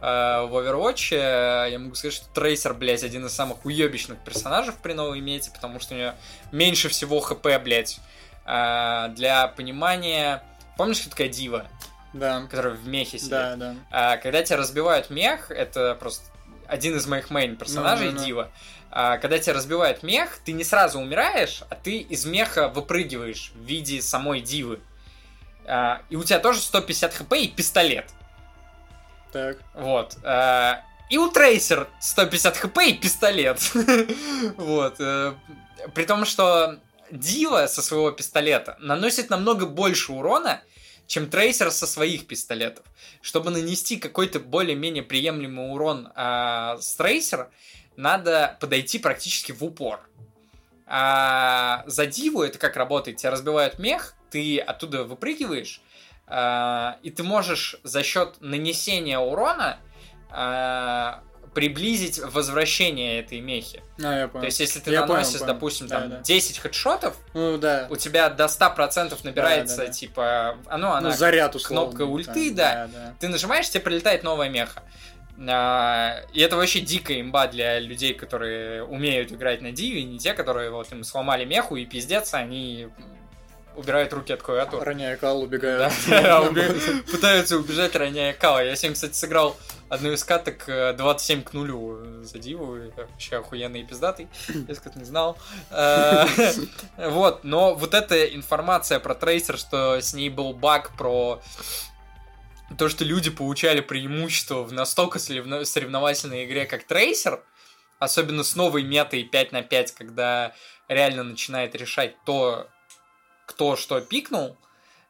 э, 0.00 0.04
в 0.46 0.54
Overwatch, 0.54 1.16
э, 1.16 1.70
я 1.72 1.78
могу 1.78 1.94
сказать, 1.94 2.14
что 2.14 2.26
Трейсер, 2.34 2.74
блядь, 2.74 3.02
один 3.02 3.26
из 3.26 3.32
самых 3.32 3.64
уебищных 3.64 4.18
персонажей 4.18 4.74
при 4.82 4.92
новой 4.92 5.20
мете, 5.20 5.50
потому 5.52 5.80
что 5.80 5.94
у 5.94 5.98
него 5.98 6.12
меньше 6.52 6.88
всего 6.88 7.20
хп, 7.20 7.46
блядь. 7.62 7.98
Для 8.44 9.52
понимания... 9.56 10.40
Помнишь, 10.78 10.98
что 10.98 11.10
такая 11.10 11.28
дива, 11.28 11.66
Да. 12.12 12.42
которая 12.48 12.74
в 12.74 12.86
мехе 12.86 13.18
сидит? 13.18 13.30
Да, 13.30 13.56
да. 13.56 14.16
Когда 14.18 14.40
тебя 14.44 14.58
разбивают 14.58 15.10
мех, 15.10 15.50
это 15.50 15.96
просто 15.98 16.22
один 16.68 16.96
из 16.96 17.06
моих 17.06 17.30
мейн 17.30 17.56
персонажей, 17.56 18.06
Ну-ну-ну. 18.08 18.24
Дива. 18.24 18.50
А, 18.90 19.18
когда 19.18 19.38
тебя 19.38 19.54
разбивает 19.54 20.02
мех, 20.02 20.38
ты 20.44 20.52
не 20.52 20.64
сразу 20.64 20.98
умираешь, 21.00 21.62
а 21.68 21.74
ты 21.74 21.98
из 21.98 22.24
меха 22.24 22.68
выпрыгиваешь 22.68 23.52
в 23.54 23.60
виде 23.64 24.00
самой 24.00 24.40
Дивы. 24.40 24.80
А, 25.66 26.02
и 26.10 26.16
у 26.16 26.24
тебя 26.24 26.38
тоже 26.38 26.60
150 26.60 27.14
хп 27.14 27.32
и 27.34 27.48
пистолет. 27.48 28.06
Так. 29.32 29.58
Вот. 29.74 30.16
А, 30.22 30.82
и 31.10 31.18
у 31.18 31.30
Трейсер 31.30 31.88
150 32.00 32.56
хп 32.56 32.78
и 32.78 32.92
пистолет. 32.94 33.60
Вот. 34.56 34.96
э, 34.98 35.34
При 35.94 36.04
том, 36.04 36.24
что 36.24 36.78
Дива 37.10 37.66
со 37.66 37.82
своего 37.82 38.10
пистолета 38.12 38.76
наносит 38.80 39.30
намного 39.30 39.66
больше 39.66 40.12
урона, 40.12 40.60
чем 41.06 41.28
Трейсер 41.28 41.70
со 41.70 41.86
своих 41.86 42.26
пистолетов. 42.26 42.84
Чтобы 43.20 43.50
нанести 43.50 43.96
какой-то 43.96 44.40
более-менее 44.40 45.02
приемлемый 45.02 45.72
урон 45.72 46.08
а, 46.14 46.78
с 46.80 46.94
Трейсера, 46.96 47.50
надо 47.96 48.56
подойти 48.60 48.98
практически 48.98 49.52
в 49.52 49.62
упор. 49.64 50.08
А 50.86 51.82
за 51.86 52.06
Диву 52.06 52.42
это 52.42 52.58
как 52.58 52.76
работает? 52.76 53.18
Тебя 53.18 53.30
разбивают 53.32 53.78
мех, 53.78 54.14
ты 54.30 54.58
оттуда 54.58 55.04
выпрыгиваешь, 55.04 55.80
а, 56.26 56.98
и 57.02 57.10
ты 57.10 57.22
можешь 57.22 57.76
за 57.82 58.02
счет 58.02 58.36
нанесения 58.40 59.18
урона 59.18 59.78
а, 60.30 61.22
приблизить 61.56 62.18
возвращение 62.18 63.18
этой 63.18 63.40
мехи. 63.40 63.82
А, 64.04 64.20
я 64.20 64.28
понял. 64.28 64.42
То 64.42 64.44
есть, 64.44 64.60
если 64.60 64.78
ты 64.78 64.90
Я 64.90 65.00
понял, 65.04 65.14
наносишь, 65.14 65.38
понял. 65.40 65.54
допустим, 65.54 65.86
Да, 65.86 66.00
там 66.00 66.10
да. 66.10 66.20
10 66.20 66.58
хедшотов, 66.58 67.16
Ну 67.32 67.56
да. 67.56 67.86
у 67.88 67.96
тебя 67.96 68.28
до 68.28 68.44
100% 68.44 69.18
набирается, 69.24 69.76
Да, 69.78 69.82
да, 69.84 69.86
да. 69.88 69.92
типа, 69.94 70.56
оно, 70.66 70.92
она, 70.92 71.08
Ну, 71.08 71.16
заряд 71.16 71.54
условно. 71.56 71.86
кнопка 71.86 72.02
ульты, 72.02 72.52
да. 72.52 72.90
да. 72.92 73.14
ты 73.18 73.28
нажимаешь, 73.28 73.70
тебе 73.70 73.80
прилетает 73.80 74.22
новая 74.22 74.50
меха. 74.50 74.82
А, 75.48 76.20
И 76.34 76.40
это 76.40 76.56
вообще 76.56 76.80
дикая 76.80 77.22
имба 77.22 77.46
для 77.46 77.78
людей, 77.80 78.12
которые 78.12 78.84
умеют 78.84 79.32
играть 79.32 79.62
на 79.62 79.72
Диве, 79.72 80.02
не 80.04 80.18
те, 80.18 80.34
которые 80.34 80.70
вот 80.70 80.92
им 80.92 81.04
сломали 81.04 81.46
меху 81.46 81.76
и 81.76 81.86
пиздец, 81.86 82.34
они 82.34 82.88
убирают 83.76 84.12
руки 84.12 84.32
от 84.32 84.42
клавиатуры. 84.42 84.84
Роняя 84.84 85.16
кал, 85.16 85.42
уби- 85.44 87.02
пытаются 87.10 87.56
убежать, 87.56 87.94
роняя 87.96 88.32
кала. 88.32 88.64
Я 88.64 88.74
сегодня, 88.76 88.94
кстати, 88.94 89.14
сыграл 89.14 89.56
одну 89.88 90.12
из 90.12 90.24
каток 90.24 90.68
э, 90.68 90.92
27 90.94 91.42
к 91.42 91.52
нулю 91.52 92.22
за 92.24 92.38
Диву. 92.38 92.78
Вообще 92.96 93.36
охуенный 93.36 93.80
и 93.80 93.84
пиздатый. 93.84 94.28
Я, 94.48 94.74
кстати, 94.74 94.98
не 94.98 95.04
знал. 95.04 95.38
Э, 95.70 96.24
Вот, 96.96 97.44
но 97.44 97.74
вот 97.74 97.94
эта 97.94 98.24
информация 98.34 98.98
про 98.98 99.14
трейсер, 99.14 99.58
что 99.58 100.00
с 100.00 100.12
ней 100.14 100.30
был 100.30 100.52
баг 100.54 100.96
про 100.96 101.40
то, 102.78 102.88
что 102.88 103.04
люди 103.04 103.30
получали 103.30 103.80
преимущество 103.80 104.62
в 104.64 104.72
настолько 104.72 105.18
соревно- 105.18 105.64
соревновательной 105.64 106.44
игре, 106.46 106.66
как 106.66 106.84
трейсер, 106.84 107.42
особенно 107.98 108.42
с 108.42 108.56
новой 108.56 108.82
метой 108.82 109.22
5 109.22 109.52
на 109.52 109.62
5, 109.62 109.92
когда 109.92 110.52
реально 110.88 111.22
начинает 111.22 111.74
решать 111.76 112.14
то, 112.24 112.66
кто 113.46 113.76
что 113.76 114.00
пикнул, 114.00 114.56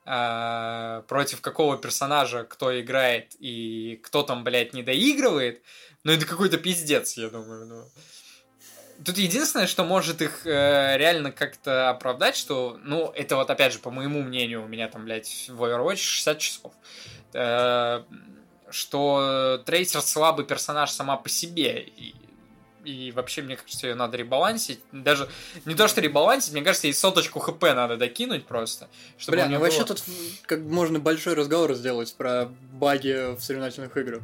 э, 0.05 1.03
против 1.09 1.41
какого 1.41 1.77
персонажа 1.77 2.45
кто 2.45 2.79
играет 2.81 3.35
и 3.41 4.01
кто 4.05 4.23
там, 4.23 4.45
блядь, 4.45 4.73
не 4.73 4.83
доигрывает, 4.83 5.63
ну 6.05 6.13
это 6.13 6.27
какой-то 6.27 6.59
пиздец, 6.59 7.17
я 7.17 7.29
думаю. 7.29 7.67
Ну. 7.67 7.85
Тут 9.05 9.19
единственное, 9.19 9.67
что 9.67 9.85
может 9.85 10.23
их 10.23 10.47
э, 10.47 10.97
реально 10.97 11.33
как-то 11.33 11.91
оправдать, 11.91 12.37
что, 12.37 12.79
ну, 12.83 13.13
это 13.15 13.37
вот 13.37 13.51
опять 13.51 13.73
же, 13.73 13.79
по 13.79 13.91
моему 13.91 14.23
мнению, 14.23 14.65
у 14.65 14.69
меня 14.69 14.89
там, 14.89 15.05
блядь, 15.05 15.49
в 15.49 15.63
Overwatch 15.63 15.97
60 15.97 16.39
часов. 16.39 16.73
Э, 17.35 18.05
что 18.71 19.63
Трейсер 19.65 20.01
слабый 20.01 20.47
персонаж 20.47 20.91
сама 20.91 21.17
по 21.17 21.29
себе. 21.29 21.83
И, 21.83 22.15
и 22.87 23.13
вообще, 23.13 23.43
мне 23.43 23.57
кажется, 23.57 23.87
ее 23.87 23.95
надо 23.95 24.17
ребалансить. 24.17 24.81
Даже 24.93 25.29
не 25.65 25.75
то, 25.75 25.89
что 25.89 26.01
ребалансить, 26.01 26.53
мне 26.53 26.63
кажется, 26.63 26.87
ей 26.87 26.95
соточку 26.95 27.41
хп 27.41 27.63
надо 27.63 27.97
докинуть 27.97 28.47
просто. 28.47 28.89
Чтобы 29.19 29.37
Бля, 29.37 29.49
ну 29.49 29.59
вообще 29.59 29.79
было... 29.79 29.89
тут 29.89 30.05
как 30.47 30.61
можно 30.61 30.99
большой 31.01 31.35
разговор 31.35 31.75
сделать 31.75 32.15
про 32.15 32.49
баги 32.73 33.35
в 33.37 33.41
соревновательных 33.41 33.97
играх. 33.97 34.23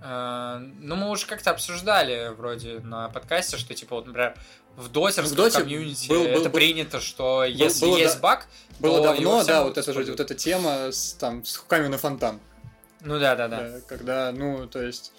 Uh, 0.00 0.58
ну, 0.80 0.96
мы 0.96 1.10
уже 1.10 1.26
как-то 1.26 1.52
обсуждали 1.52 2.34
вроде 2.36 2.80
на 2.80 3.08
подкасте, 3.08 3.56
что, 3.56 3.72
типа, 3.72 3.94
вот, 3.94 4.06
например, 4.08 4.34
в 4.74 4.88
дотерском 4.88 5.26
в 5.26 5.34
доте 5.36 5.58
комьюнити 5.60 6.08
был, 6.08 6.24
был, 6.24 6.26
это 6.26 6.48
был, 6.48 6.50
принято, 6.50 7.00
что 7.00 7.44
если 7.44 7.86
было, 7.86 7.98
есть 7.98 8.14
да, 8.16 8.20
баг, 8.20 8.48
было 8.80 9.00
давно, 9.00 9.44
да, 9.44 9.62
вот 9.62 9.78
эта 9.78 9.92
же 9.92 10.02
вот 10.02 10.18
эта 10.18 10.34
тема 10.34 10.90
с 10.90 11.12
там 11.12 11.44
с 11.44 11.56
хуками 11.56 11.86
на 11.86 11.98
фонтан. 11.98 12.40
Ну 13.02 13.20
да, 13.20 13.36
да, 13.36 13.46
да. 13.48 13.80
Когда, 13.86 14.32
ну, 14.32 14.66
то 14.66 14.82
есть 14.82 15.12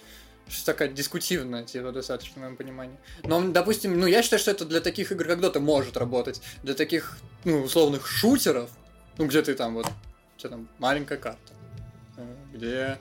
что 0.47 0.65
такая 0.65 0.89
дискутивная, 0.89 1.63
типа, 1.63 1.91
достаточно, 1.91 2.33
в 2.35 2.37
моем 2.37 2.55
понимании. 2.55 2.97
Но, 3.23 3.41
допустим, 3.41 3.99
ну, 3.99 4.05
я 4.05 4.21
считаю, 4.21 4.39
что 4.39 4.51
это 4.51 4.65
для 4.65 4.81
таких 4.81 5.11
игр, 5.11 5.25
как 5.25 5.39
Dota, 5.39 5.59
может 5.59 5.97
работать. 5.97 6.41
Для 6.63 6.73
таких, 6.73 7.17
ну, 7.43 7.63
условных 7.63 8.07
шутеров, 8.07 8.69
ну, 9.17 9.25
где 9.27 9.41
ты 9.41 9.53
там 9.55 9.75
вот, 9.75 9.87
что 10.37 10.49
там, 10.49 10.67
маленькая 10.79 11.17
карта, 11.17 11.53
э, 12.17 12.35
где... 12.53 12.99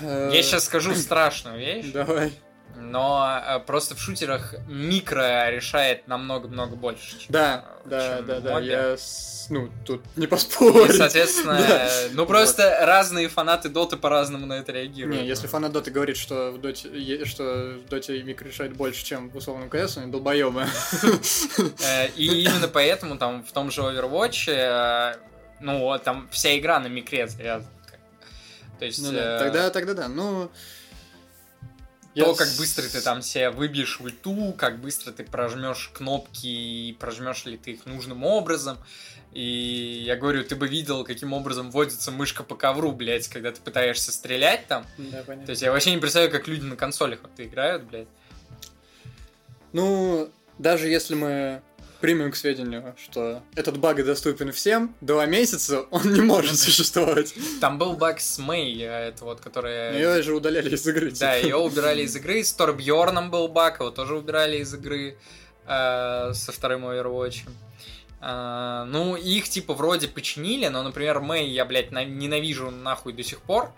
Э, 0.00 0.30
я 0.32 0.42
сейчас 0.42 0.64
скажу 0.64 0.94
страшную 0.94 1.58
вещь. 1.58 1.92
Давай 1.92 2.32
но 2.76 3.42
э, 3.44 3.60
просто 3.60 3.94
в 3.94 4.00
шутерах 4.00 4.54
микро 4.68 5.50
решает 5.50 6.06
намного-много 6.06 6.76
больше. 6.76 7.18
Чем, 7.18 7.26
да, 7.28 7.64
да, 7.84 8.18
чем 8.18 8.26
да, 8.26 8.40
да, 8.40 8.60
я 8.60 8.96
ну, 9.48 9.70
тут 9.84 10.02
не 10.16 10.26
поспорю. 10.26 10.92
Соответственно, 10.92 11.54
да. 11.68 11.88
ну 12.12 12.26
просто 12.26 12.62
вот. 12.62 12.86
разные 12.86 13.28
фанаты 13.28 13.68
Доты 13.68 13.96
по-разному 13.96 14.46
на 14.46 14.54
это 14.54 14.72
реагируют. 14.72 15.20
Не, 15.20 15.26
если 15.26 15.46
фанат 15.46 15.72
Доты 15.72 15.90
говорит, 15.90 16.16
что 16.16 16.52
в 16.52 16.60
Доте, 16.60 17.24
что 17.24 17.78
в 17.84 17.88
Доте 17.88 18.22
микро 18.22 18.46
решает 18.48 18.74
больше, 18.74 19.04
чем 19.04 19.30
в 19.30 19.36
условном 19.36 19.68
КС, 19.70 19.98
они 19.98 20.10
долбоебы. 20.10 20.66
Э, 21.86 22.08
и 22.16 22.42
именно 22.42 22.68
поэтому 22.68 23.16
там 23.16 23.44
в 23.44 23.52
том 23.52 23.70
же 23.70 23.80
Overwatch, 23.80 24.50
э, 24.50 25.16
ну, 25.60 25.98
там 26.02 26.28
вся 26.30 26.56
игра 26.58 26.78
на 26.80 26.88
микре 26.88 27.26
завязана. 27.26 27.70
То 28.78 28.84
есть... 28.84 29.02
Ну, 29.02 29.12
да. 29.12 29.38
Тогда, 29.38 29.70
тогда 29.70 29.94
да. 29.94 30.08
Ну, 30.08 30.50
то, 32.24 32.34
как 32.34 32.48
быстро 32.56 32.82
ты 32.84 33.00
там 33.00 33.22
себя 33.22 33.50
выбьешь 33.50 34.00
ульту, 34.00 34.52
как 34.52 34.80
быстро 34.80 35.12
ты 35.12 35.24
прожмешь 35.24 35.90
кнопки 35.92 36.46
и 36.46 36.92
прожмешь 36.98 37.44
ли 37.44 37.56
ты 37.56 37.72
их 37.72 37.86
нужным 37.86 38.24
образом. 38.24 38.78
И 39.32 40.02
я 40.06 40.16
говорю, 40.16 40.44
ты 40.44 40.56
бы 40.56 40.66
видел, 40.66 41.04
каким 41.04 41.34
образом 41.34 41.70
водится 41.70 42.10
мышка 42.10 42.42
по 42.42 42.54
ковру, 42.54 42.92
блядь, 42.92 43.28
когда 43.28 43.52
ты 43.52 43.60
пытаешься 43.60 44.10
стрелять 44.10 44.66
там. 44.66 44.86
Да, 44.96 45.22
понятно. 45.26 45.46
То 45.46 45.50
есть 45.50 45.62
я 45.62 45.72
вообще 45.72 45.90
не 45.90 45.98
представляю, 45.98 46.32
как 46.32 46.48
люди 46.48 46.64
на 46.64 46.76
консолях 46.76 47.20
вот 47.22 47.32
играют, 47.36 47.84
блядь. 47.84 48.08
Ну, 49.72 50.30
даже 50.58 50.88
если 50.88 51.14
мы 51.14 51.62
примем 52.00 52.30
к 52.30 52.36
сведению, 52.36 52.94
что 52.96 53.42
этот 53.54 53.78
баг 53.78 54.04
доступен 54.04 54.52
всем, 54.52 54.94
два 55.00 55.26
месяца 55.26 55.82
он 55.90 56.12
не 56.12 56.20
может 56.20 56.58
существовать. 56.58 57.34
Там 57.60 57.78
был 57.78 57.94
баг 57.94 58.20
с 58.20 58.38
Мэй, 58.38 58.80
э, 58.80 59.08
это 59.08 59.24
вот, 59.24 59.40
которая... 59.40 59.94
Ее 59.94 60.22
же 60.22 60.34
удаляли 60.34 60.74
из 60.74 60.86
игры. 60.86 61.10
Да, 61.12 61.34
ее 61.34 61.56
убирали 61.56 62.02
из 62.02 62.14
игры, 62.16 62.42
с 62.42 62.52
Торбьорном 62.52 63.30
был 63.30 63.48
баг, 63.48 63.80
его 63.80 63.90
тоже 63.90 64.16
убирали 64.16 64.58
из 64.58 64.72
игры 64.74 65.18
э, 65.66 66.32
со 66.32 66.52
вторым 66.52 66.86
Overwatch. 66.86 67.48
Э, 68.20 68.84
ну, 68.86 69.16
их 69.16 69.48
типа 69.48 69.74
вроде 69.74 70.08
починили, 70.08 70.68
но, 70.68 70.82
например, 70.82 71.20
Мэй 71.20 71.48
я, 71.48 71.64
блядь, 71.64 71.92
ненавижу 71.92 72.70
нахуй 72.70 73.12
до 73.12 73.22
сих 73.22 73.40
пор. 73.40 73.72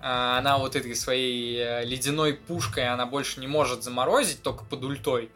Э, 0.00 0.38
она 0.38 0.58
вот 0.58 0.76
этой 0.76 0.94
своей 0.94 1.58
э, 1.58 1.84
ледяной 1.84 2.34
пушкой, 2.34 2.88
она 2.88 3.06
больше 3.06 3.40
не 3.40 3.46
может 3.46 3.82
заморозить, 3.82 4.42
только 4.42 4.64
под 4.64 4.84
ультой. 4.84 5.30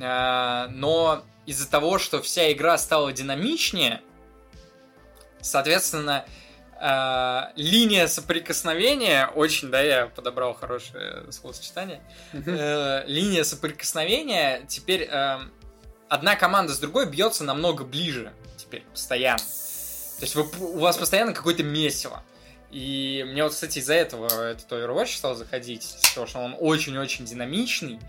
Э, 0.00 0.68
но 0.70 1.22
из-за 1.46 1.70
того, 1.70 1.98
что 1.98 2.20
вся 2.20 2.52
игра 2.52 2.76
стала 2.76 3.12
динамичнее, 3.12 4.02
соответственно, 5.40 6.26
э, 6.80 7.40
линия 7.56 8.08
соприкосновения, 8.08 9.28
очень, 9.28 9.70
да, 9.70 9.80
я 9.80 10.06
подобрал 10.08 10.54
хорошее 10.54 11.30
словосочетание, 11.30 12.02
э, 12.32 13.04
линия 13.06 13.44
соприкосновения 13.44 14.62
теперь 14.68 15.08
э, 15.10 15.38
одна 16.08 16.36
команда 16.36 16.74
с 16.74 16.78
другой 16.78 17.08
бьется 17.08 17.44
намного 17.44 17.84
ближе 17.84 18.32
теперь, 18.56 18.82
постоянно. 18.92 19.38
То 19.38 20.22
есть 20.22 20.34
вы, 20.34 20.44
у 20.60 20.78
вас 20.78 20.96
постоянно 20.96 21.32
какое-то 21.32 21.62
месиво. 21.62 22.22
И 22.70 23.24
мне 23.28 23.44
вот, 23.44 23.52
кстати, 23.52 23.78
из-за 23.78 23.94
этого 23.94 24.26
этот 24.50 24.70
Overwatch 24.72 25.16
стал 25.16 25.34
заходить, 25.34 25.96
потому 26.08 26.26
что 26.26 26.38
он 26.40 26.56
очень-очень 26.58 27.24
динамичный, 27.24 28.00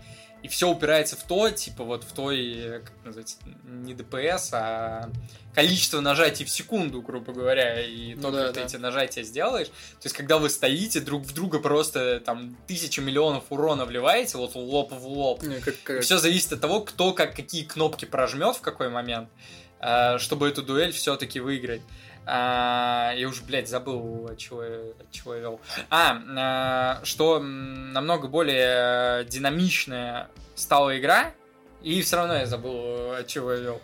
и 0.42 0.48
все 0.48 0.68
упирается 0.68 1.16
в 1.16 1.22
то, 1.24 1.50
типа 1.50 1.84
вот 1.84 2.04
в 2.04 2.12
той, 2.12 2.80
как 2.84 2.92
называется, 3.04 3.36
не 3.64 3.94
ДПС, 3.94 4.50
а 4.52 5.10
количество 5.54 6.00
нажатий 6.00 6.44
в 6.44 6.50
секунду, 6.50 7.02
грубо 7.02 7.32
говоря, 7.32 7.82
и 7.82 8.14
ну, 8.14 8.22
то, 8.22 8.30
да, 8.30 8.46
как 8.46 8.54
да. 8.54 8.60
ты 8.60 8.66
эти 8.66 8.76
нажатия 8.76 9.24
сделаешь. 9.24 9.66
То 9.66 10.04
есть, 10.04 10.16
когда 10.16 10.38
вы 10.38 10.48
стоите, 10.50 11.00
друг 11.00 11.24
в 11.24 11.34
друга 11.34 11.58
просто 11.58 12.20
там 12.20 12.56
тысячи 12.68 13.00
миллионов 13.00 13.44
урона 13.50 13.84
вливаете, 13.84 14.38
вот 14.38 14.54
лоб 14.54 14.92
в 14.92 15.06
лоб. 15.06 15.42
Не, 15.42 15.60
как, 15.60 15.74
как... 15.82 16.02
Все 16.02 16.18
зависит 16.18 16.52
от 16.52 16.60
того, 16.60 16.82
кто 16.82 17.12
как 17.12 17.34
какие 17.34 17.64
кнопки 17.64 18.04
прожмет 18.04 18.56
в 18.56 18.60
какой 18.60 18.88
момент, 18.88 19.28
э, 19.80 20.18
чтобы 20.18 20.48
эту 20.48 20.62
дуэль 20.62 20.92
все-таки 20.92 21.40
выиграть. 21.40 21.82
А, 22.30 23.14
я 23.16 23.26
уже, 23.26 23.42
блядь, 23.42 23.68
забыл, 23.68 24.26
от 24.30 24.36
чего, 24.36 24.60
от 24.60 25.10
чего 25.10 25.34
я 25.34 25.40
вел. 25.40 25.60
А, 25.88 26.22
а, 26.36 27.00
что 27.02 27.40
намного 27.40 28.28
более 28.28 29.24
динамичная 29.24 30.28
стала 30.54 30.98
игра, 30.98 31.32
и 31.82 32.02
все 32.02 32.16
равно 32.16 32.36
я 32.36 32.46
забыл, 32.46 33.12
от 33.12 33.26
чего 33.28 33.52
я 33.52 33.60
вел. 33.60 33.80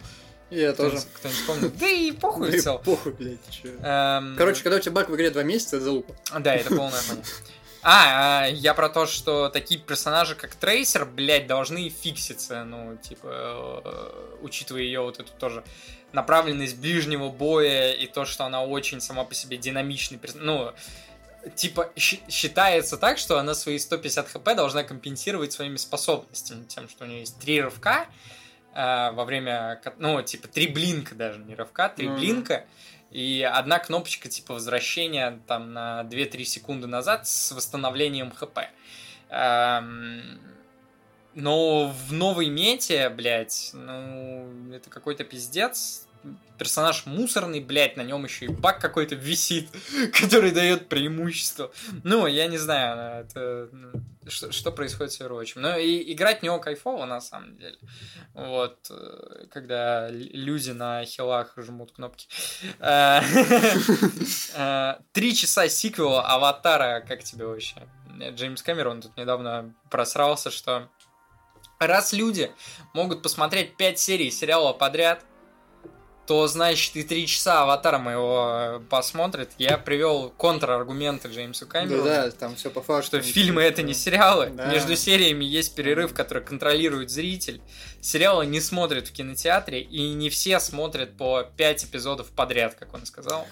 Я 0.51 0.75
кто 0.75 0.91
тоже. 0.91 1.03
Кто-нибудь 1.15 1.47
помнит? 1.47 1.79
Да 1.79 1.89
и 1.89 2.13
похуй 2.13 2.51
да 2.51 2.57
и 2.57 2.79
похуй, 2.85 3.13
блядь, 3.13 3.51
чё. 3.51 3.71
Эм... 3.83 4.37
Короче, 4.37 4.63
когда 4.63 4.77
у 4.77 4.81
тебя 4.81 4.93
баг 4.93 5.09
в 5.09 5.15
игре 5.17 5.31
два 5.31 5.43
месяца, 5.43 5.77
это 5.77 5.87
залупа. 5.87 6.15
Да, 6.39 6.55
это 6.55 6.69
полная 6.69 7.01
хуйня. 7.01 7.23
А, 7.87 8.47
я 8.47 8.73
про 8.73 8.89
то, 8.89 9.05
что 9.05 9.51
такие 9.51 9.79
персонажи, 9.79 10.35
как 10.35 10.55
Трейсер, 10.55 11.05
блядь, 11.05 11.47
должны 11.47 11.91
фикситься, 11.91 12.65
ну, 12.65 12.97
типа, 12.97 13.83
э, 13.85 14.37
учитывая 14.41 14.81
ее 14.81 15.03
вот 15.03 15.21
эту 15.21 15.31
тоже 15.33 15.63
направленность 16.15 16.79
ближнего 16.79 17.29
боя 17.29 17.93
и 17.93 18.07
то, 18.07 18.25
что 18.25 18.45
она 18.45 18.65
очень 18.65 19.01
сама 19.01 19.25
по 19.25 19.35
себе 19.35 19.57
динамичный. 19.57 20.19
Ну, 20.35 20.73
типа, 21.55 21.91
считается 21.97 22.97
так, 22.97 23.19
что 23.19 23.39
она 23.39 23.55
свои 23.55 23.79
150 23.79 24.29
хп 24.29 24.45
должна 24.57 24.83
компенсировать 24.83 25.53
своими 25.53 25.77
способностями, 25.77 26.65
тем, 26.65 26.89
что 26.89 27.05
у 27.05 27.07
нее 27.07 27.21
есть 27.21 27.39
три 27.39 27.61
рывка 27.61 28.07
э, 28.75 29.11
во 29.13 29.25
время, 29.25 29.81
ну, 29.99 30.23
типа, 30.23 30.49
три 30.49 30.69
блинка 30.69 31.15
даже, 31.15 31.41
не 31.41 31.55
рывка, 31.55 31.89
три 31.89 32.07
mm-hmm. 32.07 32.17
блинка, 32.17 32.65
и 33.11 33.49
одна 33.49 33.79
кнопочка, 33.79 34.29
типа, 34.29 34.55
возвращения 34.55 35.41
там 35.47 35.73
на 35.73 36.03
2-3 36.03 36.45
секунды 36.45 36.87
назад 36.87 37.29
с 37.29 37.53
восстановлением 37.53 38.31
хп. 38.33 38.59
Эм, 39.29 40.41
но 41.35 41.89
в 41.89 42.13
новой 42.13 42.49
мете, 42.49 43.09
блядь, 43.09 43.71
ну, 43.73 44.73
это 44.73 44.91
какой-то 44.91 45.25
пиздец. 45.25 46.07
Персонаж 46.59 47.05
мусорный, 47.05 47.61
блядь, 47.61 47.97
на 47.97 48.03
нем 48.03 48.25
еще 48.25 48.47
и 48.47 48.49
баг 48.49 48.81
какой-то 48.81 49.15
висит, 49.15 49.69
который 50.21 50.53
дает 50.53 50.89
преимущество. 50.89 51.71
Ну, 52.03 52.27
я 52.27 52.47
не 52.47 52.57
знаю, 52.57 53.27
это, 53.27 53.69
ну, 53.73 53.93
что, 54.27 54.53
что 54.53 54.73
происходит 54.73 55.13
с 55.13 55.21
Overwatch. 55.21 55.53
Но 55.57 55.77
и 55.77 56.13
играть 56.13 56.41
в 56.41 56.43
него 56.43 56.61
кайфово, 56.61 57.05
на 57.05 57.21
самом 57.21 57.57
деле. 57.59 57.77
Вот, 58.33 58.79
э, 58.91 59.47
когда 59.51 60.09
люди 60.11 60.71
на 60.71 61.05
хилах 61.05 61.53
жмут 61.57 61.93
кнопки. 61.93 62.27
Э, 62.79 63.21
э, 64.55 64.95
три 65.13 65.35
часа 65.35 65.69
сиквела 65.69 66.23
Аватара, 66.23 67.05
как 67.07 67.23
тебе 67.25 67.47
вообще? 67.47 67.83
Джеймс 68.31 68.63
Кэмерон 68.63 69.03
тут 69.03 69.17
недавно 69.17 69.75
просрался, 69.91 70.51
что 70.51 70.89
раз 71.87 72.13
люди 72.13 72.51
могут 72.93 73.23
посмотреть 73.23 73.77
5 73.77 73.99
серий 73.99 74.31
сериала 74.31 74.73
подряд, 74.73 75.25
то 76.27 76.47
значит 76.47 76.97
и 76.97 77.03
три 77.03 77.27
часа 77.27 77.63
аватара 77.63 77.99
моего 77.99 78.83
посмотрит. 78.89 79.51
Я 79.59 79.77
привел 79.77 80.31
контраргументы 80.31 81.29
Джеймсу 81.29 81.67
Кэмерону. 81.67 82.05
Да, 82.05 82.25
да, 82.25 82.31
там 82.31 82.57
все 82.57 82.71
по 82.71 82.81
факту. 82.81 83.19
Что 83.19 83.21
фильмы 83.21 83.63
это 83.63 83.83
не 83.83 83.93
сериалы. 83.93 84.51
Да. 84.55 84.67
Между 84.67 84.97
сериями 84.97 85.45
есть 85.45 85.75
перерыв, 85.75 86.15
который 86.15 86.43
контролирует 86.43 87.11
зритель. 87.11 87.61
Сериалы 88.01 88.47
не 88.47 88.61
смотрят 88.61 89.09
в 89.09 89.13
кинотеатре, 89.13 89.83
и 89.83 90.11
не 90.15 90.31
все 90.31 90.61
смотрят 90.61 91.17
по 91.17 91.43
5 91.43 91.85
эпизодов 91.85 92.31
подряд, 92.31 92.75
как 92.75 92.95
он 92.95 93.05
сказал. 93.05 93.47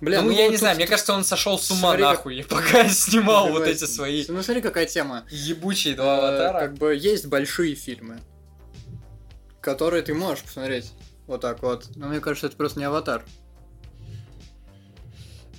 Бля, 0.00 0.22
ну, 0.22 0.30
я 0.30 0.44
не 0.46 0.50
тут- 0.50 0.58
знаю, 0.60 0.76
мне 0.76 0.86
кажется, 0.86 1.12
он 1.14 1.24
сошел 1.24 1.58
с 1.58 1.70
ума 1.70 1.80
Смотри, 1.80 2.02
как- 2.02 2.16
нахуй, 2.16 2.44
пока 2.50 2.88
снимал 2.88 3.48
вот 3.50 3.66
эти 3.66 3.84
свои 3.84 4.24
Ну 4.28 4.42
смотри, 4.42 4.60
какая 4.62 4.86
тема. 4.86 5.24
ебучие 5.30 5.94
два 5.94 6.16
Э, 6.16 6.18
аватара. 6.18 6.60
Как 6.60 6.74
бы 6.74 6.94
есть 6.94 7.26
большие 7.26 7.74
фильмы, 7.74 8.20
которые 9.60 10.02
ты 10.02 10.12
можешь 10.14 10.44
посмотреть 10.44 10.92
вот 11.26 11.40
так 11.40 11.62
вот. 11.62 11.88
Но 11.96 12.08
мне 12.08 12.20
кажется, 12.20 12.48
это 12.48 12.56
просто 12.56 12.78
не 12.80 12.84
аватар. 12.84 13.24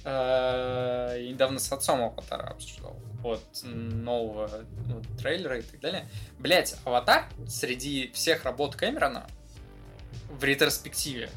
Э, 0.03 1.19
и 1.19 1.29
недавно 1.29 1.59
с 1.59 1.71
отцом 1.71 2.01
Аватара 2.01 2.49
обсуждал. 2.51 2.95
Вот 3.23 3.41
нового 3.63 4.51
ну, 4.87 5.01
трейлера 5.17 5.57
и 5.57 5.61
так 5.63 5.79
далее. 5.79 6.07
Блять, 6.37 6.75
Аватар 6.85 7.25
среди 7.47 8.11
всех 8.13 8.43
работ 8.43 8.75
Кэмерона 8.75 9.25
в 10.29 10.43
ретроспективе 10.43 11.31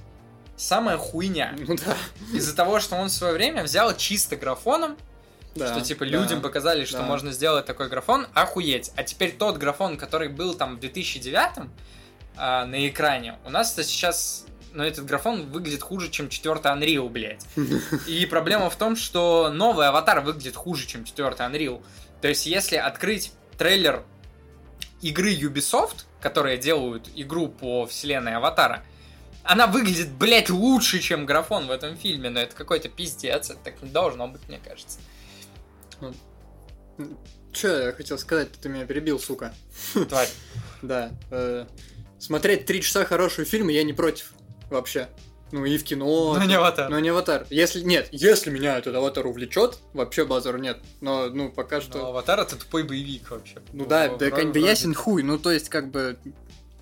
самая 0.58 0.98
хуйня. 0.98 1.54
Ну 1.66 1.76
да. 1.76 1.96
Из-за 2.32 2.54
того, 2.54 2.80
что 2.80 2.96
он 2.96 3.08
в 3.08 3.12
свое 3.12 3.32
время 3.32 3.62
взял 3.62 3.96
чисто 3.96 4.36
графоном, 4.36 4.96
да 5.54 5.72
что 5.72 5.80
типа 5.80 6.04
да. 6.04 6.10
людям 6.10 6.40
показали, 6.40 6.84
что 6.84 6.98
да. 6.98 7.04
можно 7.04 7.32
сделать 7.32 7.66
такой 7.66 7.88
графон, 7.88 8.26
охуеть. 8.34 8.92
А 8.96 9.02
теперь 9.02 9.32
тот 9.32 9.56
графон, 9.56 9.96
который 9.96 10.28
был 10.28 10.54
там 10.54 10.76
в 10.76 10.80
2009 10.80 11.68
а, 12.36 12.66
на 12.66 12.88
экране, 12.88 13.38
у 13.44 13.50
нас 13.50 13.72
это 13.72 13.84
сейчас, 13.84 14.46
ну 14.72 14.84
этот 14.84 15.06
графон 15.06 15.50
выглядит 15.50 15.82
хуже, 15.82 16.10
чем 16.10 16.28
четвертый 16.28 16.72
Unreal, 16.72 17.08
блядь. 17.08 17.44
И 18.06 18.26
проблема 18.26 18.70
в 18.70 18.76
том, 18.76 18.96
что 18.96 19.50
новый 19.50 19.88
аватар 19.88 20.20
выглядит 20.20 20.56
хуже, 20.56 20.86
чем 20.86 21.04
четвертый 21.04 21.46
Unreal. 21.46 21.82
То 22.20 22.28
есть, 22.28 22.46
если 22.46 22.76
открыть 22.76 23.32
трейлер 23.56 24.04
игры 25.02 25.34
Ubisoft, 25.34 26.04
которые 26.20 26.58
делают 26.58 27.08
игру 27.14 27.48
по 27.48 27.86
вселенной 27.86 28.36
Аватара, 28.36 28.82
она 29.48 29.66
выглядит, 29.66 30.10
блядь, 30.12 30.50
лучше, 30.50 31.00
чем 31.00 31.24
графон 31.24 31.66
в 31.66 31.70
этом 31.70 31.96
фильме, 31.96 32.28
но 32.28 32.40
это 32.40 32.54
какой-то 32.54 32.90
пиздец, 32.90 33.48
это 33.48 33.58
так 33.64 33.82
не 33.82 33.88
должно 33.88 34.28
быть, 34.28 34.46
мне 34.46 34.60
кажется. 34.62 34.98
Че 37.52 37.84
я 37.86 37.92
хотел 37.92 38.18
сказать, 38.18 38.52
ты 38.52 38.68
меня 38.68 38.84
перебил, 38.84 39.18
сука. 39.18 39.54
Тварь. 40.08 40.28
Да. 40.80 41.10
э, 41.32 41.66
смотреть 42.20 42.66
три 42.66 42.82
часа 42.82 43.04
хороший 43.04 43.44
фильм 43.44 43.66
я 43.68 43.82
не 43.82 43.92
против. 43.92 44.32
Вообще. 44.70 45.08
Ну 45.50 45.64
и 45.64 45.76
в 45.76 45.82
кино. 45.82 46.36
Ну, 46.38 46.46
не 46.46 46.54
аватар. 46.54 46.88
Но 46.88 47.00
не 47.00 47.08
аватар. 47.08 47.46
Если 47.50 47.80
нет, 47.80 48.08
если 48.12 48.50
меня 48.50 48.78
этот 48.78 48.94
аватар 48.94 49.26
увлечет, 49.26 49.78
вообще 49.92 50.24
базару 50.24 50.58
нет. 50.58 50.78
Но 51.00 51.30
ну 51.30 51.50
пока 51.50 51.76
Но 51.76 51.82
что. 51.82 52.06
аватар 52.06 52.38
это 52.38 52.54
тупой 52.54 52.84
боевик 52.84 53.30
вообще. 53.30 53.56
Ну 53.72 53.86
да, 53.86 54.14
да, 54.14 54.30
как 54.30 54.52
бы 54.52 54.60
ясен 54.60 54.94
хуй. 54.94 55.24
Ну 55.24 55.36
то 55.38 55.50
есть 55.50 55.68
как 55.68 55.90
бы 55.90 56.16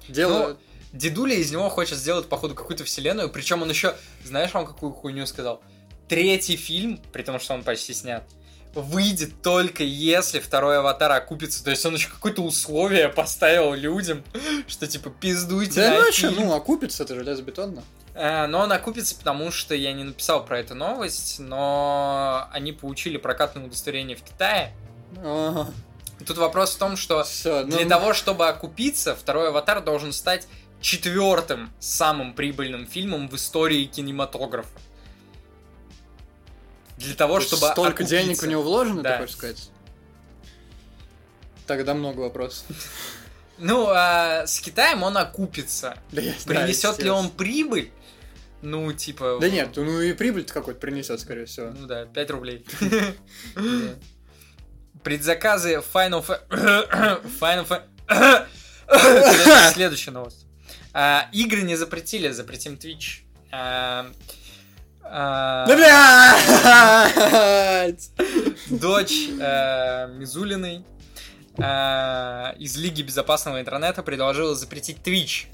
дело. 0.09 0.59
Дедуля 0.93 1.35
из 1.35 1.51
него 1.51 1.69
хочет 1.69 1.99
сделать, 1.99 2.29
походу, 2.29 2.55
какую-то 2.55 2.85
вселенную, 2.85 3.29
причем 3.31 3.63
он 3.63 3.71
еще, 3.71 3.95
знаешь, 4.25 4.55
он 4.55 4.67
какую 4.67 4.93
хуйню 4.93 5.27
сказал? 5.27 5.63
Третий 6.09 6.57
фильм, 6.57 7.01
при 7.13 7.23
том, 7.23 7.41
что 7.41 7.55
он 7.55 7.65
почти 7.65 7.93
снят, 7.93 8.23
выйдет 8.75 9.43
только 9.43 9.83
если 9.83 10.39
второй 10.39 10.79
аватар 10.79 11.11
окупится. 11.13 11.65
То 11.65 11.71
есть 11.71 11.85
он 11.87 11.95
еще 11.95 12.09
какое-то 12.09 12.43
условие 12.43 13.09
поставил 13.09 13.75
людям, 13.75 14.23
что 14.69 14.87
типа 14.87 15.11
пиздуйте 15.11 15.81
Да 15.81 15.91
на 15.91 16.05
ну 16.05 16.29
а 16.29 16.31
ну 16.31 16.53
окупится 16.55 17.03
это 17.03 17.15
железобетонно. 17.15 17.83
Э, 18.15 18.47
Но 18.47 18.61
он 18.61 18.73
окупится, 18.73 19.15
потому 19.15 19.51
что 19.51 19.75
я 19.75 19.93
не 19.93 20.05
написал 20.05 20.45
про 20.45 20.61
эту 20.61 20.75
новость, 20.75 21.39
но 21.39 22.49
они 22.53 22.73
получили 22.73 23.17
прокатное 23.17 23.65
удостоверение 23.65 24.17
в 24.17 24.23
Китае. 24.23 24.73
Ага. 25.23 25.69
Тут 26.27 26.39
вопрос 26.39 26.75
в 26.75 26.79
том, 26.79 26.97
что 26.97 27.25
Всё, 27.25 27.65
ну, 27.67 27.77
для 27.77 27.87
того, 27.87 28.15
чтобы 28.15 28.49
окупиться, 28.49 29.15
второй 29.15 29.49
аватар 29.49 29.83
должен 29.83 30.13
стать 30.13 30.49
четвертым 30.81 31.71
самым 31.81 32.35
прибыльным 32.35 32.87
фильмом 32.87 33.29
в 33.29 33.35
истории 33.37 33.85
кинематографа. 33.87 34.69
Для 36.99 37.15
того, 37.15 37.41
чтобы 37.41 37.67
столько 37.73 38.05
окупиться. 38.05 38.17
денег 38.17 38.41
в 38.43 38.47
него 38.47 38.63
вложено, 38.63 39.03
Да. 39.03 39.17
ты 39.17 39.23
хочешь 39.23 39.37
сказать? 39.37 39.71
Тогда 41.67 41.95
много 41.95 42.21
вопросов. 42.21 42.65
Ну, 43.59 43.87
а 43.89 44.47
с 44.47 44.61
Китаем 44.61 45.03
он 45.03 45.17
окупится. 45.17 45.97
Да, 46.13 46.21
я- 46.21 46.35
да, 46.45 46.61
Принесет 46.61 46.99
ли 47.03 47.09
он 47.09 47.31
прибыль? 47.31 47.91
Ну, 48.61 48.93
типа... 48.93 49.39
Да 49.41 49.49
нет, 49.49 49.71
ну 49.77 50.01
и 50.03 50.13
прибыль-то 50.13 50.53
какой-то 50.53 50.79
принесет, 50.79 51.21
скорее 51.21 51.47
всего. 51.47 51.71
Ну 51.71 51.87
да, 51.87 52.05
5 52.05 52.31
рублей. 52.33 52.67
Предзаказы 55.03 55.83
Final 55.95 56.25
Fa- 56.27 56.43
Final 57.41 57.67
Fa- 57.67 58.47
Следующая- 58.89 59.71
Следующая 59.75 60.11
новость. 60.11 60.46
А, 60.99 61.29
Игры 61.31 61.61
не 61.61 61.77
запретили, 61.77 62.31
запретим 62.31 62.77
Twitch. 62.77 63.19
А, 63.53 64.07
Да 65.67 65.77
блядь! 67.85 68.11
дочь 68.71 69.29
э, 69.39 70.09
Мизулиной 70.15 70.87
э, 71.59 72.55
из 72.59 72.79
Лиги 72.79 73.03
безопасного 73.03 73.61
интернета 73.61 74.03
предложила 74.03 74.55
запретить 74.55 74.97
Twitch. 75.05 75.49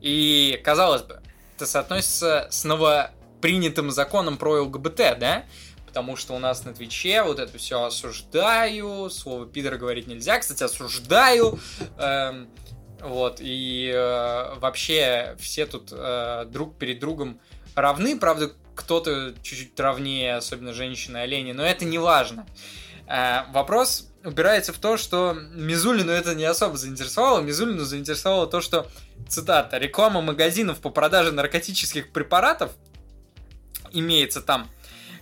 И, 0.00 0.60
казалось 0.64 1.02
бы, 1.02 1.22
это 1.54 1.66
соотносится 1.66 2.48
с 2.50 2.64
новопринятым 2.64 3.92
законом 3.92 4.36
про 4.36 4.62
ЛГБТ, 4.62 5.16
да? 5.20 5.44
Потому 5.86 6.16
что 6.16 6.34
у 6.34 6.40
нас 6.40 6.64
на 6.64 6.74
Твиче 6.74 7.22
вот 7.22 7.38
это 7.38 7.56
все 7.56 7.84
осуждаю, 7.84 9.08
слово 9.10 9.46
пидор 9.46 9.76
говорить 9.76 10.08
нельзя, 10.08 10.40
кстати, 10.40 10.64
осуждаю. 10.64 11.60
Эм, 11.98 12.48
вот, 13.00 13.38
и 13.40 13.92
э, 13.94 14.54
вообще 14.58 15.36
все 15.38 15.66
тут 15.66 15.90
э, 15.92 16.46
друг 16.50 16.76
перед 16.78 16.98
другом 16.98 17.40
равны, 17.74 18.18
правда, 18.18 18.52
кто-то 18.74 19.34
чуть-чуть 19.42 19.78
равнее, 19.78 20.36
особенно 20.36 20.72
женщины-олени, 20.72 21.52
но 21.52 21.64
это 21.64 21.84
не 21.84 21.98
важно. 21.98 22.46
Э, 23.06 23.42
вопрос 23.52 24.08
упирается 24.24 24.72
в 24.72 24.78
то, 24.78 24.96
что 24.96 25.32
Мизулину 25.52 26.10
это 26.10 26.34
не 26.34 26.44
особо 26.44 26.76
заинтересовало. 26.76 27.40
Мизулину 27.40 27.84
заинтересовало 27.84 28.46
то, 28.46 28.60
что, 28.60 28.88
цитата, 29.28 29.78
реклама 29.78 30.20
магазинов 30.20 30.80
по 30.80 30.90
продаже 30.90 31.32
наркотических 31.32 32.12
препаратов 32.12 32.72
имеется 33.92 34.40
там, 34.40 34.68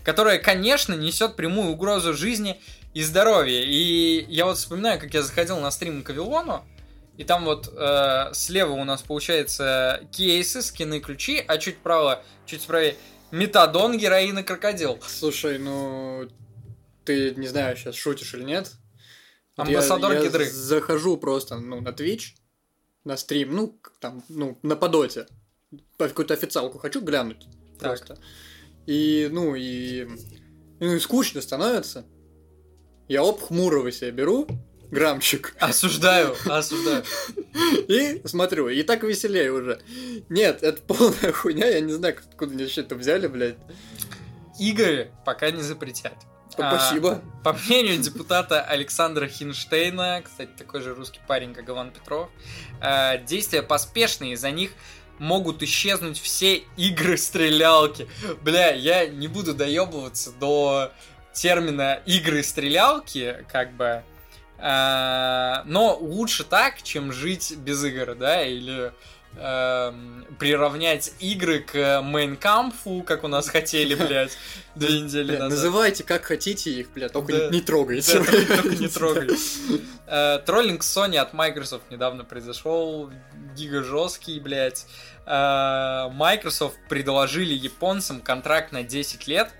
которая, 0.02 0.38
конечно, 0.38 0.94
несет 0.94 1.36
прямую 1.36 1.70
угрозу 1.70 2.14
жизни 2.14 2.60
и 2.94 3.02
здоровья. 3.02 3.62
И 3.62 4.24
я 4.28 4.46
вот 4.46 4.56
вспоминаю, 4.56 4.98
как 4.98 5.12
я 5.12 5.22
заходил 5.22 5.60
на 5.60 5.70
стрим 5.70 6.02
к 6.02 6.10
Авилону, 6.10 6.64
и 7.16 7.24
там 7.24 7.44
вот 7.44 7.72
э, 7.72 8.30
слева 8.34 8.72
у 8.72 8.84
нас 8.84 9.02
получается 9.02 10.06
кейсы, 10.12 10.62
скины, 10.62 11.00
ключи, 11.00 11.42
а 11.46 11.58
чуть 11.58 11.78
право, 11.78 12.22
чуть 12.44 12.62
справа 12.62 12.92
метадон, 13.30 13.96
героин 13.96 14.38
и 14.38 14.42
крокодил. 14.42 14.98
Слушай, 15.06 15.58
ну 15.58 16.28
ты 17.04 17.34
не 17.36 17.46
знаю, 17.46 17.76
сейчас 17.76 17.94
шутишь 17.94 18.34
или 18.34 18.42
нет. 18.42 18.72
Амбассадор 19.56 20.12
я, 20.12 20.18
я 20.18 20.24
Гидры. 20.26 20.44
захожу 20.50 21.16
просто 21.16 21.58
ну, 21.58 21.80
на 21.80 21.88
Twitch, 21.88 22.34
на 23.04 23.16
стрим, 23.16 23.54
ну, 23.54 23.80
там, 24.00 24.22
ну, 24.28 24.58
на 24.62 24.76
подоте. 24.76 25.26
По 25.96 26.08
какую-то 26.08 26.34
официалку 26.34 26.78
хочу 26.78 27.00
глянуть. 27.00 27.46
Так. 27.78 27.96
Просто. 27.96 28.18
И, 28.86 29.28
ну, 29.32 29.54
и, 29.54 30.06
ну, 30.78 30.94
и 30.94 31.00
скучно 31.00 31.40
становится. 31.40 32.04
Я 33.08 33.24
оп, 33.24 33.40
хмурого 33.40 33.90
себе 33.92 34.10
беру, 34.10 34.46
граммчик, 34.90 35.54
Осуждаю, 35.60 36.36
осуждаю. 36.46 37.04
и 37.88 38.22
смотрю, 38.24 38.68
и 38.68 38.82
так 38.82 39.02
веселее 39.02 39.52
уже. 39.52 39.80
Нет, 40.28 40.62
это 40.62 40.80
полная 40.82 41.32
хуйня, 41.32 41.66
я 41.68 41.80
не 41.80 41.92
знаю, 41.92 42.16
откуда 42.18 42.52
они 42.52 42.62
вообще 42.64 42.82
это 42.82 42.94
взяли, 42.94 43.26
блядь. 43.26 43.56
Игры 44.58 45.10
пока 45.24 45.50
не 45.50 45.62
запретят. 45.62 46.14
А, 46.58 46.78
Спасибо. 46.78 47.20
По 47.44 47.52
мнению 47.52 47.98
депутата 47.98 48.62
Александра 48.62 49.26
Хинштейна, 49.28 50.22
кстати, 50.24 50.50
такой 50.56 50.80
же 50.80 50.94
русский 50.94 51.20
парень, 51.26 51.52
как 51.52 51.68
Иван 51.68 51.90
Петров, 51.90 52.30
э, 52.80 53.18
действия 53.24 53.62
поспешные, 53.62 54.32
из-за 54.32 54.50
них 54.50 54.70
могут 55.18 55.62
исчезнуть 55.62 56.18
все 56.18 56.62
игры-стрелялки. 56.76 58.08
Бля, 58.42 58.72
я 58.72 59.06
не 59.06 59.28
буду 59.28 59.54
доебываться 59.54 60.30
до 60.32 60.92
термина 61.34 62.00
игры-стрелялки, 62.06 63.44
как 63.52 63.74
бы, 63.76 64.02
но 64.58 65.98
лучше 66.00 66.44
так, 66.44 66.82
чем 66.82 67.12
жить 67.12 67.54
без 67.58 67.84
игр, 67.84 68.14
да, 68.14 68.42
или 68.44 68.92
эм, 69.38 70.24
приравнять 70.38 71.12
игры 71.20 71.60
к 71.60 72.00
мейнкампу, 72.02 73.02
как 73.02 73.24
у 73.24 73.28
нас 73.28 73.48
хотели, 73.48 73.94
блядь, 74.06 74.36
две 74.74 75.00
недели 75.00 75.32
назад. 75.32 75.50
называйте 75.50 76.04
как 76.04 76.24
хотите 76.24 76.70
их, 76.70 76.90
бля, 76.92 77.08
только 77.10 77.48
не, 77.50 77.60
трогайте. 77.62 78.14
Только- 78.14 78.68
не 78.76 78.88
трогай. 78.88 79.28
Э, 80.06 80.38
Троллинг 80.46 80.82
Sony 80.82 81.18
от 81.18 81.34
Microsoft 81.34 81.90
недавно 81.90 82.24
произошел, 82.24 83.10
гига 83.54 83.82
жесткий, 83.82 84.40
блядь. 84.40 84.86
Э, 85.26 86.08
Microsoft 86.12 86.76
предложили 86.88 87.52
японцам 87.52 88.20
контракт 88.22 88.72
на 88.72 88.82
10 88.84 89.26
лет, 89.26 89.50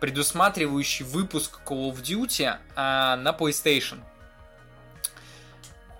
предусматривающий 0.00 1.04
выпуск 1.04 1.60
Call 1.66 1.92
of 1.92 2.00
Duty 2.02 2.44
э, 2.46 2.56
на 3.16 3.36
PlayStation. 3.38 3.98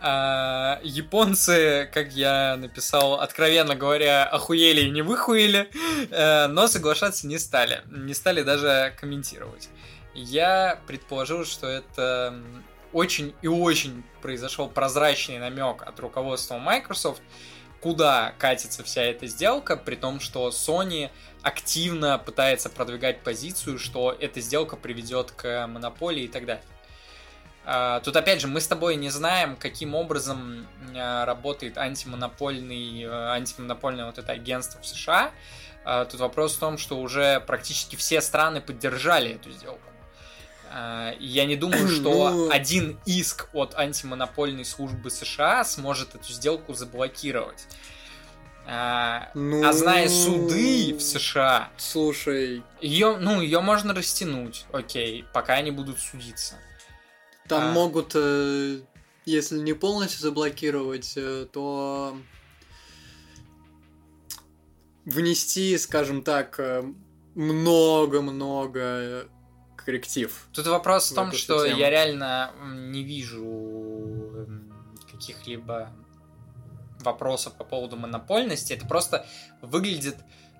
Э, 0.01 0.79
Японцы, 0.83 1.91
как 1.93 2.13
я 2.13 2.57
написал, 2.57 3.21
откровенно 3.21 3.75
говоря, 3.75 4.25
охуели 4.25 4.83
и 4.83 4.91
не 4.91 5.03
выхуели, 5.03 5.71
э, 6.11 6.47
но 6.47 6.69
соглашаться 6.69 7.27
не 7.27 7.39
стали. 7.39 7.83
Не 7.91 8.15
стали 8.15 8.43
даже 8.43 8.95
комментировать. 8.99 9.69
Я 10.15 10.81
предположил, 10.87 11.45
что 11.45 11.67
это 11.67 12.35
очень 12.93 13.35
и 13.43 13.49
очень 13.49 14.03
произошел 14.23 14.69
прозрачный 14.69 15.39
намек 15.39 15.83
от 15.83 16.01
руководства 16.01 16.59
Microsoft, 16.59 17.23
куда 17.81 18.35
катится 18.39 18.83
вся 18.83 19.03
эта 19.03 19.27
сделка, 19.27 19.77
при 19.77 19.95
том, 19.97 20.21
что 20.21 20.49
Sony 20.49 21.11
активно 21.43 22.19
пытается 22.19 22.69
продвигать 22.69 23.21
позицию, 23.21 23.79
что 23.79 24.17
эта 24.19 24.41
сделка 24.41 24.77
приведет 24.77 25.31
к 25.31 25.67
монополии 25.67 26.25
и 26.25 26.29
так 26.29 26.47
далее. 26.47 26.65
А, 27.65 28.01
Тут 28.01 28.17
опять 28.17 28.41
же 28.41 28.47
мы 28.49 28.61
с 28.61 28.67
тобой 28.67 28.97
не 28.97 29.11
знаем, 29.11 29.57
каким 29.57 29.95
образом 29.95 30.67
а, 30.97 31.25
работает 31.25 31.79
антимонопольный, 31.79 33.03
э, 33.03 33.09
антимонопольное 33.33 34.07
вот 34.07 34.19
это 34.19 34.33
агентство 34.33 34.81
в 34.81 34.87
США. 34.87 35.31
А, 35.85 36.05
Тут 36.07 36.21
вопрос 36.21 36.57
в 36.57 36.59
том, 36.59 36.79
что 36.79 36.99
уже 37.01 37.41
практически 37.41 37.97
все 37.97 38.21
страны 38.21 38.61
поддержали 38.61 39.33
эту 39.35 39.51
сделку. 39.51 39.81
Я 41.19 41.47
не 41.47 41.57
думаю, 41.57 41.89
что 41.89 42.31
Ну- 42.31 42.51
один 42.51 42.99
иск 43.05 43.49
от 43.53 43.75
антимонопольной 43.75 44.65
службы 44.65 45.11
США 45.11 45.65
сможет 45.65 46.15
эту 46.15 46.33
сделку 46.33 46.75
заблокировать. 46.75 47.67
А 48.67 49.31
Ну, 49.35 49.67
а 49.67 49.73
зная 49.73 50.09
суды 50.09 50.95
в 50.95 51.01
США, 51.01 51.71
Слушай, 51.77 52.63
ее, 52.81 53.17
ну, 53.17 53.41
ее 53.41 53.61
можно 53.61 53.93
растянуть, 53.95 54.65
окей, 54.73 55.25
пока 55.33 55.55
они 55.55 55.73
будут 55.73 55.99
судиться. 55.99 56.55
Там 57.51 57.63
А. 57.65 57.73
могут, 57.73 58.13
э, 58.15 58.81
если 59.27 59.59
не 59.59 59.73
полностью 59.73 60.21
заблокировать, 60.21 61.15
э, 61.17 61.47
то 61.53 62.17
внести, 65.05 65.77
скажем 65.77 66.23
так, 66.23 66.61
э, 66.61 66.85
много-много 67.35 69.29
корректив. 69.77 70.49
Тут 70.53 70.69
вопрос 70.69 71.11
в 71.11 71.15
том, 71.17 71.33
что 71.33 71.67
тему. 71.67 71.77
я 71.77 71.91
реально 71.91 72.53
не 72.63 73.03
вижу 73.03 74.47
каких-либо 75.11 75.91
вопросов 77.01 77.55
по 77.55 77.65
поводу 77.65 77.97
монопольности. 77.97 78.75
Это 78.75 78.87
просто 78.87 79.27
выглядит 79.61 80.19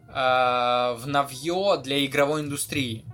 э, 0.09 0.13
в 0.13 1.03
навье 1.07 1.81
для 1.85 2.05
игровой 2.05 2.41
индустрии. 2.41 3.05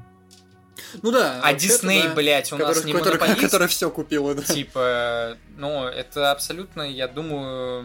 Ну 1.02 1.10
да. 1.10 1.40
А 1.42 1.52
Дисней, 1.54 2.04
да, 2.04 2.14
блядь, 2.14 2.52
у 2.52 2.56
нас 2.56 2.68
который, 2.68 2.86
не 2.86 2.92
который, 2.92 3.20
монополист. 3.20 3.40
который 3.52 3.68
все 3.68 3.90
купила, 3.90 4.34
да. 4.34 4.42
Типа, 4.42 5.36
ну, 5.56 5.84
это 5.84 6.30
абсолютно, 6.30 6.82
я 6.82 7.08
думаю, 7.08 7.84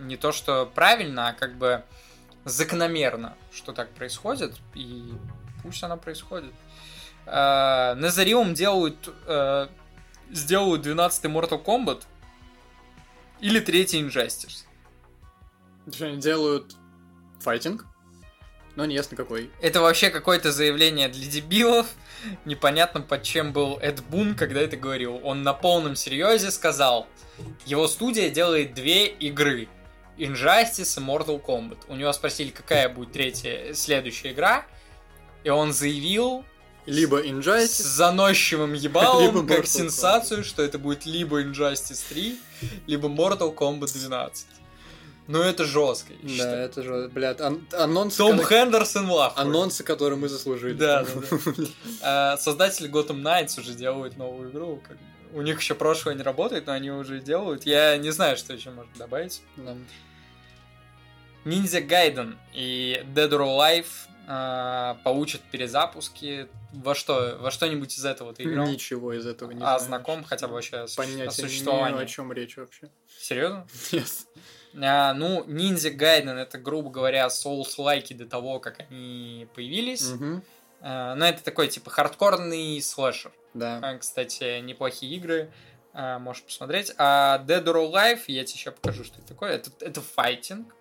не 0.00 0.16
то, 0.16 0.32
что 0.32 0.70
правильно, 0.74 1.28
а 1.28 1.32
как 1.32 1.56
бы 1.56 1.84
закономерно, 2.44 3.36
что 3.52 3.72
так 3.72 3.90
происходит, 3.90 4.54
и 4.74 5.12
пусть 5.62 5.82
оно 5.82 5.96
происходит. 5.96 6.52
А, 7.26 7.94
Назариум 7.94 8.54
делают, 8.54 9.08
э, 9.26 9.68
сделают 10.30 10.84
12-й 10.84 11.28
Mortal 11.28 11.64
Kombat 11.64 12.02
или 13.40 13.60
третий 13.60 14.02
Injustice. 14.02 14.64
Они 16.00 16.16
делают 16.16 16.76
файтинг, 17.40 17.86
но 18.76 18.84
не 18.84 18.94
ясно 18.94 19.16
какой. 19.16 19.50
Это 19.60 19.80
вообще 19.80 20.10
какое-то 20.10 20.52
заявление 20.52 21.08
для 21.08 21.26
дебилов. 21.26 21.86
Непонятно, 22.44 23.00
под 23.00 23.22
чем 23.22 23.52
был 23.52 23.78
Эд 23.80 24.02
Бун, 24.04 24.34
когда 24.34 24.60
это 24.60 24.76
говорил. 24.76 25.20
Он 25.22 25.42
на 25.42 25.52
полном 25.52 25.96
серьезе 25.96 26.50
сказал, 26.50 27.06
его 27.66 27.88
студия 27.88 28.30
делает 28.30 28.74
две 28.74 29.06
игры. 29.06 29.68
Injustice 30.18 31.00
и 31.00 31.04
Mortal 31.04 31.42
Kombat. 31.42 31.78
У 31.88 31.96
него 31.96 32.12
спросили, 32.12 32.50
какая 32.50 32.88
будет 32.88 33.12
третья, 33.12 33.72
следующая 33.74 34.32
игра. 34.32 34.66
И 35.42 35.50
он 35.50 35.72
заявил 35.72 36.44
Либо 36.86 37.22
с 37.22 37.24
Injustice, 37.24 37.82
заносчивым 37.82 38.74
ебалом, 38.74 39.24
Либо 39.24 39.46
как 39.46 39.64
Mortal 39.64 39.66
сенсацию, 39.66 40.44
что 40.44 40.62
это 40.62 40.78
будет 40.78 41.06
либо 41.06 41.42
Injustice 41.42 42.04
3, 42.08 42.40
либо 42.86 43.08
Mortal 43.08 43.54
Kombat 43.54 43.92
12. 43.92 44.46
Ну 45.28 45.40
это 45.40 45.64
жестко, 45.64 46.12
да, 46.22 46.28
считаю. 46.28 46.58
это 46.64 46.82
же, 46.82 47.08
блядь, 47.08 47.40
ан- 47.40 47.66
анонсы, 47.72 48.18
Том 48.18 48.38
ко- 48.38 48.44
Хендерсон 48.44 49.06
в 49.06 49.16
ахуе. 49.16 49.42
анонсы, 49.42 49.84
которые 49.84 50.18
мы 50.18 50.28
заслужили. 50.28 50.74
Да, 50.74 51.04
да, 51.04 51.10
А, 52.02 52.36
Создатели 52.38 52.90
Gotham 52.90 53.22
Knights 53.22 53.58
уже 53.60 53.74
делают 53.74 54.16
новую 54.16 54.50
игру. 54.50 54.82
как 54.86 54.96
бы. 54.96 55.02
У 55.34 55.42
них 55.42 55.60
еще 55.60 55.74
прошлое 55.74 56.14
не 56.14 56.22
работает, 56.22 56.66
но 56.66 56.72
они 56.74 56.90
уже 56.90 57.20
делают. 57.20 57.64
Я 57.64 57.96
не 57.96 58.10
знаю, 58.10 58.36
что 58.36 58.52
еще 58.52 58.70
можно 58.70 58.92
добавить. 58.98 59.42
Да. 59.56 59.74
Ninja 61.44 61.80
Gaiden 61.86 62.36
и 62.54 63.02
Dead 63.14 63.30
or 63.30 63.40
Alive 63.40 63.86
а, 64.28 64.98
получат 65.04 65.40
перезапуски. 65.50 66.48
Во 66.72 66.94
что? 66.94 67.38
Во 67.40 67.50
что-нибудь 67.50 67.96
из 67.96 68.04
этого 68.04 68.32
ты 68.32 68.44
играл? 68.44 68.66
Ничего 68.66 69.12
из 69.12 69.26
этого 69.26 69.50
не 69.50 69.56
а 69.62 69.78
знаю. 69.78 69.80
знаком 69.80 70.24
хотя 70.24 70.46
бы 70.48 70.54
вообще 70.54 70.76
о 70.76 70.86
Понятия 70.96 71.06
не 71.12 71.16
имею, 71.16 71.30
существовании? 71.32 72.02
о 72.02 72.06
чем 72.06 72.32
речь 72.32 72.56
вообще. 72.56 72.90
Серьезно? 73.18 73.66
Yes. 73.90 74.26
А, 74.80 75.12
ну, 75.14 75.44
Ninja 75.44 75.94
Gaiden 75.94 76.36
это, 76.38 76.58
грубо 76.58 76.90
говоря, 76.90 77.26
Souls-лайки 77.26 78.14
до 78.14 78.26
того, 78.26 78.58
как 78.60 78.80
они 78.80 79.46
появились. 79.54 80.10
А, 80.80 81.14
но 81.14 81.26
это 81.26 81.42
такой, 81.44 81.68
типа, 81.68 81.90
хардкорный 81.90 82.80
слэшер. 82.80 83.32
Да. 83.54 83.80
А, 83.82 83.98
Кстати, 83.98 84.60
неплохие 84.60 85.14
игры. 85.16 85.52
а, 85.92 86.18
Можешь 86.18 86.42
посмотреть. 86.42 86.92
А 86.98 87.44
Dead 87.46 87.64
or 87.64 87.90
Alive, 87.90 88.22
я 88.28 88.44
тебе 88.44 88.58
сейчас 88.58 88.74
покажу, 88.74 89.04
что 89.04 89.18
это 89.18 89.28
такое. 89.28 89.52
Это, 89.52 89.70
это 89.80 90.00
файтинг. 90.00 90.74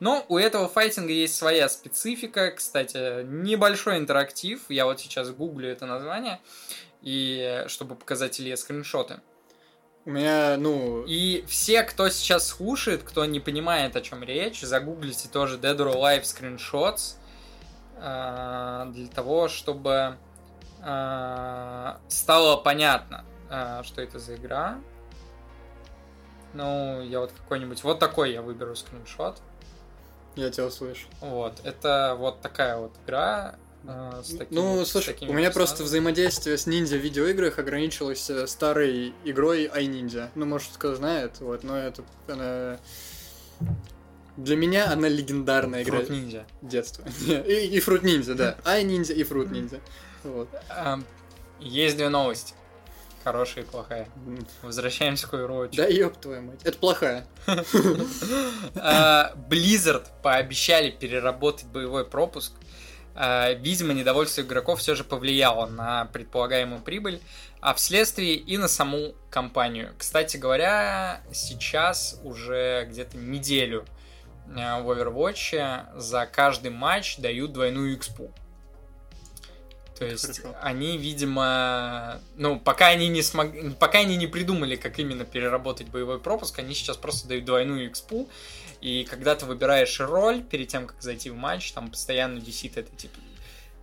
Но 0.00 0.24
у 0.28 0.36
этого 0.36 0.68
файтинга 0.68 1.12
есть 1.12 1.36
своя 1.36 1.68
специфика. 1.68 2.50
Кстати, 2.50 3.22
небольшой 3.24 3.98
интерактив. 3.98 4.60
Я 4.68 4.84
вот 4.86 5.00
сейчас 5.00 5.30
гуглю 5.30 5.68
это 5.70 5.86
название. 5.86 6.40
И 7.02 7.38
э, 7.40 7.68
чтобы 7.68 7.94
показать 7.94 8.40
Илье 8.40 8.56
скриншоты. 8.56 9.20
У 10.06 10.10
меня, 10.10 10.56
ну, 10.56 11.02
И 11.02 11.44
все, 11.48 11.82
кто 11.82 12.08
сейчас 12.10 12.46
слушает, 12.46 13.02
кто 13.02 13.24
не 13.24 13.40
понимает, 13.40 13.96
о 13.96 14.00
чем 14.00 14.22
речь, 14.22 14.60
загуглите 14.60 15.28
тоже 15.28 15.58
Dead 15.58 15.76
or 15.76 15.96
Alive 15.96 16.22
screenshots 16.22 17.16
а, 17.96 18.86
для 18.92 19.08
того, 19.08 19.48
чтобы 19.48 20.16
а, 20.80 21.98
стало 22.06 22.56
понятно, 22.56 23.24
а, 23.50 23.82
что 23.82 24.00
это 24.00 24.20
за 24.20 24.36
игра. 24.36 24.78
Ну, 26.54 27.02
я 27.02 27.18
вот 27.18 27.32
какой-нибудь... 27.32 27.82
Вот 27.82 27.98
такой 27.98 28.32
я 28.32 28.42
выберу 28.42 28.76
скриншот. 28.76 29.42
я 30.36 30.50
тебя 30.50 30.66
услышу. 30.66 31.08
Вот, 31.20 31.60
это 31.64 32.14
вот 32.16 32.40
такая 32.42 32.76
вот 32.76 32.92
игра. 33.04 33.56
А, 33.88 34.22
с 34.22 34.28
такими- 34.30 34.48
ну, 34.54 34.84
с 34.84 34.90
слушай, 34.90 35.12
такими 35.14 35.30
у 35.30 35.32
меня 35.32 35.50
просто 35.50 35.82
взаимодействие 35.84 36.58
с 36.58 36.66
ниндзя 36.66 36.96
в 36.96 37.00
видеоиграх 37.00 37.58
ограничилось 37.58 38.28
э, 38.30 38.46
старой 38.46 39.12
игрой 39.24 39.66
iNinja. 39.66 40.28
Ну, 40.34 40.46
может, 40.46 40.70
кто 40.74 40.94
знает, 40.94 41.40
вот, 41.40 41.62
но 41.64 41.76
это 41.76 42.02
она... 42.28 42.78
Для 44.36 44.56
меня 44.56 44.90
она 44.92 45.08
легендарная 45.08 45.82
игра 45.82 46.00
Fruit 46.00 46.10
Ninja. 46.10 46.44
детства. 46.60 47.04
И, 47.26 47.68
и 47.76 47.78
Fruit 47.80 48.02
Ninja, 48.02 48.34
да. 48.34 48.56
iNinja 48.64 49.14
и 49.14 49.22
Fruit 49.22 49.48
Ninja. 49.50 49.80
Вот. 50.24 50.48
А, 50.68 51.00
Есть 51.60 51.96
две 51.96 52.08
новости. 52.10 52.52
Хорошая 53.24 53.64
и 53.64 53.66
плохая. 53.66 54.08
Возвращаемся 54.62 55.26
к 55.26 55.34
Overwatch. 55.34 55.74
Да 55.74 55.86
ёб 55.86 56.16
твою 56.18 56.42
мать. 56.42 56.60
Это 56.62 56.78
плохая. 56.78 57.26
А, 58.76 59.32
Blizzard 59.50 60.04
пообещали 60.22 60.90
переработать 60.90 61.66
боевой 61.66 62.04
пропуск. 62.04 62.52
А, 63.16 63.54
Видимо, 63.54 63.94
недовольство 63.94 64.42
игроков 64.42 64.80
все 64.80 64.94
же 64.94 65.02
повлияло 65.02 65.66
на 65.66 66.04
предполагаемую 66.06 66.82
прибыль, 66.82 67.20
а 67.60 67.72
вследствие 67.72 68.34
и 68.34 68.58
на 68.58 68.68
саму 68.68 69.14
компанию. 69.30 69.94
Кстати 69.98 70.36
говоря, 70.36 71.22
сейчас 71.32 72.20
уже 72.22 72.86
где-то 72.90 73.16
неделю 73.16 73.86
а, 74.54 74.80
в 74.80 74.90
Overwatch 74.90 75.98
за 75.98 76.26
каждый 76.26 76.70
матч 76.70 77.16
дают 77.16 77.54
двойную 77.54 77.96
экспу. 77.96 78.30
То 79.98 80.04
есть 80.04 80.40
Хорошо. 80.42 80.58
они, 80.60 80.98
видимо, 80.98 82.20
ну, 82.36 82.60
пока 82.60 82.88
они 82.88 83.08
не 83.08 83.22
смогли, 83.22 83.70
пока 83.70 84.00
они 84.00 84.18
не 84.18 84.26
придумали, 84.26 84.76
как 84.76 84.98
именно 84.98 85.24
переработать 85.24 85.88
боевой 85.88 86.20
пропуск, 86.20 86.58
они 86.58 86.74
сейчас 86.74 86.98
просто 86.98 87.26
дают 87.28 87.46
двойную 87.46 87.88
экспу, 87.88 88.28
и 88.86 89.02
когда 89.02 89.34
ты 89.34 89.46
выбираешь 89.46 89.98
роль 89.98 90.44
перед 90.44 90.68
тем, 90.68 90.86
как 90.86 91.02
зайти 91.02 91.28
в 91.30 91.34
матч, 91.34 91.72
там 91.72 91.90
постоянно 91.90 92.38
висит 92.38 92.76
это, 92.76 92.94
типа, 92.94 93.18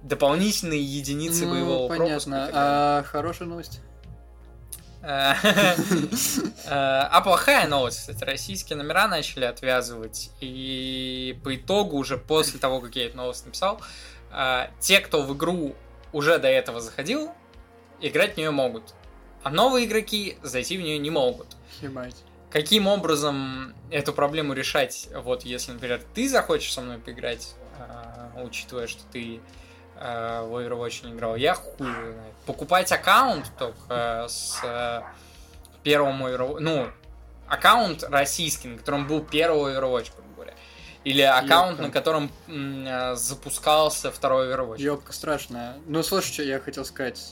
дополнительные 0.02 0.82
единицы 0.82 1.46
боевого 1.46 1.90
пропуска. 1.90 2.30
Ну, 2.30 2.36
понятно. 2.36 2.46
так 2.46 2.54
далее. 2.54 2.62
А 2.62 3.04
хорошая 3.04 3.50
новость. 3.50 3.82
Э, 5.02 5.34
э, 5.44 6.70
А 6.70 7.20
плохая 7.20 7.68
новость, 7.68 8.00
кстати, 8.00 8.24
российские 8.24 8.78
номера 8.78 9.10
начали 9.10 9.44
отвязывать, 9.44 10.32
и 10.40 11.38
по 11.44 11.54
итогу 11.54 11.98
уже 11.98 12.18
после 12.18 12.58
того, 12.62 12.80
как 12.80 12.96
я 12.96 13.08
эту 13.08 13.18
новость 13.18 13.46
написал, 13.46 13.82
э, 14.32 14.68
те, 14.80 15.02
кто 15.02 15.22
в 15.24 15.36
игру 15.36 15.76
уже 16.14 16.40
до 16.40 16.48
этого 16.48 16.80
заходил, 16.80 17.30
играть 18.00 18.36
в 18.36 18.38
нее 18.38 18.52
могут, 18.52 18.94
а 19.44 19.50
новые 19.50 19.86
игроки 19.86 20.38
зайти 20.44 20.78
в 20.78 20.82
нее 20.82 20.98
не 20.98 21.10
могут. 21.10 21.58
Ебать. 21.82 22.24
Каким 22.54 22.86
образом 22.86 23.74
эту 23.90 24.14
проблему 24.14 24.54
решать? 24.54 25.10
Вот 25.24 25.42
если, 25.44 25.72
например, 25.72 26.04
ты 26.14 26.30
захочешь 26.30 26.72
со 26.72 26.82
мной 26.82 27.00
поиграть, 27.00 27.56
э, 27.80 28.44
учитывая, 28.44 28.86
что 28.86 29.02
ты 29.12 29.42
э, 30.00 30.42
в 30.48 30.56
Overwatch 30.56 31.08
не 31.08 31.14
играл, 31.14 31.36
я 31.36 31.56
хуй 31.56 31.76
знает. 31.80 32.16
Покупать 32.46 32.92
аккаунт 32.92 33.48
только 33.58 34.28
с 34.30 34.60
э, 34.64 35.02
первым 35.82 36.24
Overwatch, 36.24 36.60
ну, 36.60 36.92
аккаунт 37.48 38.04
российский, 38.04 38.68
на 38.68 38.78
котором 38.78 39.08
был 39.08 39.22
первый 39.22 39.74
Overwatch, 39.74 40.12
грубо 40.16 40.34
говоря. 40.36 40.54
Или 41.06 41.24
аккаунт, 41.24 41.72
Ёпта. 41.72 41.82
на 41.82 41.90
котором 41.90 42.32
м, 42.48 42.86
э, 42.86 43.16
запускался 43.16 44.12
второй 44.12 44.54
Overwatch. 44.54 44.80
Ёбка 44.80 45.12
страшная. 45.12 45.78
Ну, 45.88 46.04
слушай, 46.04 46.32
что 46.32 46.44
я 46.44 46.60
хотел 46.60 46.86
сказать. 46.86 47.32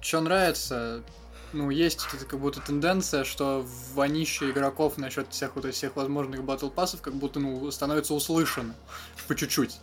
Что 0.00 0.20
нравится, 0.20 1.02
ну, 1.52 1.70
есть 1.70 2.06
эта 2.14 2.24
как 2.24 2.40
будто 2.40 2.60
тенденция, 2.60 3.24
что 3.24 3.66
вонище 3.94 4.50
игроков 4.50 4.98
насчет 4.98 5.30
всех 5.30 5.56
вот 5.56 5.64
этих 5.64 5.76
всех 5.76 5.96
возможных 5.96 6.44
батл 6.44 6.68
пассов 6.68 7.02
как 7.02 7.14
будто, 7.14 7.40
ну, 7.40 7.70
становится 7.70 8.14
услышано. 8.14 8.74
По 9.28 9.34
чуть-чуть. 9.34 9.78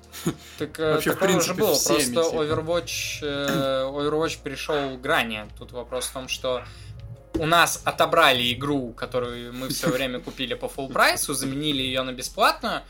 Так 0.58 0.80
э, 0.80 0.94
Вообще, 0.94 1.12
в 1.12 1.14
такое 1.14 1.38
уже 1.38 1.54
принципе, 1.54 1.62
было, 1.62 1.76
всеми, 1.76 2.14
просто 2.14 2.32
типа. 2.32 2.44
Overwatch, 2.44 3.20
э, 3.22 3.84
Overwatch 3.84 4.40
перешел 4.44 4.98
к 4.98 5.02
грани. 5.02 5.46
Тут 5.58 5.72
вопрос 5.72 6.06
в 6.06 6.14
том, 6.14 6.28
что 6.28 6.64
у 7.36 7.46
нас 7.46 7.82
отобрали 7.86 8.52
игру, 8.54 8.94
которую 8.94 9.54
мы 9.54 9.70
все 9.70 9.88
время 9.92 10.20
купили 10.20 10.56
по 10.56 10.66
full 10.66 10.92
прайсу, 10.92 11.34
заменили 11.34 11.82
ее 11.82 12.02
на 12.04 12.12
бесплатную. 12.12 12.82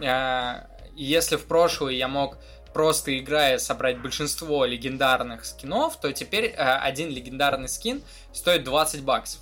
Э, 0.00 0.66
если 0.94 1.36
в 1.36 1.44
прошлое 1.44 1.92
я 1.92 2.08
мог 2.08 2.38
просто 2.76 3.18
играя 3.18 3.56
собрать 3.56 4.02
большинство 4.02 4.66
легендарных 4.66 5.46
скинов, 5.46 5.98
то 5.98 6.12
теперь 6.12 6.44
э, 6.44 6.56
один 6.56 7.08
легендарный 7.08 7.70
скин 7.70 8.02
стоит 8.34 8.64
20 8.64 9.02
баксов. 9.02 9.40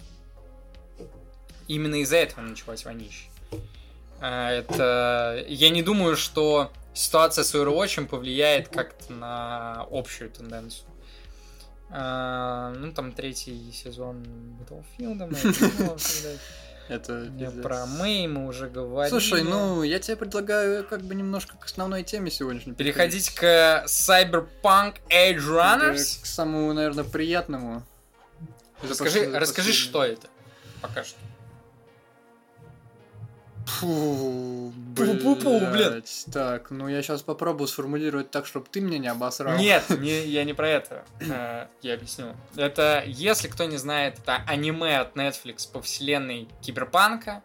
Именно 1.67 1.97
из-за 2.03 2.19
этого 2.19 2.43
началась 2.43 2.85
вонища. 2.85 3.25
Э, 4.21 4.61
Это... 4.61 5.45
Я 5.49 5.71
не 5.71 5.83
думаю, 5.83 6.17
что 6.17 6.71
ситуация 6.95 7.43
с 7.43 7.53
Overwatch 7.53 8.07
повлияет 8.07 8.69
как-то 8.69 9.13
на 9.13 9.85
общую 9.91 10.31
тенденцию. 10.31 10.87
Э, 11.91 12.73
Ну, 12.79 12.93
там 12.93 13.11
третий 13.11 13.73
сезон 13.73 14.23
Battlefield. 14.61 16.39
это, 16.89 17.27
пиздец. 17.27 17.63
Про 17.63 17.87
Мэй 17.87 18.27
мы 18.27 18.47
уже 18.47 18.69
говорили. 18.69 19.11
Слушай, 19.11 19.43
ну, 19.43 19.83
я 19.83 19.99
тебе 19.99 20.17
предлагаю 20.17 20.85
как 20.85 21.03
бы 21.03 21.15
немножко 21.15 21.57
к 21.57 21.65
основной 21.65 22.03
теме 22.03 22.31
сегодняшней. 22.31 22.75
Переходить 22.75 23.31
к 23.31 23.85
Cyberpunk 23.87 24.97
Edge 25.09 25.41
переходить. 25.41 25.45
Runners. 25.45 26.23
К 26.23 26.27
самому, 26.27 26.73
наверное, 26.73 27.05
приятному. 27.05 27.83
Расскажи, 28.83 29.31
расскажи, 29.33 29.73
что 29.73 30.05
это. 30.05 30.29
Пока 30.83 31.05
что. 31.05 31.17
Фу, 33.67 34.73
Пу-пу-пу, 34.95 35.71
блядь. 35.73 36.27
Так, 36.33 36.71
ну 36.71 36.87
я 36.89 37.03
сейчас 37.03 37.23
попробую 37.23 37.67
сформулировать 37.67 38.31
так, 38.31 38.47
чтобы 38.47 38.67
ты 38.71 38.81
меня 38.81 38.99
не 38.99 39.09
обосрал. 39.09 39.57
Нет, 39.59 39.85
не, 40.01 40.27
я 40.27 40.45
не 40.45 40.53
про 40.53 40.69
это. 40.69 41.05
Э, 41.21 41.67
Я 41.83 41.95
объясню. 41.95 42.37
Это, 42.57 43.03
если 43.07 43.49
кто 43.49 43.65
не 43.65 43.77
знает, 43.79 44.19
это 44.19 44.43
аниме 44.47 44.99
от 44.99 45.17
Netflix 45.17 45.71
по 45.71 45.81
вселенной 45.81 46.49
Киберпанка, 46.61 47.43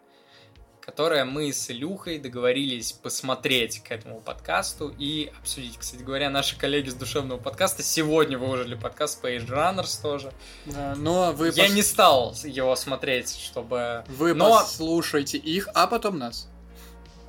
которое 0.84 1.24
мы 1.24 1.52
с 1.52 1.70
Илюхой 1.70 2.18
договорились 2.18 2.92
посмотреть 2.92 3.82
к 3.82 3.90
этому 3.92 4.20
подкасту 4.20 4.92
и 4.98 5.30
обсудить. 5.40 5.76
Кстати 5.78 6.02
говоря, 6.02 6.30
наши 6.30 6.56
коллеги 6.58 6.88
с 6.88 6.94
душевного 6.94 7.38
подкаста 7.38 7.82
сегодня 7.82 8.38
выложили 8.38 8.74
подкаст 8.74 9.20
по 9.20 9.26
Age 9.32 9.46
Runners 9.48 10.00
тоже. 10.02 10.32
Да, 10.66 10.94
но 10.96 11.32
вы, 11.32 11.48
Я 11.54 11.66
пос- 11.66 11.72
не 11.74 11.82
стал 11.82 12.34
его 12.44 12.74
смотреть, 12.76 13.36
чтобы... 13.38 14.04
вы 14.08 14.34
но- 14.34 14.50
послушайте 14.58 15.38
их, 15.38 15.68
а 15.74 15.86
потом 15.86 16.18
нас. 16.18 16.48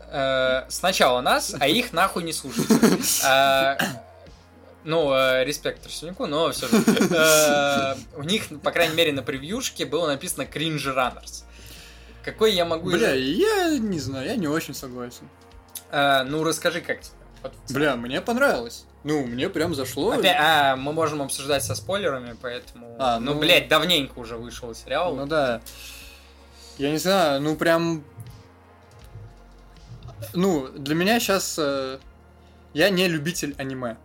Э, 0.07 0.63
сначала 0.69 1.21
нас, 1.21 1.53
а 1.59 1.67
их 1.67 1.93
нахуй 1.93 2.23
не 2.23 2.33
слушайте. 2.33 2.73
Э, 3.25 3.77
Ну, 4.83 5.13
э, 5.13 5.43
респект 5.45 5.83
Тростнику, 5.83 6.25
но 6.25 6.49
все 6.51 6.67
же. 6.67 6.75
Э, 7.15 7.95
У 8.17 8.23
них, 8.23 8.45
по 8.63 8.71
крайней 8.71 8.95
мере, 8.95 9.11
на 9.13 9.21
превьюшке 9.21 9.85
было 9.85 10.07
написано 10.07 10.41
Cringe 10.43 10.95
Runners. 10.95 11.43
Какой 12.23 12.53
я 12.53 12.65
могу... 12.65 12.91
Бля, 12.91 13.13
я 13.13 13.77
не 13.77 13.99
знаю, 13.99 14.27
я 14.27 14.35
не 14.35 14.47
очень 14.47 14.73
согласен. 14.73 15.27
Э, 15.91 16.23
Ну, 16.23 16.43
расскажи, 16.43 16.81
как 16.81 17.01
тебе. 17.01 17.15
Вот. 17.43 17.53
Бля, 17.69 17.95
мне 17.95 18.21
понравилось. 18.21 18.85
Ну, 19.03 19.25
мне 19.25 19.49
прям 19.49 19.73
зашло. 19.73 20.11
Опять, 20.11 20.37
а, 20.39 20.75
мы 20.75 20.93
можем 20.93 21.23
обсуждать 21.23 21.63
со 21.63 21.73
спойлерами, 21.73 22.35
поэтому... 22.39 22.95
А, 22.99 23.19
ну, 23.19 23.33
ну- 23.33 23.39
блядь, 23.39 23.67
давненько 23.67 24.19
уже 24.19 24.37
вышел 24.37 24.73
сериал. 24.75 25.15
Ну 25.15 25.25
да. 25.25 25.61
Я 26.77 26.91
не 26.91 26.97
знаю, 26.99 27.41
ну 27.41 27.55
прям... 27.55 28.03
Ну, 30.33 30.67
для 30.69 30.93
меня 30.95 31.19
сейчас... 31.19 31.59
Я 32.73 32.89
не 32.89 33.07
любитель 33.07 33.55
аниме. 33.57 33.97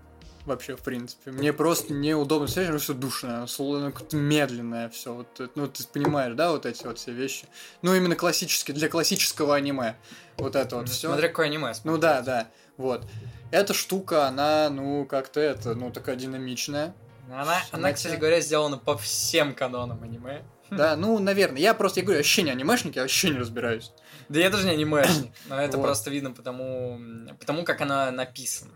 Вообще, 0.47 0.77
в 0.77 0.81
принципе. 0.81 1.33
Мне 1.33 1.53
просто 1.53 1.93
неудобно 1.93 2.47
смотреть, 2.47 2.69
потому 2.69 2.83
что 2.83 2.95
душно, 2.95 3.45
сло- 3.49 3.91
как-то 3.93 4.17
медленное 4.17 4.89
все. 4.89 5.13
Вот, 5.13 5.41
это, 5.41 5.51
ну, 5.57 5.67
ты 5.67 5.85
понимаешь, 5.93 6.35
да, 6.35 6.53
вот 6.53 6.67
эти 6.67 6.87
вот 6.87 6.99
все 6.99 7.13
вещи. 7.13 7.47
Ну, 7.83 7.95
именно 7.95 8.15
классические, 8.15 8.77
для 8.77 8.89
классического 8.89 9.57
аниме. 9.57 9.97
Вот 10.39 10.55
это 10.55 10.77
вот 10.77 10.89
все. 10.89 11.09
Смотря 11.09 11.29
какое 11.29 11.47
аниме. 11.47 11.73
Ну 11.83 11.99
да, 11.99 12.21
да. 12.23 12.49
Вот. 12.77 13.05
Эта 13.51 13.75
штука, 13.75 14.27
она, 14.29 14.71
ну, 14.71 15.05
как-то 15.05 15.41
это, 15.41 15.75
ну, 15.75 15.91
такая 15.91 16.15
динамичная. 16.17 16.95
Она, 17.29 17.59
она, 17.73 17.93
кстати 17.93 18.15
говоря, 18.15 18.41
сделана 18.41 18.79
по 18.79 18.97
всем 18.97 19.53
канонам 19.53 20.01
аниме. 20.05 20.45
Да, 20.71 20.95
ну, 20.97 21.19
наверное. 21.19 21.61
Я 21.61 21.75
просто, 21.75 22.01
я 22.01 22.05
говорю, 22.07 22.19
вообще 22.21 22.43
не 22.43 22.51
анимешник, 22.51 22.95
я 22.97 23.03
вообще 23.03 23.31
не 23.31 23.39
разбираюсь. 23.39 23.93
Да 24.29 24.39
я 24.41 24.51
даже 24.51 24.65
не 24.67 24.73
анимешник, 24.75 25.33
но 25.49 25.61
это 25.61 25.77
Вот. 25.77 25.85
просто 25.87 26.11
видно 26.11 26.33
потому, 26.33 27.01
потому 27.41 27.65
как 27.65 27.81
она 27.81 28.11
написана. 28.11 28.73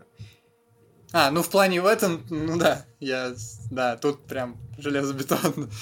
А, 1.13 1.29
ну 1.31 1.41
в 1.43 1.49
плане 1.49 1.81
в 1.81 1.85
этом, 1.85 2.25
ну 2.29 2.57
да, 2.57 2.85
я, 2.99 3.33
да, 3.69 3.97
тут 3.97 4.25
прям 4.27 4.57
железобетон. 4.77 5.69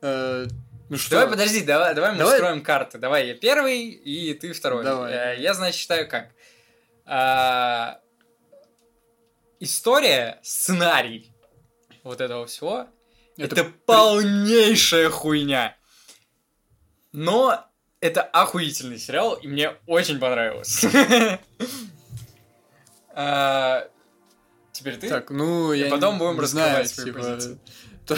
Э, 0.00 0.46
Ну 0.88 0.96
что? 0.96 1.10
Давай, 1.10 1.28
подожди, 1.28 1.62
давай, 1.64 1.92
давай 1.92 2.12
мы 2.12 2.18
Давай. 2.18 2.38
строим 2.38 2.62
карты. 2.62 2.98
Давай 2.98 3.26
я 3.26 3.34
первый, 3.34 3.88
и 3.88 4.32
ты 4.32 4.52
второй. 4.52 4.84
Давай. 4.84 5.12
Э, 5.12 5.36
Я, 5.40 5.54
значит, 5.54 5.74
считаю 5.80 6.08
как. 6.08 6.28
А, 7.04 7.98
История, 9.60 10.38
сценарий 10.44 11.32
вот 12.04 12.20
этого 12.20 12.46
всего, 12.46 12.86
это, 13.36 13.56
при- 13.56 13.72
полнейшая 13.86 15.10
хуйня. 15.10 15.76
Но 17.10 17.66
это 18.00 18.22
охуительный 18.22 18.98
сериал, 19.00 19.34
и 19.34 19.48
мне 19.48 19.72
очень 19.88 20.20
понравилось. 20.20 20.84
Теперь 24.78 24.96
ты? 24.96 25.08
Так, 25.08 25.30
ну, 25.30 25.72
И 25.72 25.78
я 25.80 25.90
потом 25.90 26.14
не- 26.14 26.18
будем 26.20 26.34
не 26.34 26.40
раскрывать 26.40 26.70
знаю, 26.72 26.88
свою 26.88 27.06
типа, 27.12 27.18
позицию. 27.18 27.58
То, 28.06 28.16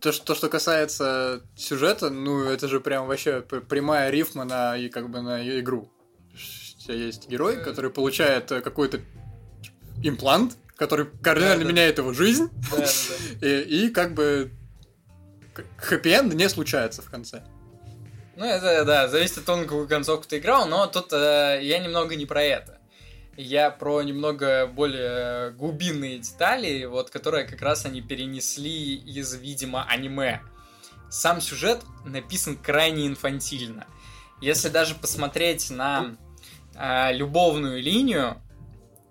то, 0.00 0.12
что, 0.12 0.24
то, 0.26 0.34
что 0.34 0.48
касается 0.48 1.42
сюжета, 1.56 2.10
ну, 2.10 2.44
это 2.44 2.68
же 2.68 2.80
прям 2.80 3.06
вообще 3.06 3.40
прямая 3.42 4.10
рифма 4.10 4.44
на, 4.44 4.76
и 4.76 4.88
как 4.88 5.08
бы 5.10 5.20
на 5.22 5.42
игру. 5.60 5.90
У 6.32 6.80
тебя 6.84 6.94
есть 6.94 7.28
герой, 7.28 7.56
Э. 7.56 7.60
который 7.64 7.90
получает 7.90 8.50
э, 8.52 8.60
какой-то 8.60 9.00
имплант, 10.02 10.56
который 10.76 11.06
кардинально 11.22 11.58
Да, 11.58 11.64
да. 11.64 11.70
меняет 11.70 11.98
его 11.98 12.12
жизнь, 12.12 12.48
Да, 12.70 12.76
да, 12.78 12.84
да. 13.40 13.46
и, 13.46 13.86
и 13.86 13.88
как 13.90 14.14
бы 14.14 14.50
хэппи-энд 15.78 16.34
не 16.34 16.48
случается 16.48 17.02
в 17.02 17.10
конце. 17.10 17.42
Ну, 18.36 18.44
это, 18.46 18.84
да, 18.84 19.08
зависит 19.08 19.38
от 19.38 19.44
того, 19.44 19.58
на 19.58 19.64
какую 19.64 19.86
концовку 19.88 20.26
ты 20.26 20.38
играл, 20.38 20.66
но 20.66 20.86
тут 20.86 21.12
э, 21.12 21.60
я 21.62 21.78
немного 21.78 22.16
не 22.16 22.26
про 22.26 22.42
это. 22.42 22.78
Я 23.36 23.70
про 23.70 24.02
немного 24.02 24.66
более 24.66 25.52
глубинные 25.52 26.18
детали, 26.18 26.84
вот, 26.84 27.10
которые 27.10 27.46
как 27.46 27.62
раз 27.62 27.86
они 27.86 28.02
перенесли 28.02 28.94
из, 28.94 29.34
видимо, 29.34 29.84
аниме. 29.88 30.42
Сам 31.10 31.40
сюжет 31.40 31.82
написан 32.04 32.56
крайне 32.56 33.06
инфантильно. 33.06 33.86
Если 34.40 34.68
даже 34.68 34.94
посмотреть 34.94 35.70
на 35.70 36.16
э, 36.74 37.12
любовную 37.14 37.82
линию, 37.82 38.36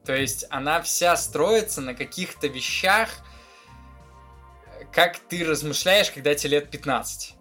То 0.06 0.16
есть 0.16 0.46
она 0.50 0.82
вся 0.82 1.16
строится 1.16 1.80
на 1.80 1.94
каких-то 1.94 2.48
вещах, 2.48 3.10
как 4.92 5.18
ты 5.20 5.46
размышляешь, 5.46 6.10
когда 6.10 6.34
тебе 6.34 6.58
лет 6.58 6.72
15. 6.72 7.36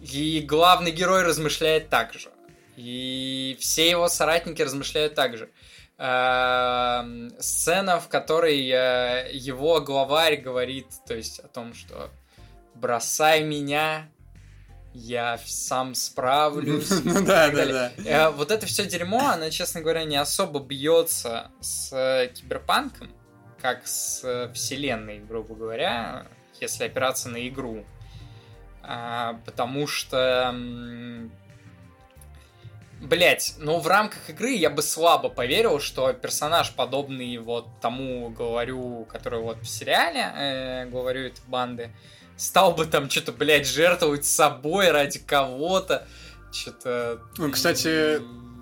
И 0.00 0.40
главный 0.48 0.92
герой 0.92 1.24
размышляет 1.24 1.88
так 1.88 2.14
же. 2.14 2.30
И 2.76 3.56
все 3.60 3.90
его 3.90 4.08
соратники 4.08 4.62
размышляют 4.62 5.14
так 5.14 5.36
же. 5.36 5.50
Эм, 6.02 7.30
сцена, 7.40 8.00
в 8.00 8.08
которой 8.08 8.58
э, 8.70 9.28
его 9.34 9.82
главарь 9.82 10.36
говорит, 10.36 10.86
то 11.06 11.14
есть 11.14 11.40
о 11.40 11.48
том, 11.48 11.74
что 11.74 12.08
бросай 12.74 13.42
меня, 13.42 14.08
я 14.94 15.38
сам 15.44 15.94
справлюсь. 15.94 16.88
Ну 17.04 17.22
да, 17.22 17.50
да, 17.50 17.66
да. 17.66 17.92
Э, 18.06 18.30
вот 18.30 18.50
это 18.50 18.64
все 18.64 18.86
дерьмо, 18.86 19.28
оно, 19.28 19.50
честно 19.50 19.82
говоря, 19.82 20.04
не 20.04 20.16
особо 20.16 20.60
бьется 20.60 21.50
с 21.60 21.90
киберпанком, 22.34 23.10
как 23.60 23.86
с 23.86 24.50
вселенной, 24.54 25.18
грубо 25.18 25.54
говоря, 25.54 26.24
если 26.62 26.84
опираться 26.84 27.28
на 27.28 27.46
игру. 27.46 27.84
А, 28.82 29.38
потому 29.44 29.86
что 29.86 30.54
Блять, 33.00 33.54
ну 33.58 33.78
в 33.78 33.86
рамках 33.86 34.28
игры 34.28 34.50
я 34.50 34.68
бы 34.68 34.82
слабо 34.82 35.30
поверил, 35.30 35.80
что 35.80 36.12
персонаж, 36.12 36.72
подобный 36.74 37.38
вот 37.38 37.66
тому 37.80 38.28
говорю, 38.28 39.06
который 39.10 39.40
вот 39.40 39.58
в 39.62 39.66
сериале, 39.66 40.32
э, 40.36 40.86
говорю 40.86 41.28
этой 41.28 41.42
банды, 41.48 41.90
стал 42.36 42.72
бы 42.72 42.84
там 42.84 43.08
что-то, 43.08 43.32
блядь, 43.32 43.66
жертвовать 43.66 44.26
собой 44.26 44.90
ради 44.90 45.18
кого-то. 45.18 46.06
Что-то... 46.52 47.20
Ну, 47.38 47.50
кстати... 47.50 48.20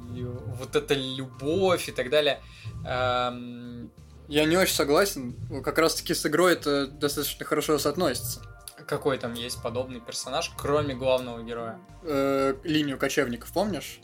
Вот 0.09 0.75
эта 0.75 0.95
любовь 0.95 1.89
и 1.89 1.93
так 1.93 2.09
далее. 2.09 2.41
Эм... 2.87 3.91
Я 4.27 4.45
не 4.45 4.57
очень 4.57 4.75
согласен. 4.75 5.37
Как 5.63 5.79
раз-таки 5.79 6.15
с 6.15 6.25
игрой 6.27 6.55
это 6.55 6.87
достаточно 6.87 7.45
хорошо 7.45 7.79
соотносится. 7.79 8.43
Какой 8.87 9.19
там 9.19 9.35
есть 9.35 9.63
подобный 9.63 10.01
персонаж, 10.01 10.51
кроме 10.57 10.95
главного 10.95 11.43
героя? 11.43 11.79
Э, 12.03 12.55
линию 12.65 12.99
кочевников, 12.99 13.53
помнишь? 13.53 14.01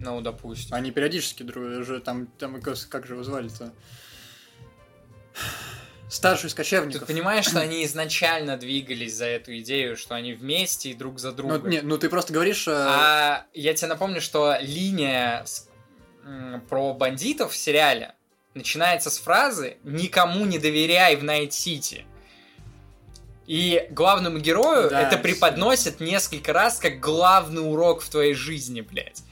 Ну, 0.00 0.20
допустим. 0.22 0.74
Они 0.74 0.90
периодически 0.90 1.42
дружат, 1.42 2.04
там, 2.04 2.26
там 2.26 2.60
как 2.60 3.06
же 3.06 3.14
его 3.14 3.22
звали-то? 3.22 3.72
Старший 6.08 6.48
из 6.48 6.54
кочевников. 6.54 7.02
Ты 7.02 7.06
понимаешь, 7.06 7.44
что 7.44 7.60
они 7.60 7.84
изначально 7.84 8.56
двигались 8.56 9.14
за 9.14 9.26
эту 9.26 9.56
идею, 9.58 9.96
что 9.96 10.14
они 10.16 10.32
вместе 10.32 10.90
и 10.90 10.94
друг 10.94 11.20
за 11.20 11.32
другом. 11.32 11.60
Ну, 11.62 11.68
не, 11.68 11.82
ну 11.82 11.98
ты 11.98 12.08
просто 12.08 12.32
говоришь... 12.32 12.66
Э... 12.66 12.72
А 12.74 13.46
я 13.54 13.74
тебе 13.74 13.88
напомню, 13.88 14.20
что 14.20 14.56
линия 14.60 15.44
с... 15.44 15.68
про 16.68 16.94
бандитов 16.94 17.52
в 17.52 17.56
сериале 17.56 18.14
начинается 18.54 19.10
с 19.10 19.18
фразы 19.18 19.76
«Никому 19.84 20.46
не 20.46 20.58
доверяй 20.58 21.14
в 21.14 21.22
Найт-Сити». 21.22 22.06
И 23.46 23.86
главному 23.90 24.38
герою 24.38 24.90
да, 24.90 25.02
это 25.02 25.18
преподносит 25.18 26.00
несколько 26.00 26.52
раз 26.52 26.78
как 26.78 26.98
главный 26.98 27.60
урок 27.60 28.00
в 28.02 28.08
твоей 28.08 28.34
жизни, 28.34 28.80
блядь. 28.80 29.22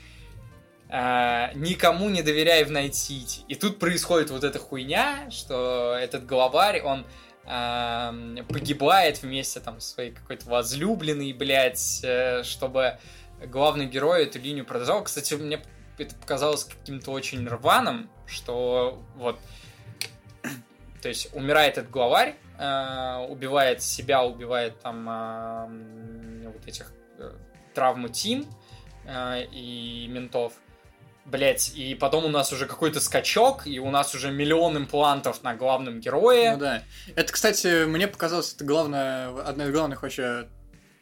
Э, 0.90 1.54
никому 1.54 2.08
не 2.08 2.22
доверяй 2.22 2.64
в 2.64 2.70
Найт 2.70 2.94
Сити. 2.94 3.42
И 3.46 3.54
тут 3.54 3.78
происходит 3.78 4.30
вот 4.30 4.42
эта 4.42 4.58
хуйня, 4.58 5.30
что 5.30 5.94
этот 5.94 6.24
главарь, 6.24 6.80
он 6.80 7.04
uh, 7.44 8.42
погибает 8.44 9.20
вместе 9.22 9.60
там 9.60 9.80
со 9.80 9.90
своей 9.90 10.12
какой-то 10.12 10.48
возлюбленной, 10.48 11.34
блядь, 11.34 12.02
uh, 12.02 12.42
чтобы 12.42 12.98
главный 13.44 13.84
герой 13.84 14.22
эту 14.22 14.38
линию 14.38 14.64
продолжал. 14.64 15.04
Кстати, 15.04 15.34
мне 15.34 15.60
это 15.98 16.14
показалось 16.14 16.64
каким-то 16.64 17.10
очень 17.10 17.46
рваным, 17.46 18.08
что 18.26 19.04
вот, 19.16 19.38
то 21.02 21.08
есть 21.08 21.28
умирает 21.34 21.76
этот 21.76 21.90
главарь, 21.90 22.34
убивает 22.56 23.82
себя, 23.82 24.24
убивает 24.24 24.80
там 24.80 25.04
вот 26.44 26.66
этих 26.66 26.92
э, 27.18 27.32
травму 27.74 28.08
Тим 28.08 28.46
и 29.06 30.06
ментов, 30.08 30.54
Блять, 31.28 31.72
и 31.76 31.94
потом 31.94 32.24
у 32.24 32.28
нас 32.28 32.52
уже 32.54 32.64
какой-то 32.64 33.00
скачок, 33.00 33.66
и 33.66 33.78
у 33.78 33.90
нас 33.90 34.14
уже 34.14 34.30
миллион 34.30 34.78
имплантов 34.78 35.42
на 35.42 35.54
главном 35.54 36.00
герое. 36.00 36.52
Ну 36.52 36.58
да. 36.58 36.82
Это, 37.16 37.30
кстати, 37.30 37.84
мне 37.84 38.08
показалось, 38.08 38.54
это 38.54 38.64
главное, 38.64 39.28
одна 39.42 39.66
из 39.66 39.70
главных 39.70 40.02
вообще 40.02 40.48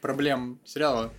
проблем 0.00 0.60
сериала. 0.64 1.12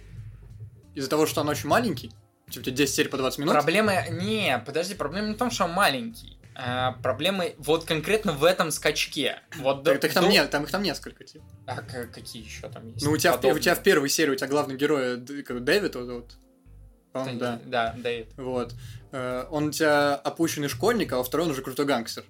Из-за 0.94 1.10
того, 1.10 1.26
что 1.26 1.40
он 1.40 1.48
очень 1.48 1.70
маленький, 1.70 2.12
типа 2.50 2.70
10 2.70 2.94
серий 2.94 3.10
по 3.10 3.16
20 3.16 3.40
минут. 3.40 3.54
Проблема... 3.54 4.10
Не, 4.10 4.62
подожди, 4.66 4.94
проблема 4.94 5.30
не 5.30 5.36
в 5.36 5.38
том, 5.38 5.52
что 5.52 5.64
он 5.66 5.72
маленький. 5.72 6.38
А, 6.60 6.94
проблемы 7.04 7.56
вот 7.60 7.86
конкретно 7.86 8.34
в 8.34 8.44
этом 8.44 8.72
скачке. 8.72 9.40
Вот 9.58 9.86
так, 9.86 9.96
до, 9.96 10.02
так 10.02 10.14
там, 10.14 10.26
до... 10.26 10.30
нет, 10.32 10.50
там 10.50 10.64
их 10.64 10.72
там 10.72 10.84
несколько, 10.84 11.24
типа. 11.24 11.46
А 11.66 11.82
какие 11.82 12.44
еще 12.44 12.68
там 12.68 12.88
есть? 12.88 13.06
Ну, 13.06 13.12
у 13.12 13.18
тебя, 13.18 13.38
в, 13.38 13.46
у 13.46 13.60
тебя 13.60 13.76
в 13.76 13.84
первой 13.84 14.10
серии 14.10 14.32
у 14.32 14.36
тебя 14.36 14.48
главный 14.48 14.76
герой 14.76 15.16
Дэвид, 15.18 15.96
вот, 15.96 16.10
вот 16.10 16.38
по-моему, 17.20 17.40
да. 17.40 17.60
Да, 17.66 17.96
Дэвид. 17.98 18.30
Вот. 18.38 18.74
Э, 19.12 19.46
он 19.50 19.68
у 19.68 19.72
тебя 19.72 20.16
опущенный 20.16 20.70
школьник, 20.70 21.14
а 21.14 21.18
во 21.18 21.24
второй 21.24 21.46
он 21.46 21.52
уже 21.52 21.62
крутой 21.62 21.86
гангстер. 21.86 22.24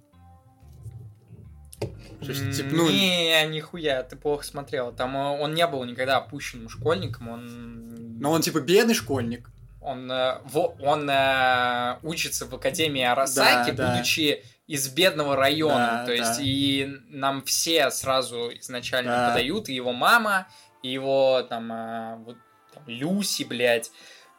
Есть, 2.21 2.57
типа, 2.57 2.69
ну... 2.73 2.89
Не, 2.89 3.45
нихуя, 3.47 4.03
ты 4.03 4.15
плохо 4.15 4.43
смотрел. 4.43 4.91
Там 4.91 5.15
э, 5.15 5.39
он 5.39 5.53
не 5.53 5.65
был 5.67 5.83
никогда 5.85 6.17
опущенным 6.17 6.69
школьником, 6.69 7.29
он... 7.29 8.19
Но 8.19 8.31
он 8.31 8.41
типа 8.41 8.59
бедный 8.59 8.95
школьник. 8.95 9.49
Он, 9.81 10.11
э, 10.11 10.39
он 10.53 11.09
э, 11.09 11.97
учится 12.01 12.45
в 12.45 12.53
Академии 12.53 13.03
Арасаки, 13.03 13.71
да, 13.71 13.91
будучи 13.91 14.41
да. 14.43 14.73
из 14.73 14.89
бедного 14.89 15.35
района. 15.35 15.99
Да, 15.99 16.05
То 16.05 16.13
есть, 16.13 16.37
да. 16.37 16.43
и 16.43 16.89
нам 17.09 17.43
все 17.43 17.89
сразу 17.91 18.51
изначально 18.59 19.11
да. 19.11 19.29
подают, 19.29 19.69
и 19.69 19.73
его 19.73 19.93
мама, 19.93 20.47
и 20.81 20.91
его 20.91 21.43
там, 21.43 21.71
э, 21.71 22.15
вот, 22.25 22.37
там 22.73 22.83
Люси, 22.87 23.43
блядь. 23.43 23.91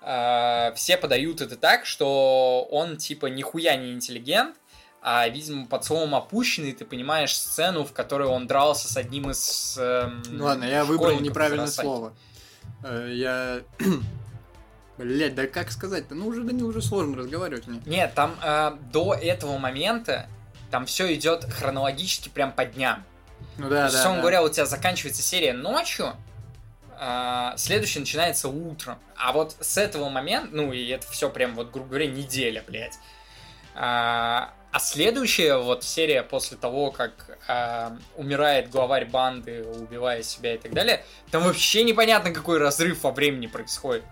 Э, 0.03 0.73
все 0.75 0.97
подают 0.97 1.41
это 1.41 1.57
так, 1.57 1.87
что 1.87 2.67
он 2.71 2.97
типа 2.97 3.27
нихуя 3.27 3.77
не 3.77 3.93
интеллигент, 3.93 4.57
а, 5.01 5.29
видимо, 5.29 5.67
под 5.67 5.85
словом 5.85 6.15
опущенный 6.15 6.73
ты 6.73 6.85
понимаешь 6.85 7.37
сцену, 7.37 7.85
в 7.85 7.93
которой 7.93 8.29
он 8.29 8.47
дрался 8.47 8.93
с 8.93 8.97
одним 8.97 9.31
из 9.31 9.77
э, 9.79 10.11
Ну 10.29 10.45
ладно, 10.45 10.65
я 10.65 10.85
выбрал 10.85 11.21
неправильное 11.21 11.69
слово. 11.69 12.15
Э, 12.83 13.09
я... 13.13 13.61
Блять, 14.99 15.37
да 15.37 15.47
как 15.47 15.71
сказать-то? 15.71 16.17
Ну 16.17 16.27
уже 16.27 16.43
да 16.43 16.53
не 16.53 16.65
уже 16.65 16.83
сложно 16.83 17.17
разговаривать 17.19 17.69
мне. 17.69 17.81
Нет, 17.87 18.13
там 18.15 18.35
э, 18.43 18.73
до 18.93 19.15
этого 19.15 19.57
момента 19.59 20.29
там 20.73 20.87
все 20.87 21.15
идет 21.15 21.45
хронологически 21.45 22.29
прям 22.29 22.53
по 22.53 22.65
дням. 22.65 23.05
Ну 23.57 23.69
да, 23.69 23.89
да. 23.89 23.97
Условно 23.97 24.17
да. 24.17 24.21
говоря, 24.23 24.43
у 24.43 24.49
тебя 24.49 24.67
заканчивается 24.67 25.23
серия 25.23 25.53
ночью, 25.53 26.15
а, 26.99 27.55
следующий 27.57 28.01
начинается 28.01 28.49
утром. 28.49 28.99
А 29.17 29.33
вот 29.33 29.57
с 29.61 29.79
этого 29.79 30.09
момента, 30.09 30.49
ну 30.53 30.73
и 30.73 30.89
это 30.89 31.07
все 31.11 31.31
прям 31.31 31.55
вот, 31.55 31.71
грубо 31.71 31.91
говоря, 31.91 32.07
неделя, 32.07 32.63
блядь. 32.67 32.99
А, 33.75 34.53
а 34.73 34.81
следующая 34.81 35.57
вот 35.59 35.85
серия 35.85 36.23
после 36.23 36.57
того, 36.57 36.91
как 36.91 37.39
а, 37.47 37.97
умирает 38.17 38.71
главарь 38.71 39.07
банды, 39.07 39.65
убивая 39.65 40.23
себя 40.23 40.55
и 40.55 40.59
так 40.59 40.73
далее, 40.73 41.05
там 41.31 41.45
вообще 41.45 41.85
непонятно, 41.85 42.33
какой 42.33 42.59
разрыв 42.59 43.05
во 43.05 43.13
времени 43.13 43.47
происходит. 43.47 44.05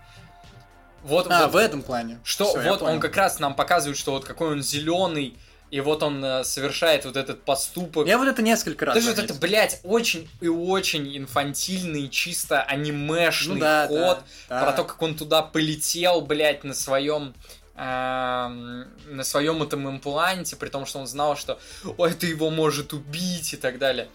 Вот, 1.03 1.27
а, 1.29 1.43
вот, 1.43 1.53
в 1.53 1.57
этом 1.57 1.81
плане. 1.81 2.19
Что 2.23 2.45
Всё, 2.45 2.61
вот 2.61 2.81
он 2.81 2.99
как 2.99 3.15
раз 3.15 3.39
нам 3.39 3.55
показывает, 3.55 3.97
что 3.97 4.11
вот 4.11 4.25
какой 4.25 4.51
он 4.51 4.61
зеленый, 4.61 5.37
и 5.69 5.81
вот 5.81 6.01
он 6.03 6.23
э, 6.23 6.43
совершает 6.43 7.05
вот 7.05 7.17
этот 7.17 7.43
поступок. 7.43 8.07
Я 8.07 8.17
вот 8.17 8.27
это 8.27 8.41
несколько 8.41 8.85
раз. 8.85 8.95
Даже 8.95 9.09
вот 9.09 9.19
это, 9.19 9.33
блядь, 9.33 9.81
очень 9.83 10.29
и 10.39 10.47
очень 10.47 11.17
инфантильный, 11.17 12.07
чисто 12.07 12.61
анимешный 12.61 13.55
ну, 13.55 13.59
да, 13.59 13.87
ход. 13.87 14.19
Да, 14.49 14.59
да. 14.59 14.63
Про 14.63 14.71
то, 14.73 14.83
как 14.85 15.01
он 15.01 15.15
туда 15.15 15.41
полетел, 15.41 16.21
блядь, 16.21 16.63
на 16.63 16.73
своем 16.73 17.33
э, 17.75 17.79
на 17.79 19.23
своем 19.23 19.61
этом 19.61 19.89
импланте, 19.89 20.55
при 20.55 20.69
том, 20.69 20.85
что 20.85 20.99
он 20.99 21.07
знал, 21.07 21.35
что 21.35 21.59
О, 21.97 22.05
это 22.05 22.25
его 22.25 22.49
может 22.49 22.93
убить 22.93 23.53
и 23.53 23.57
так 23.57 23.77
далее. 23.77 24.07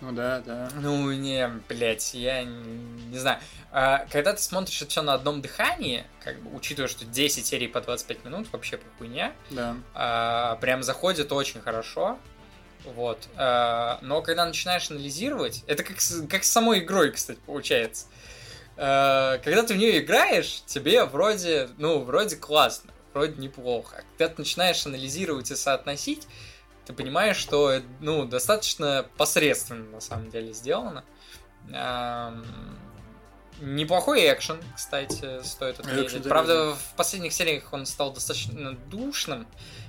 Ну 0.00 0.12
да, 0.12 0.40
да. 0.40 0.68
Ну 0.74 1.12
не, 1.12 1.48
блядь, 1.68 2.14
я 2.14 2.44
не, 2.44 3.08
не 3.10 3.18
знаю. 3.18 3.38
А, 3.70 4.06
когда 4.10 4.32
ты 4.32 4.42
смотришь 4.42 4.82
это 4.82 4.90
все 4.90 5.02
на 5.02 5.14
одном 5.14 5.40
дыхании, 5.40 6.04
как 6.22 6.40
бы 6.40 6.54
учитывая, 6.54 6.88
что 6.88 7.04
10 7.04 7.46
серий 7.46 7.68
по 7.68 7.80
25 7.80 8.24
минут, 8.24 8.48
вообще 8.52 8.76
по 8.76 8.84
хуйня, 8.98 9.32
да. 9.50 9.76
а, 9.94 10.56
прям 10.56 10.82
заходит 10.82 11.32
очень 11.32 11.60
хорошо. 11.60 12.18
Вот. 12.84 13.18
А, 13.36 13.98
но 14.02 14.20
когда 14.22 14.44
начинаешь 14.44 14.90
анализировать, 14.90 15.64
это 15.66 15.82
как 15.82 16.00
с, 16.00 16.26
как 16.26 16.44
с 16.44 16.50
самой 16.50 16.80
игрой, 16.80 17.10
кстати, 17.12 17.38
получается. 17.46 18.06
А, 18.76 19.38
когда 19.38 19.62
ты 19.62 19.74
в 19.74 19.76
нее 19.76 20.00
играешь, 20.00 20.62
тебе 20.66 21.04
вроде, 21.04 21.68
ну, 21.78 22.00
вроде 22.00 22.36
классно, 22.36 22.92
вроде 23.12 23.40
неплохо. 23.40 24.04
Когда 24.18 24.34
ты 24.34 24.42
начинаешь 24.42 24.84
анализировать 24.86 25.50
и 25.50 25.56
соотносить, 25.56 26.26
ты 26.86 26.92
понимаешь, 26.92 27.36
что, 27.36 27.80
ну, 28.00 28.24
достаточно 28.26 29.06
посредственно 29.16 29.84
на 29.90 30.00
самом 30.00 30.30
деле 30.30 30.52
сделано. 30.52 31.04
Неплохой 33.60 34.32
экшен, 34.32 34.58
кстати, 34.74 35.42
стоит 35.44 35.78
отметить. 35.78 36.06
Экшен 36.06 36.22
Правда, 36.24 36.74
в 36.74 36.96
последних 36.96 37.32
сериях 37.32 37.72
он 37.72 37.86
стал 37.86 38.12
достаточно 38.12 38.72
душным. 38.90 39.46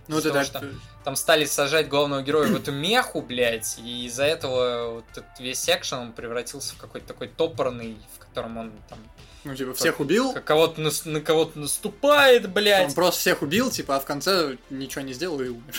Ну, 0.08 0.20
из-за 0.20 0.30
это 0.30 0.43
того, 0.43 0.52
так. 0.52 0.72
что 0.72 0.80
Там 1.04 1.16
стали 1.16 1.46
сажать 1.46 1.89
главного 1.89 2.22
героя 2.22 2.48
в 2.48 2.56
эту 2.56 2.72
меху, 2.72 3.24
блядь, 3.24 3.80
и 3.80 4.06
из-за 4.06 4.24
этого 4.26 4.93
вот 4.98 5.06
этот 5.14 5.39
весь 5.39 5.68
экшен 5.68 5.98
он 5.98 6.14
превратился 6.14 6.76
в 6.76 6.78
какой-то 6.78 7.08
такой 7.08 7.28
топорный, 7.28 7.98
в 8.16 8.20
котором 8.20 8.58
он 8.58 8.72
там 8.88 9.00
Ну, 9.46 9.56
типа, 9.56 9.74
всех 9.74 10.00
убил, 10.00 10.36
кого-то 10.46 10.80
нас- 10.82 11.06
на 11.06 11.22
кого-то 11.22 11.58
наступает, 11.58 12.46
он 12.46 12.54
блядь. 12.54 12.93
просто 12.93 13.20
всех 13.20 13.41
убил, 13.41 13.72
типа, 13.72 13.96
а 13.96 14.00
в 14.00 14.06
конце 14.06 14.58
ничего 14.70 15.02
не 15.02 15.14
сделал 15.14 15.41
и 15.41 15.48
умер. 15.48 15.74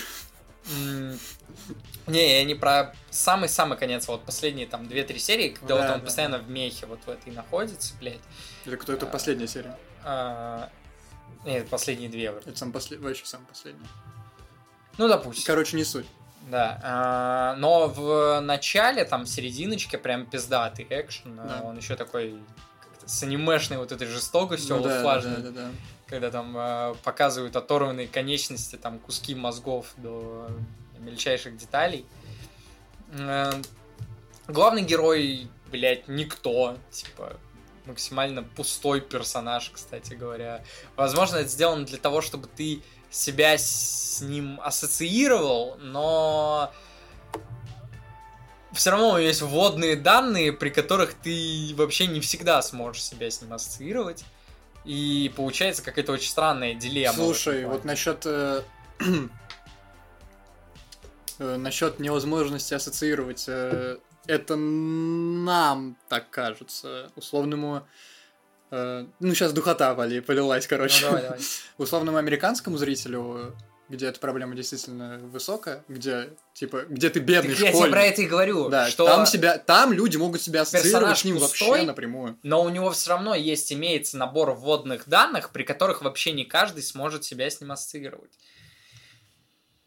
Не, 2.06 2.38
я 2.38 2.44
не 2.44 2.54
про 2.54 2.94
самый-самый 3.10 3.76
конец, 3.76 4.06
вот 4.08 4.24
последние 4.24 4.66
там 4.66 4.82
2-3 4.82 5.18
серии, 5.18 5.48
когда 5.50 5.74
Да, 5.76 5.82
вот 5.82 5.90
он 5.94 6.00
да. 6.00 6.04
постоянно 6.04 6.38
в 6.38 6.48
мехе 6.48 6.86
вот 6.86 7.00
в 7.04 7.08
этой 7.08 7.32
находится, 7.32 7.94
блядь. 8.00 8.20
Или 8.64 8.76
кто 8.76 8.92
это 8.92 9.06
А. 9.06 9.08
последняя 9.08 9.48
серия? 9.48 9.76
А, 10.04 10.70
Нет, 11.44 11.68
последние 11.68 12.08
две 12.08 12.30
вроде. 12.30 12.50
Это 12.50 12.58
сам 12.58 12.72
послед... 12.72 13.00
вообще 13.00 13.24
сам 13.26 13.44
последний. 13.46 13.86
Ну, 14.98 15.08
допустим. 15.08 15.44
Короче, 15.46 15.76
не 15.76 15.84
суть. 15.84 16.06
Да, 16.50 16.80
а, 16.82 17.56
но 17.56 17.88
в 17.88 18.40
начале, 18.40 19.04
там, 19.04 19.26
серединочке, 19.26 19.98
прям 19.98 20.26
пиздатый 20.26 20.86
экшен, 20.88 21.38
а 21.40 21.46
Да. 21.60 21.62
он 21.68 21.76
еще 21.76 21.96
такой 21.96 22.38
с 23.04 23.22
анимешной 23.24 23.78
вот 23.78 23.90
этой 23.92 24.06
жестокостью 24.06 24.76
Ну 24.76 24.82
да, 24.84 24.94
олдфлажной, 24.94 25.36
да, 25.38 25.50
да, 25.50 25.50
да. 25.50 25.70
Когда 26.06 26.30
там 26.30 26.54
а, 26.56 26.94
показывают 27.02 27.56
оторванные 27.56 28.08
конечности, 28.08 28.76
там, 28.76 28.98
куски 28.98 29.34
мозгов 29.34 29.92
до 29.96 30.48
мельчайших 30.98 31.56
деталей. 31.56 32.06
Э, 33.12 33.52
Главный 34.48 34.82
герой, 34.82 35.48
блядь, 35.72 36.06
никто, 36.06 36.76
типа, 36.92 37.36
максимально 37.84 38.44
пустой 38.44 39.00
персонаж, 39.00 39.70
кстати 39.70 40.14
говоря. 40.14 40.62
Возможно, 40.94 41.38
это 41.38 41.48
сделано 41.48 41.84
для 41.84 41.98
того, 41.98 42.20
чтобы 42.20 42.46
ты 42.46 42.82
себя 43.10 43.58
с 43.58 44.20
ним 44.20 44.60
ассоциировал, 44.62 45.76
но 45.80 46.72
все 48.72 48.90
равно 48.90 49.18
есть 49.18 49.42
вводные 49.42 49.96
данные, 49.96 50.52
при 50.52 50.70
которых 50.70 51.14
ты 51.14 51.74
вообще 51.74 52.06
не 52.06 52.20
всегда 52.20 52.62
сможешь 52.62 53.02
себя 53.02 53.28
с 53.28 53.42
ним 53.42 53.52
ассоциировать. 53.52 54.24
И 54.86 55.32
получается 55.36 55.82
какая-то 55.82 56.12
очень 56.12 56.30
странная 56.30 56.74
дилемма. 56.74 57.12
Слушай, 57.14 57.64
вот 57.66 57.84
насчет 57.84 58.24
э, 58.24 58.62
э, 61.38 61.56
насчет 61.56 61.98
невозможности 61.98 62.74
ассоциировать, 62.74 63.44
э, 63.48 63.98
это 64.26 64.56
нам 64.56 65.96
так 66.08 66.30
кажется. 66.30 67.10
Условному 67.16 67.86
э, 68.70 69.06
ну, 69.20 69.34
сейчас 69.34 69.52
духота 69.52 69.94
поли- 69.94 70.20
полилась, 70.20 70.64
Ну, 70.64 70.68
короче. 70.70 71.04
давай, 71.04 71.22
давай. 71.22 71.40
Условному 71.78 72.16
американскому 72.18 72.76
зрителю, 72.78 73.54
где 73.88 74.06
эта 74.06 74.18
проблема 74.18 74.54
действительно 74.54 75.18
высокая, 75.18 75.84
где, 75.88 76.30
типа, 76.54 76.86
где 76.88 77.08
ты 77.10 77.20
бедный 77.20 77.52
Так 77.54 77.60
я 77.60 77.66
тебе 77.68 77.76
школьник. 77.76 77.92
про 77.92 78.02
это 78.04 78.22
и 78.22 78.26
говорю, 78.26 78.68
Да, 78.68 78.88
что 78.88 79.06
там, 79.06 79.26
себя, 79.26 79.58
там 79.58 79.92
люди 79.92 80.16
могут 80.16 80.42
себя 80.42 80.62
ассоциировать 80.62 81.18
с 81.18 81.24
ним 81.24 81.38
пустой, 81.38 81.68
вообще 81.68 81.86
напрямую. 81.86 82.38
но 82.42 82.62
у 82.62 82.68
него 82.68 82.90
все 82.90 83.10
равно 83.10 83.34
есть, 83.34 83.72
имеется 83.72 84.16
набор 84.18 84.50
вводных 84.52 85.08
данных, 85.08 85.50
при 85.50 85.62
которых 85.62 86.02
вообще 86.02 86.32
не 86.32 86.44
каждый 86.44 86.82
сможет 86.82 87.24
себя 87.24 87.48
с 87.48 87.60
ним 87.60 87.72
ассоциировать. 87.72 88.32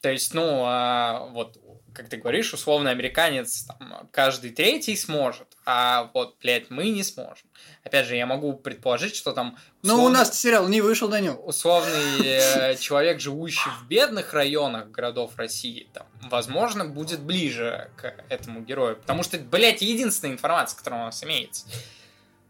То 0.01 0.09
есть, 0.09 0.33
ну, 0.33 0.63
а, 0.65 1.27
вот, 1.33 1.57
как 1.99 2.07
ты 2.07 2.15
говоришь, 2.15 2.53
условно 2.53 2.91
американец, 2.91 3.63
там, 3.63 4.07
каждый 4.13 4.51
третий 4.51 4.95
сможет, 4.95 5.47
а 5.65 6.09
вот, 6.13 6.37
блядь, 6.41 6.69
мы 6.69 6.91
не 6.91 7.03
сможем. 7.03 7.45
Опять 7.83 8.05
же, 8.05 8.15
я 8.15 8.25
могу 8.25 8.53
предположить, 8.53 9.17
что 9.17 9.33
там... 9.33 9.57
Но 9.83 9.95
у 9.95 9.97
условно- 9.97 10.19
нас 10.19 10.39
сериал 10.39 10.69
не 10.69 10.79
вышел, 10.79 11.09
Данил. 11.09 11.37
условный 11.45 12.21
э, 12.25 12.75
человек, 12.77 13.19
живущий 13.19 13.69
в 13.81 13.87
бедных 13.89 14.31
районах 14.33 14.91
городов 14.91 15.33
России, 15.35 15.89
там, 15.93 16.07
возможно, 16.29 16.85
будет 16.85 17.19
ближе 17.19 17.91
к 17.97 18.15
этому 18.29 18.61
герою. 18.61 18.95
Потому 18.95 19.21
что, 19.23 19.37
блядь, 19.37 19.81
единственная 19.81 20.35
информация, 20.35 20.77
которая 20.77 21.01
у 21.01 21.05
нас 21.07 21.21
имеется, 21.25 21.65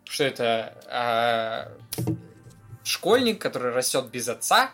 что 0.03 0.25
это 0.25 1.73
э, 1.97 2.05
школьник, 2.83 3.41
который 3.41 3.71
растет 3.71 4.11
без 4.11 4.27
отца, 4.29 4.69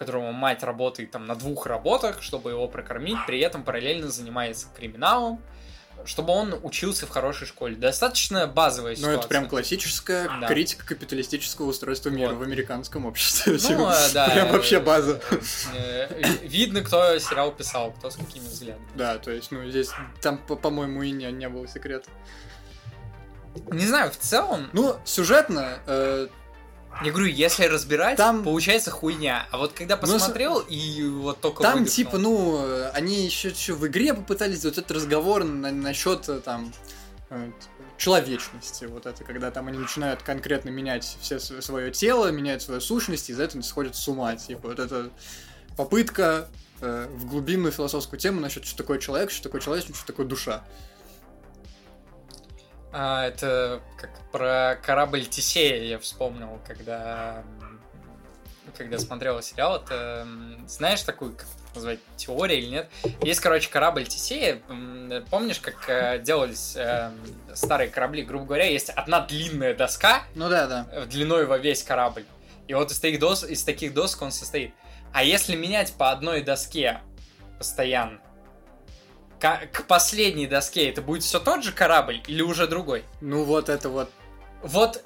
которого 0.00 0.32
мать 0.32 0.62
работает 0.64 1.10
там 1.12 1.26
на 1.26 1.36
двух 1.36 1.66
работах, 1.66 2.22
чтобы 2.22 2.50
его 2.50 2.66
прокормить, 2.66 3.18
при 3.26 3.38
этом 3.40 3.62
параллельно 3.62 4.08
занимается 4.08 4.66
криминалом, 4.76 5.40
чтобы 6.06 6.32
он 6.32 6.58
учился 6.62 7.06
в 7.06 7.10
хорошей 7.10 7.46
школе. 7.46 7.76
Достаточно 7.76 8.46
базовая 8.46 8.92
Ну, 8.92 8.96
ситуация. 8.96 9.18
это 9.18 9.28
прям 9.28 9.48
классическая 9.48 10.28
Да. 10.40 10.46
критика 10.48 10.86
капиталистического 10.86 11.66
устройства 11.66 12.08
мира 12.08 12.30
Вот. 12.30 12.38
в 12.38 12.42
американском 12.42 13.04
обществе. 13.04 13.58
Ну, 13.68 13.90
э, 13.90 13.94
да. 14.14 14.30
Прям 14.30 14.50
вообще 14.50 14.80
база. 14.80 15.20
Э, 15.74 16.08
Видно, 16.42 16.80
кто 16.80 17.18
сериал 17.18 17.52
писал, 17.52 17.92
кто 17.92 18.08
с 18.10 18.16
какими 18.16 18.44
взглядами. 18.48 18.86
Да, 18.94 19.18
то 19.18 19.30
есть, 19.30 19.50
ну, 19.52 19.68
здесь, 19.68 19.90
там, 20.22 20.38
по- 20.38 20.56
по-моему, 20.56 21.02
и 21.02 21.10
не, 21.10 21.30
не 21.32 21.48
было 21.50 21.68
секрета. 21.68 22.08
Не 23.70 23.84
знаю, 23.86 24.10
в 24.10 24.16
целом, 24.16 24.70
Ну, 24.72 24.96
сюжетно, 25.04 25.80
э, 25.86 26.28
я 27.04 27.10
говорю, 27.10 27.26
если 27.26 27.64
разбирать, 27.66 28.16
Там- 28.16 28.42
получается 28.44 28.90
хуйня. 28.90 29.46
А 29.50 29.58
вот 29.58 29.72
когда 29.72 29.96
Ну, 29.96 30.02
посмотрел 30.02 30.58
и 30.60 31.02
вот 31.08 31.40
только 31.40 31.62
там, 31.62 31.78
выдохнул. 31.80 31.94
типа, 31.94 32.18
ну, 32.18 32.84
они 32.92 33.24
еще, 33.24 33.48
еще 33.48 33.74
в 33.74 33.86
игре 33.86 34.14
попытались 34.14 34.64
вот 34.64 34.78
этот 34.78 34.90
разговор 34.90 35.44
на- 35.44 35.70
насчет, 35.70 36.28
э, 36.28 36.40
там, 36.40 36.72
э, 37.30 37.50
человечности, 37.96 38.86
вот 38.86 39.06
это, 39.06 39.24
когда 39.24 39.50
там 39.50 39.68
они 39.68 39.78
начинают 39.78 40.22
конкретно 40.22 40.70
менять 40.70 41.16
все 41.20 41.38
свое 41.38 41.90
тело, 41.90 42.30
меняют 42.30 42.62
свою 42.62 42.80
сущность, 42.80 43.28
и 43.28 43.32
из-за 43.32 43.44
этого 43.44 43.62
сходят 43.62 43.94
с 43.94 44.08
ума, 44.08 44.34
типа, 44.36 44.68
вот 44.68 44.78
это 44.78 45.10
попытка 45.76 46.48
э, 46.82 47.08
в 47.12 47.26
глубинную 47.26 47.72
философскую 47.72 48.18
тему 48.18 48.40
насчет, 48.40 48.64
что 48.64 48.74
такое 48.78 48.98
человек, 48.98 49.30
что 49.30 49.42
такое 49.42 49.60
человечность, 49.60 49.98
что 49.98 50.06
такое 50.06 50.24
душа. 50.24 50.64
А, 52.92 53.26
это 53.26 53.80
как 53.96 54.10
про 54.32 54.78
корабль 54.82 55.24
Тесея 55.24 55.82
я 55.84 55.98
вспомнил, 55.98 56.60
когда 56.66 57.44
когда 58.76 58.98
смотрел 58.98 59.40
сериал. 59.42 59.76
Это 59.76 60.26
знаешь 60.66 61.02
такую, 61.02 61.34
как 61.36 61.46
назвать, 61.74 61.98
теория 62.16 62.58
или 62.58 62.66
нет? 62.66 62.88
Есть, 63.22 63.40
короче, 63.40 63.68
корабль 63.68 64.06
Тесея. 64.06 64.60
Помнишь, 65.30 65.60
как 65.60 65.88
э, 65.88 66.18
делались 66.20 66.74
э, 66.76 67.10
старые 67.54 67.90
корабли? 67.90 68.22
Грубо 68.22 68.44
говоря, 68.44 68.66
есть 68.66 68.90
одна 68.90 69.20
длинная 69.20 69.74
доска, 69.74 70.22
Ну 70.34 70.48
да, 70.48 70.66
да. 70.66 71.04
длиной 71.06 71.46
во 71.46 71.58
весь 71.58 71.82
корабль. 71.82 72.24
И 72.68 72.74
вот 72.74 72.90
из 72.90 73.00
таких, 73.00 73.20
дос, 73.20 73.44
из 73.44 73.64
таких 73.64 73.92
досок 73.94 74.22
он 74.22 74.32
состоит. 74.32 74.72
А 75.12 75.24
если 75.24 75.56
менять 75.56 75.92
по 75.94 76.10
одной 76.10 76.42
доске 76.42 77.00
постоянно, 77.58 78.20
к, 79.40 79.66
к 79.72 79.86
последней 79.86 80.46
доске 80.46 80.88
это 80.90 81.00
будет 81.02 81.22
все 81.22 81.40
тот 81.40 81.64
же 81.64 81.72
корабль 81.72 82.22
или 82.26 82.42
уже 82.42 82.66
другой? 82.66 83.04
Ну 83.20 83.44
вот 83.44 83.68
это 83.68 83.88
вот. 83.88 84.10
Вот, 84.62 85.02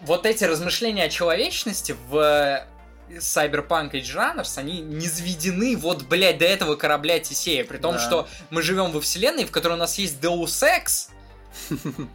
вот 0.00 0.24
эти 0.24 0.44
размышления 0.44 1.04
о 1.04 1.08
человечности 1.10 1.94
в 2.08 2.16
э, 2.16 2.66
Cyberpunk 3.18 3.92
Edge 3.92 4.16
Runners, 4.16 4.58
они 4.58 4.80
не 4.80 5.06
заведены 5.06 5.76
вот, 5.76 6.04
блядь, 6.04 6.38
до 6.38 6.46
этого 6.46 6.76
корабля 6.76 7.18
Тесея. 7.18 7.64
При 7.64 7.76
том, 7.76 7.94
Да. 7.94 8.00
что 8.00 8.28
мы 8.48 8.62
живем 8.62 8.90
во 8.92 9.00
вселенной, 9.00 9.44
в 9.44 9.50
которой 9.50 9.74
у 9.74 9.76
нас 9.76 9.98
есть 9.98 10.18
Deus 10.20 10.64
Ex, 10.64 11.10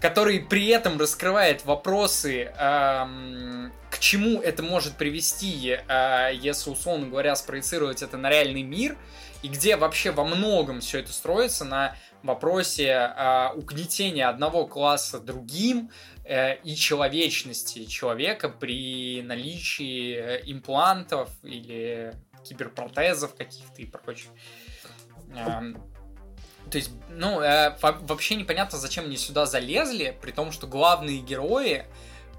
который 0.00 0.38
при 0.40 0.68
этом 0.68 1.00
раскрывает 1.00 1.64
вопросы, 1.64 2.52
эм, 2.56 3.72
к 3.90 3.98
чему 3.98 4.40
это 4.40 4.62
может 4.62 4.94
привести, 4.94 5.78
э, 5.88 6.30
если, 6.34 6.70
условно 6.70 7.06
говоря, 7.08 7.34
спроецировать 7.34 8.02
это 8.02 8.16
на 8.16 8.30
реальный 8.30 8.62
мир, 8.62 8.96
и 9.44 9.48
где 9.48 9.76
вообще 9.76 10.10
во 10.10 10.24
многом 10.24 10.80
все 10.80 11.00
это 11.00 11.12
строится 11.12 11.66
на 11.66 11.96
вопросе 12.22 12.86
э, 12.86 13.50
угнетения 13.54 14.26
одного 14.26 14.66
класса 14.66 15.20
другим 15.20 15.90
э, 16.24 16.56
и 16.62 16.74
человечности 16.74 17.84
человека 17.84 18.48
при 18.48 19.20
наличии 19.20 20.14
э, 20.14 20.40
имплантов 20.46 21.28
или 21.42 22.14
киберпротезов 22.42 23.34
каких-то 23.34 23.82
и 23.82 23.84
прочих. 23.84 24.30
Эм, 25.36 25.74
то 26.70 26.78
есть, 26.78 26.92
ну, 27.10 27.42
э, 27.42 27.76
во- 27.82 27.98
вообще 28.00 28.36
непонятно, 28.36 28.78
зачем 28.78 29.04
они 29.04 29.18
сюда 29.18 29.44
залезли, 29.44 30.16
при 30.22 30.30
том, 30.30 30.52
что 30.52 30.66
главные 30.66 31.18
герои 31.18 31.84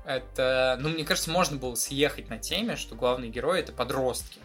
это, 0.08 0.78
ну, 0.80 0.90
мне 0.90 1.06
кажется, 1.06 1.30
можно 1.30 1.58
было 1.58 1.76
съехать 1.76 2.30
на 2.32 2.40
теме, 2.40 2.76
что 2.76 2.96
главные 2.96 3.30
герои 3.30 3.60
это 3.60 3.74
подростки. 3.74 4.40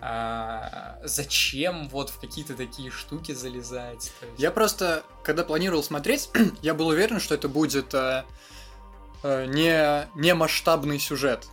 А, 0.00 0.98
зачем 1.02 1.88
вот 1.88 2.10
в 2.10 2.20
какие-то 2.20 2.54
такие 2.54 2.90
штуки 2.90 3.32
залезать? 3.32 4.12
Есть- 4.20 4.38
Я 4.38 4.50
просто, 4.52 5.02
когда 5.24 5.42
планировал 5.44 5.82
смотреть, 5.82 6.30
я 6.62 6.74
был 6.74 6.88
уверен, 6.88 7.18
что 7.18 7.34
это 7.34 7.48
будет 7.48 7.92
э, 7.94 8.24
э, 9.24 9.46
не, 9.46 10.08
не 10.14 10.34
масштабный 10.34 11.00
сюжет. 11.00 11.46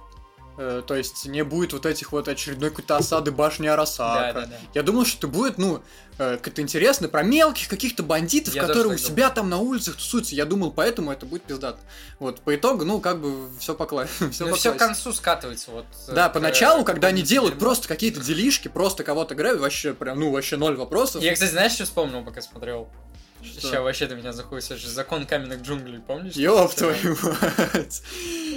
Э, 0.57 0.81
то 0.85 0.95
есть 0.95 1.25
не 1.25 1.43
будет 1.43 1.73
вот 1.73 1.85
этих 1.85 2.11
вот 2.13 2.27
очередной 2.27 2.69
какой-то 2.69 2.95
осады 2.95 3.31
башни 3.31 3.67
Арасака. 3.67 4.33
Да, 4.33 4.41
да, 4.41 4.47
да. 4.47 4.55
Я 4.73 4.83
думал, 4.83 5.05
что 5.05 5.17
это 5.17 5.27
будет, 5.27 5.57
ну, 5.57 5.81
э, 6.17 6.37
как-то 6.37 6.61
интересно 6.61 7.09
про 7.09 7.23
мелких 7.23 7.67
каких-то 7.67 8.03
бандитов, 8.03 8.53
Я 8.55 8.61
которые 8.61 8.95
у 8.95 8.97
себя 8.97 9.29
там 9.29 9.49
на 9.49 9.57
улицах 9.57 9.95
тусуются. 9.97 10.33
Я 10.33 10.45
думал, 10.45 10.71
поэтому 10.71 11.11
это 11.11 11.25
будет 11.25 11.43
пиздато. 11.43 11.79
Вот, 12.19 12.39
по 12.39 12.55
итогу, 12.55 12.85
ну, 12.85 13.01
как 13.01 13.19
бы 13.19 13.49
все 13.59 13.75
по 13.75 13.83
кла- 13.83 14.07
всё 14.31 14.45
Ну, 14.45 14.51
по 14.51 14.57
все 14.57 14.71
к 14.73 14.77
концу 14.77 15.11
скатывается. 15.11 15.71
Вот, 15.71 15.85
э, 16.07 16.13
Да, 16.13 16.29
поначалу, 16.29 16.85
когда 16.85 17.09
они 17.09 17.21
делают 17.21 17.59
просто 17.59 17.87
какие-то 17.89 18.21
делишки, 18.21 18.69
просто 18.69 19.03
кого-то 19.03 19.35
грабят, 19.35 19.59
вообще 19.59 19.93
прям, 19.93 20.19
ну, 20.19 20.31
вообще 20.31 20.55
ноль 20.55 20.77
вопросов. 20.77 21.21
Я, 21.21 21.33
кстати, 21.33 21.51
знаешь, 21.51 21.73
что 21.73 21.83
вспомнил, 21.83 22.23
пока 22.23 22.41
смотрел? 22.41 22.87
Что? 23.45 23.61
Сейчас 23.61 23.81
вообще 23.81 24.07
ты 24.07 24.15
меня 24.15 24.33
заходишь. 24.33 24.83
Закон 24.85 25.25
каменных 25.25 25.61
джунглей, 25.61 25.99
помнишь? 25.99 26.33
Ёб 26.35 26.73
твою 26.73 27.17
мать. 27.23 28.01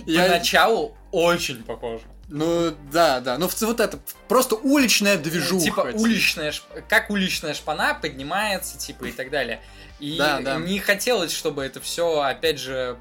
Я... 0.07 0.25
Поначалу 0.25 0.97
очень 1.13 1.63
похоже. 1.63 2.05
Ну, 2.29 2.75
да, 2.93 3.21
да. 3.21 3.39
Ну, 3.39 3.49
вот 3.61 3.81
это 3.81 3.99
просто 4.29 4.55
уличная 4.57 5.17
движуха. 5.17 5.65
Типа 5.65 5.91
уличная, 5.95 6.51
шп- 6.53 6.85
как 6.89 7.09
уличная 7.11 7.55
шпана 7.55 7.95
поднимается, 7.95 8.77
типа 8.79 9.07
и 9.07 9.13
так 9.13 9.31
далее. 9.31 9.63
И 9.99 10.19
Да, 10.19 10.41
да. 10.41 10.57
не 10.57 10.79
хотелось, 10.79 11.33
чтобы 11.33 11.65
это 11.65 11.81
все, 11.81 12.21
опять 12.21 12.61
же, 12.61 12.99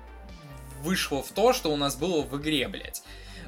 вышло 0.81 1.21
в 1.21 1.31
то, 1.31 1.51
что 1.53 1.71
у 1.71 1.75
нас 1.75 1.95
было 1.97 2.21
в 2.21 2.39
игре, 2.39 2.67
блядь. 2.69 3.03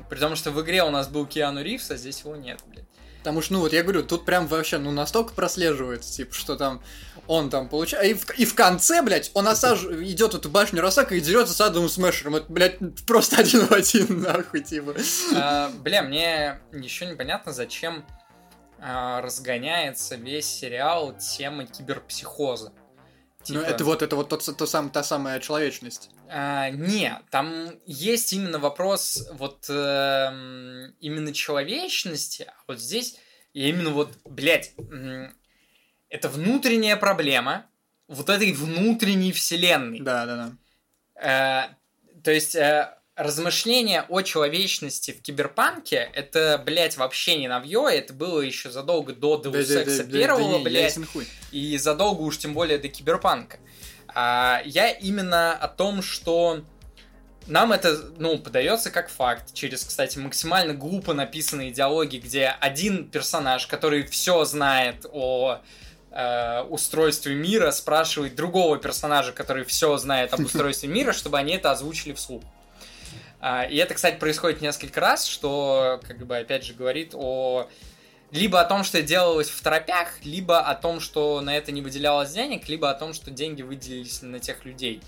При 0.10 0.18
том, 0.20 0.36
что 0.36 0.52
в 0.52 0.60
игре 0.62 0.84
у 0.84 0.90
нас 0.90 1.08
был 1.08 1.26
Киану 1.26 1.62
Ривз, 1.64 1.92
а 1.92 1.96
здесь 1.96 2.20
его 2.22 2.36
нет, 2.36 2.60
блядь. 2.68 2.86
Потому 3.20 3.42
что, 3.42 3.54
ну, 3.54 3.60
вот 3.60 3.74
я 3.74 3.84
говорю, 3.84 4.04
тут 4.04 4.26
прям 4.26 4.48
вообще, 4.48 4.78
ну, 4.78 4.92
настолько 4.92 5.34
прослеживается, 5.34 6.12
типа, 6.12 6.34
что 6.34 6.56
там 6.56 6.82
он 7.28 7.52
там 7.52 7.70
получает... 7.70 8.10
И 8.10 8.14
в, 8.16 8.40
и 8.40 8.46
в 8.46 8.56
конце, 8.56 9.04
блядь, 9.04 9.30
он 9.36 9.48
осаж... 9.48 9.84
идет 9.84 10.34
эту 10.34 10.50
башню 10.50 10.82
Росака 10.82 11.14
и 11.14 11.22
дерется 11.22 11.54
с 11.54 11.62
Адамом 11.62 11.88
Смешером. 11.88 12.38
Это, 12.38 12.52
блядь, 12.52 12.80
просто 13.06 13.36
один 13.40 13.68
в 13.68 13.72
один, 13.72 14.22
нахуй, 14.22 14.62
типа. 14.62 14.96
А, 15.36 15.70
Бля, 15.70 16.02
мне 16.02 16.60
еще 16.74 17.06
непонятно, 17.06 17.52
зачем 17.52 18.04
а, 18.80 19.22
разгоняется 19.22 20.16
весь 20.16 20.48
сериал 20.48 21.16
тема 21.18 21.66
киберпсихоза. 21.66 22.72
Ну, 23.48 23.60
Типа, 23.60 23.60
это 23.60 23.86
вот, 23.86 24.02
это 24.02 24.16
вот 24.16 24.30
тот, 24.30 24.44
то 24.58 24.66
сам, 24.66 24.90
та 24.90 25.02
самая 25.02 25.40
человечность. 25.40 26.10
А, 26.28 26.70
не, 26.70 27.18
там 27.32 27.72
есть 27.86 28.34
именно 28.34 28.60
вопрос 28.60 29.30
вот 29.34 29.66
эм, 29.70 30.94
именно 31.00 31.34
человечности, 31.34 32.44
а 32.44 32.54
вот 32.68 32.80
здесь 32.80 33.18
и 33.54 33.70
именно 33.70 33.92
вот, 33.92 34.12
блядь, 34.26 34.74
это 36.10 36.30
внутренняя 36.30 36.98
проблема 36.98 37.66
вот 38.08 38.30
этой 38.30 38.52
внутренней 38.52 39.32
вселенной. 39.32 40.02
Да, 40.02 40.26
да, 40.26 40.36
да. 41.16 41.70
Э, 41.70 42.22
то 42.24 42.32
есть 42.32 42.56
э, 42.56 42.94
размышления 43.20 44.06
о 44.08 44.22
человечности 44.22 45.12
в 45.12 45.22
киберпанке 45.22 46.10
это, 46.14 46.62
блядь, 46.66 46.96
вообще 46.96 47.38
не 47.38 47.50
новье, 47.50 47.86
это 47.92 48.14
было 48.14 48.40
еще 48.40 48.72
задолго 48.72 49.14
до 49.14 49.42
Deus 49.44 49.68
Ex 49.68 50.10
первого, 50.10 50.60
блядь, 50.60 50.98
и 51.52 51.78
задолго 51.78 52.22
уж 52.22 52.38
тем 52.38 52.54
более 52.54 52.78
до 52.78 52.88
киберпанка. 52.88 53.58
А, 54.08 54.62
я 54.64 54.90
именно 54.90 55.54
о 55.54 55.68
том, 55.68 56.02
что 56.02 56.64
нам 57.46 57.74
это, 57.74 57.98
ну, 58.18 58.38
подается 58.38 58.90
как 58.90 59.10
факт 59.10 59.54
через, 59.54 59.84
кстати, 59.84 60.18
максимально 60.18 60.74
глупо 60.74 61.14
написанные 61.14 61.72
диалоги, 61.72 62.18
где 62.18 62.48
один 62.48 63.10
персонаж, 63.10 63.68
который 63.68 64.04
все 64.04 64.46
знает 64.46 65.06
о 65.12 65.60
э, 66.12 66.62
устройстве 66.70 67.36
мира, 67.36 67.72
спрашивает 67.72 68.36
другого 68.36 68.78
персонажа, 68.78 69.34
который 69.34 69.66
все 69.66 69.98
знает 69.98 70.34
об 70.34 70.40
устройстве 70.46 70.88
мира, 70.88 71.12
чтобы 71.12 71.38
они 71.38 71.56
это 71.56 71.72
озвучили 71.72 72.14
вслух. 72.14 72.44
А, 73.40 73.64
и 73.64 73.78
это, 73.78 73.94
кстати, 73.94 74.20
происходит 74.20 74.62
несколько 74.62 75.00
раз, 75.00 75.26
что, 75.26 76.00
как 76.06 76.26
бы, 76.26 76.38
опять 76.38 76.66
же, 76.66 76.74
говорит 76.74 77.14
о 77.16 77.70
либо 78.32 78.62
о 78.62 78.66
том, 78.66 78.84
что 78.84 79.02
делалось 79.02 79.50
в 79.50 79.62
торопях, 79.62 80.24
либо 80.24 80.60
о 80.60 80.76
том, 80.76 81.00
что 81.00 81.42
на 81.42 81.56
это 81.58 81.72
не 81.72 81.82
выделялось 81.82 82.32
денег, 82.32 82.68
либо 82.70 82.90
о 82.90 82.94
том, 82.94 83.14
что 83.14 83.32
деньги 83.32 83.64
выделились 83.64 84.22
на 84.22 84.40
тех 84.40 84.66
людей, 84.66 85.02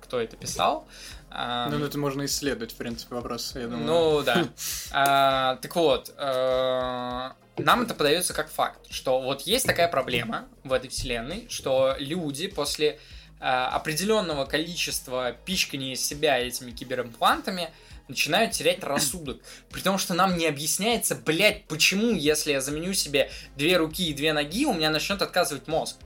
кто 0.00 0.20
это 0.20 0.36
писал. 0.36 0.88
А, 1.30 1.68
Ну, 1.68 1.84
это 1.84 1.98
можно 1.98 2.24
исследовать, 2.24 2.72
в 2.72 2.76
принципе, 2.76 3.14
вопрос, 3.14 3.52
я 3.54 3.68
думаю. 3.68 3.84
ну 3.84 4.22
да. 4.22 4.48
А, 4.90 5.56
так 5.56 5.76
вот, 5.76 6.12
э, 6.16 7.30
нам 7.58 7.82
это 7.82 7.94
подается 7.94 8.32
как 8.32 8.50
факт, 8.50 8.80
что 8.90 9.20
вот 9.20 9.42
есть 9.42 9.66
такая 9.66 9.88
проблема 9.88 10.46
в 10.64 10.72
этой 10.72 10.88
вселенной, 10.88 11.46
что 11.50 11.94
люди 11.98 12.48
после 12.48 12.98
определенного 13.40 14.44
количества 14.44 15.36
пичкания 15.44 15.94
из 15.94 16.04
себя 16.04 16.38
этими 16.38 16.70
киберимплантами 16.70 17.70
начинают 18.08 18.52
терять 18.52 18.82
рассудок. 18.82 19.40
При 19.70 19.80
том, 19.80 19.98
что 19.98 20.14
нам 20.14 20.36
не 20.36 20.46
объясняется, 20.46 21.14
блядь, 21.14 21.64
почему, 21.66 22.12
если 22.12 22.52
я 22.52 22.60
заменю 22.60 22.94
себе 22.94 23.30
две 23.56 23.76
руки 23.76 24.10
и 24.10 24.14
две 24.14 24.32
ноги, 24.32 24.66
у 24.66 24.74
меня 24.74 24.90
начнет 24.90 25.22
отказывать 25.22 25.68
мозг. 25.68 25.96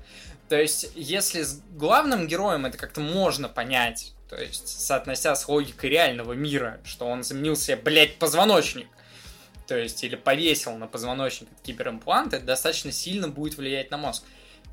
То 0.48 0.60
есть, 0.60 0.90
если 0.94 1.42
с 1.42 1.62
главным 1.70 2.26
героем 2.26 2.66
это 2.66 2.76
как-то 2.76 3.00
можно 3.00 3.48
понять, 3.48 4.12
то 4.28 4.36
есть, 4.36 4.68
соотнося 4.68 5.34
с 5.34 5.48
логикой 5.48 5.90
реального 5.90 6.34
мира, 6.34 6.80
что 6.84 7.06
он 7.06 7.22
заменил 7.22 7.56
себе, 7.56 7.76
блядь, 7.76 8.16
позвоночник, 8.16 8.88
то 9.66 9.76
есть, 9.78 10.04
или 10.04 10.16
повесил 10.16 10.76
на 10.76 10.86
позвоночник 10.86 11.48
этот 11.50 11.62
киберимплант, 11.62 12.34
это 12.34 12.44
достаточно 12.44 12.92
сильно 12.92 13.28
будет 13.28 13.56
влиять 13.56 13.90
на 13.90 13.96
мозг. 13.96 14.24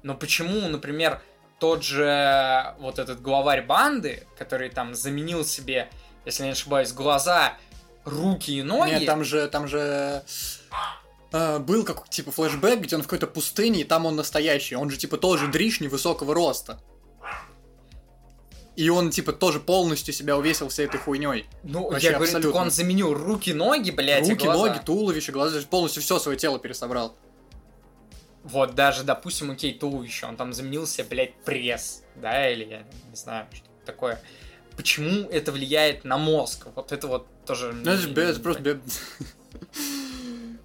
Но 0.04 0.16
почему, 0.16 0.68
например, 0.68 1.22
тот 1.60 1.84
же 1.84 2.74
вот 2.80 3.00
этот 3.00 3.22
главарь 3.22 3.66
банды, 3.66 4.26
который 4.38 4.70
там 4.70 4.96
заменил 4.96 5.46
себе, 5.46 5.90
если 6.26 6.44
не 6.44 6.52
ошибаюсь, 6.52 6.92
глаза, 6.92 7.54
руки 8.06 8.52
и 8.52 8.64
ноги... 8.64 8.92
Нет, 8.92 9.06
там 9.06 9.24
же, 9.24 9.48
там 9.48 9.68
же 9.68 10.24
э, 11.32 11.60
был 11.60 11.84
как 11.84 12.10
типа 12.10 12.32
флешбэк, 12.32 12.80
где 12.80 12.96
он 12.96 13.04
в 13.04 13.06
какой-то 13.06 13.28
пустыне, 13.28 13.82
и 13.82 13.84
там 13.84 14.06
он 14.06 14.16
настоящий. 14.16 14.76
Он 14.76 14.90
же 14.90 14.98
типа 14.98 15.18
тоже 15.18 15.48
дрищ 15.48 15.80
невысокого 15.80 16.34
роста. 16.34 16.80
И 18.76 18.88
он 18.90 19.10
типа 19.10 19.34
тоже 19.34 19.60
полностью 19.60 20.14
себя 20.14 20.38
увесил 20.38 20.70
всей 20.70 20.86
этой 20.86 21.00
хуйней. 21.02 21.46
Ну, 21.64 21.90
Вообще 21.90 22.08
я 22.08 22.14
говорю, 22.14 22.32
абсолютно. 22.32 22.62
он 22.62 22.72
заменил 22.72 23.14
руки, 23.14 23.52
ноги, 23.52 23.92
блядь, 23.92 24.30
Руки, 24.30 24.46
глаза. 24.46 24.68
ноги, 24.68 24.80
туловище, 24.86 25.34
глаза, 25.34 25.60
полностью 25.70 26.02
все 26.02 26.18
свое 26.18 26.38
тело 26.38 26.60
пересобрал. 26.60 27.18
Вот 28.44 28.74
даже, 28.76 29.04
допустим, 29.04 29.52
окей, 29.52 29.74
туловище, 29.78 30.26
он 30.26 30.38
там 30.38 30.54
заменил 30.54 30.88
себе, 30.88 31.06
блядь, 31.10 31.36
пресс, 31.44 32.04
да, 32.16 32.50
или 32.50 32.64
я 32.66 32.78
не 33.10 33.16
знаю, 33.16 33.48
что 33.54 33.66
такое. 33.86 34.22
Почему 34.78 35.28
это 35.30 35.52
влияет 35.52 36.06
на 36.06 36.18
мозг? 36.18 36.68
Вот 36.76 36.92
это 36.94 37.08
вот 37.08 37.28
тоже... 37.46 37.74
Ну, 37.74 37.92
это, 37.92 38.08
бе- 38.08 38.24
это 38.24 38.40
просто... 38.40 38.80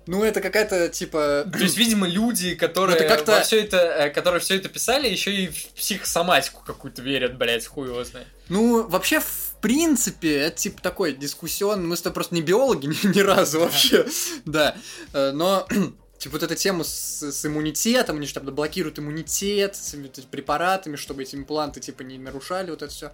Ну, 0.07 0.23
это 0.23 0.41
какая-то, 0.43 0.89
типа... 0.91 1.47
То 1.53 1.59
есть, 1.59 1.79
видимо, 1.79 2.07
люди, 2.07 2.55
которые 2.55 2.99
Ну, 2.99 3.05
это 3.05 3.15
как-то- 3.17 3.41
все 3.43 3.61
это, 3.63 3.79
э, 3.79 4.11
которые 4.11 4.41
все 4.41 4.57
это 4.57 4.69
писали, 4.69 5.09
еще 5.09 5.35
и 5.35 5.47
в 5.49 5.69
психосоматику 5.71 6.63
какую-то 6.65 7.01
верят, 7.01 7.39
блядь, 7.39 7.67
хуй 7.67 7.89
его 7.89 8.05
знает. 8.05 8.27
Ну, 8.51 8.87
вообще, 8.87 9.21
в 9.21 9.55
принципе, 9.63 10.37
это 10.37 10.57
типа 10.59 10.83
такой 10.83 11.15
дискуссион. 11.15 11.89
Мы 11.89 11.97
с 11.97 12.03
тобой 12.03 12.15
просто 12.15 12.35
не 12.35 12.43
биологи 12.43 12.87
ни, 12.87 13.07
ни 13.17 13.21
разу 13.21 13.61
вообще. 13.61 14.07
Да. 14.45 14.77
Э, 15.15 15.31
Но, 15.33 15.67
типа, 16.19 16.35
вот 16.35 16.43
эта 16.43 16.57
тема 16.57 16.85
с, 16.85 17.23
с 17.23 17.47
иммунитетом, 17.47 18.17
они 18.17 18.27
же 18.27 18.35
там 18.35 18.45
блокируют 18.47 18.99
иммунитет 18.99 19.77
с 19.77 19.95
препаратами, 20.31 20.97
чтобы 20.97 21.23
эти 21.23 21.37
импланты, 21.37 21.81
типа, 21.81 22.03
не 22.03 22.19
нарушали 22.19 22.71
вот 22.71 22.83
это 22.83 22.93
все. 22.93 23.13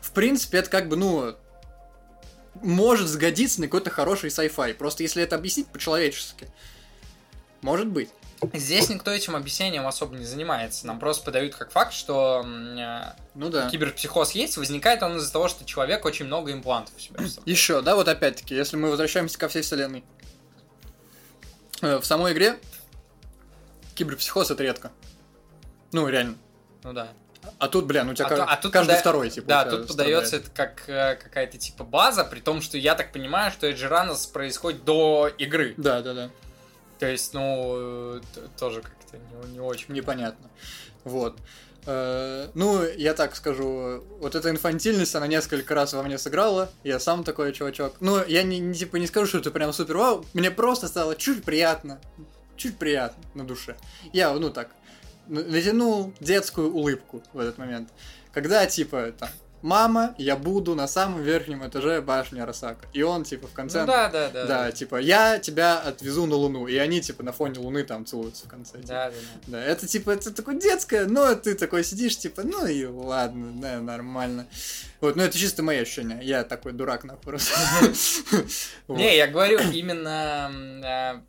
В 0.00 0.12
принципе, 0.12 0.58
это 0.58 0.70
как 0.70 0.88
бы, 0.88 0.96
ну, 0.96 1.34
может 2.62 3.08
сгодиться 3.08 3.60
на 3.60 3.66
какой-то 3.66 3.90
хороший 3.90 4.30
sci-fi. 4.30 4.74
Просто 4.74 5.02
если 5.02 5.22
это 5.22 5.36
объяснить 5.36 5.68
по-человечески. 5.68 6.48
Может 7.62 7.88
быть. 7.88 8.10
Здесь 8.54 8.88
никто 8.88 9.10
этим 9.10 9.36
объяснением 9.36 9.86
особо 9.86 10.16
не 10.16 10.24
занимается. 10.24 10.86
Нам 10.86 10.98
просто 10.98 11.24
подают 11.24 11.54
как 11.54 11.70
факт, 11.70 11.92
что 11.92 12.42
э, 12.42 13.12
Ну 13.34 13.50
да. 13.50 13.68
киберпсихоз 13.68 14.32
есть, 14.32 14.56
возникает 14.56 15.02
он 15.02 15.18
из-за 15.18 15.30
того, 15.30 15.48
что 15.48 15.66
человек 15.66 16.06
очень 16.06 16.24
много 16.24 16.50
имплантов 16.50 16.94
в 16.94 16.98
вставляет. 16.98 17.38
Еще, 17.44 17.82
да, 17.82 17.94
вот 17.94 18.08
опять-таки, 18.08 18.54
если 18.54 18.76
мы 18.76 18.88
возвращаемся 18.88 19.38
ко 19.38 19.48
всей 19.48 19.60
вселенной. 19.60 20.04
Э, 21.82 21.98
В 21.98 22.04
самой 22.04 22.32
игре 22.32 22.58
киберпсихоз 23.94 24.50
это 24.50 24.62
редко. 24.62 24.90
Ну, 25.92 26.08
реально. 26.08 26.36
Ну 26.82 26.92
да. 26.92 27.08
А 27.58 27.68
тут, 27.68 27.86
бля, 27.86 28.04
ну 28.04 28.12
у 28.12 28.14
тебя 28.14 28.26
А 28.26 28.28
ка- 28.28 28.36
то- 28.36 28.44
а 28.44 28.56
тут 28.56 28.72
каждый 28.72 28.90
пода- 28.90 29.00
второй, 29.00 29.30
типа. 29.30 29.46
Да, 29.48 29.64
тут 29.64 29.88
подается 29.88 30.36
это 30.36 30.50
как 30.50 30.88
э, 30.88 31.16
какая-то 31.16 31.56
типа 31.56 31.84
база, 31.84 32.22
при 32.24 32.40
том, 32.40 32.60
что 32.60 32.76
я 32.76 32.94
так 32.94 33.12
понимаю, 33.12 33.50
что 33.50 33.66
Эджиранос 33.66 34.26
происходит 34.26 34.84
до 34.84 35.28
игры. 35.38 35.74
Да, 35.78 36.02
да, 36.02 36.12
да. 36.14 36.30
То 37.00 37.06
есть, 37.06 37.32
ну, 37.32 38.20
тоже 38.58 38.82
как-то 38.82 39.16
не, 39.16 39.54
не 39.54 39.60
очень. 39.60 39.94
Непонятно. 39.94 40.48
Вот. 41.04 41.38
Э, 41.86 42.48
Ну, 42.54 42.84
я 42.84 43.14
так 43.14 43.34
скажу, 43.34 44.04
вот 44.20 44.34
эта 44.34 44.50
инфантильность, 44.50 45.14
она 45.14 45.26
несколько 45.26 45.74
раз 45.74 45.94
во 45.94 46.02
мне 46.02 46.18
сыграла. 46.18 46.70
Я 46.84 47.00
сам 47.00 47.24
такой 47.24 47.52
чувачок. 47.52 47.94
Ну, 48.00 48.22
я 48.26 48.42
не, 48.42 48.58
не, 48.58 48.74
типа 48.74 48.96
не 48.96 49.06
скажу, 49.06 49.26
что 49.26 49.38
это 49.38 49.50
прям 49.50 49.72
супер 49.72 49.96
вау. 49.96 50.26
Мне 50.34 50.50
просто 50.50 50.88
стало 50.88 51.16
чуть 51.16 51.42
приятно. 51.42 51.98
Чуть 52.56 52.76
приятно 52.76 53.24
на 53.34 53.44
душе. 53.46 53.76
Я, 54.12 54.34
ну 54.34 54.50
так, 54.50 54.68
натянул 55.26 56.12
детскую 56.20 56.70
улыбку 56.70 57.22
в 57.32 57.38
этот 57.38 57.56
момент. 57.56 57.88
Когда, 58.32 58.66
типа, 58.66 59.12
там, 59.18 59.30
мама, 59.62 60.14
я 60.18 60.36
буду 60.36 60.74
на 60.74 60.88
самом 60.88 61.22
верхнем 61.22 61.66
этаже 61.66 62.00
башни 62.00 62.40
Арасака. 62.40 62.86
И 62.92 63.02
он, 63.02 63.24
типа, 63.24 63.46
в 63.46 63.52
конце... 63.52 63.80
Ну 63.80 63.86
да, 63.86 64.08
да, 64.08 64.30
да. 64.30 64.46
Да, 64.46 64.72
типа, 64.72 64.96
я 64.96 65.38
тебя 65.38 65.78
отвезу 65.78 66.26
на 66.26 66.36
Луну. 66.36 66.66
И 66.66 66.76
они, 66.76 67.00
типа, 67.00 67.22
на 67.22 67.32
фоне 67.32 67.58
Луны 67.58 67.82
там 67.84 68.06
целуются 68.06 68.46
в 68.46 68.48
конце. 68.48 68.76
типа. 68.76 68.88
Да, 68.88 69.10
да, 69.10 69.16
да. 69.46 69.58
Да, 69.58 69.62
это 69.62 69.86
типа, 69.86 70.10
это 70.10 70.32
такое 70.32 70.56
детское, 70.56 71.06
но 71.06 71.34
ты 71.34 71.54
такой 71.54 71.84
сидишь, 71.84 72.18
типа, 72.18 72.42
ну 72.42 72.66
и 72.66 72.84
ладно, 72.84 73.52
да, 73.60 73.80
нормально. 73.80 74.46
Вот, 75.00 75.16
ну 75.16 75.22
это 75.22 75.38
чисто 75.38 75.62
мои 75.62 75.78
ощущения. 75.78 76.20
Я 76.22 76.44
такой 76.44 76.72
дурак 76.72 77.04
нахуй 77.04 77.22
просто. 77.22 77.54
Не, 78.88 79.16
я 79.16 79.26
говорю, 79.26 79.60
именно 79.72 80.50
э, 80.84 81.20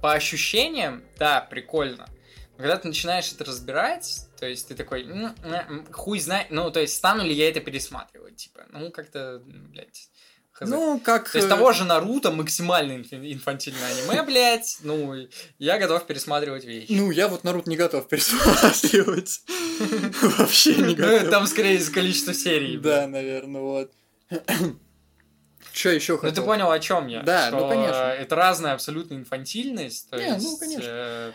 по 0.00 0.12
ощущениям, 0.12 1.02
да, 1.18 1.40
прикольно. 1.40 2.06
Но 2.56 2.62
когда 2.62 2.76
ты 2.76 2.88
начинаешь 2.88 3.32
это 3.32 3.44
разбирать, 3.44 4.26
то 4.44 4.48
есть 4.50 4.68
ты 4.68 4.74
такой, 4.74 5.04
«М, 5.04 5.34
м, 5.42 5.54
м, 5.54 5.86
хуй 5.90 6.20
знает, 6.20 6.48
ну, 6.50 6.70
то 6.70 6.78
есть 6.80 6.94
стану 6.94 7.24
ли 7.24 7.32
я 7.32 7.48
это 7.48 7.60
пересматривать, 7.60 8.36
типа, 8.36 8.66
ну, 8.72 8.90
как-то, 8.90 9.40
блядь, 9.46 10.10
хз. 10.52 10.68
Ну, 10.68 11.00
как... 11.02 11.30
То 11.30 11.38
есть 11.38 11.46
э, 11.46 11.50
того 11.50 11.72
же 11.72 11.84
Наруто 11.86 12.30
максимально 12.30 12.92
инфантильное 13.00 13.90
аниме, 13.90 14.22
блядь, 14.22 14.76
ну, 14.82 15.14
я 15.58 15.78
готов 15.78 16.06
пересматривать 16.06 16.64
вещи. 16.66 16.92
Ну, 16.92 17.10
я 17.10 17.28
вот 17.28 17.42
Нарут 17.44 17.66
не 17.66 17.76
готов 17.78 18.06
пересматривать. 18.06 19.40
Вообще 20.38 20.74
не 20.74 20.94
Ну, 20.94 20.96
готов. 20.96 21.30
там 21.30 21.46
скорее 21.46 21.76
из-за 21.76 21.90
количества 21.90 22.34
серий. 22.34 22.76
Да, 22.76 23.06
наверное, 23.06 23.62
вот. 23.62 23.92
Че 25.72 25.90
еще 25.92 26.12
Ну 26.12 26.18
ты 26.20 26.28
хотел? 26.28 26.44
понял, 26.44 26.70
о 26.70 26.78
чем 26.78 27.08
я? 27.08 27.22
Да, 27.22 27.48
Что, 27.48 27.60
ну, 27.60 27.68
конечно. 27.70 28.12
э, 28.12 28.22
Это 28.22 28.36
разная 28.36 28.74
абсолютно 28.74 29.14
инфантильность. 29.14 30.08
То 30.10 30.18
Не, 30.18 30.36
ну, 30.36 30.56
конечно. 30.56 31.34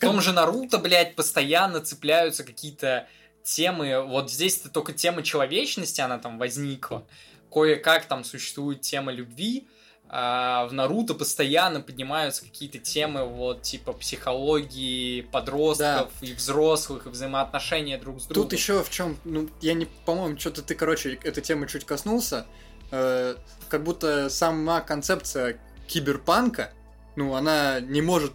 В 0.00 0.04
том 0.06 0.20
же 0.22 0.32
Наруто, 0.32 0.78
блядь, 0.78 1.14
постоянно 1.14 1.80
цепляются 1.80 2.42
какие-то 2.42 3.06
темы. 3.42 4.02
Вот 4.02 4.30
здесь-то 4.30 4.70
только 4.70 4.92
тема 4.92 5.22
человечности, 5.22 6.00
она 6.00 6.18
там 6.18 6.38
возникла. 6.38 7.06
Кое-как 7.52 8.06
там 8.06 8.24
существует 8.24 8.80
тема 8.80 9.12
любви. 9.12 9.68
А 10.12 10.66
в 10.66 10.72
Наруто 10.72 11.14
постоянно 11.14 11.80
поднимаются 11.80 12.42
какие-то 12.42 12.78
темы, 12.78 13.24
вот, 13.24 13.62
типа 13.62 13.92
психологии 13.92 15.20
подростков 15.20 16.10
и 16.20 16.32
взрослых, 16.32 17.06
и 17.06 17.10
взаимоотношения 17.10 17.96
друг 17.96 18.20
с 18.20 18.24
другом. 18.24 18.50
Тут 18.50 18.58
еще 18.58 18.82
в 18.82 18.90
чем, 18.90 19.16
ну, 19.24 19.48
я 19.60 19.74
не, 19.74 19.86
по-моему, 20.04 20.36
что-то 20.36 20.62
ты, 20.62 20.74
короче, 20.74 21.14
этой 21.22 21.44
темы 21.44 21.68
чуть 21.68 21.84
коснулся. 21.84 22.44
Э, 22.90 23.36
как 23.68 23.84
будто 23.84 24.28
сама 24.30 24.80
концепция 24.80 25.60
киберпанка, 25.86 26.72
ну, 27.14 27.36
она 27.36 27.78
не 27.78 28.02
может, 28.02 28.32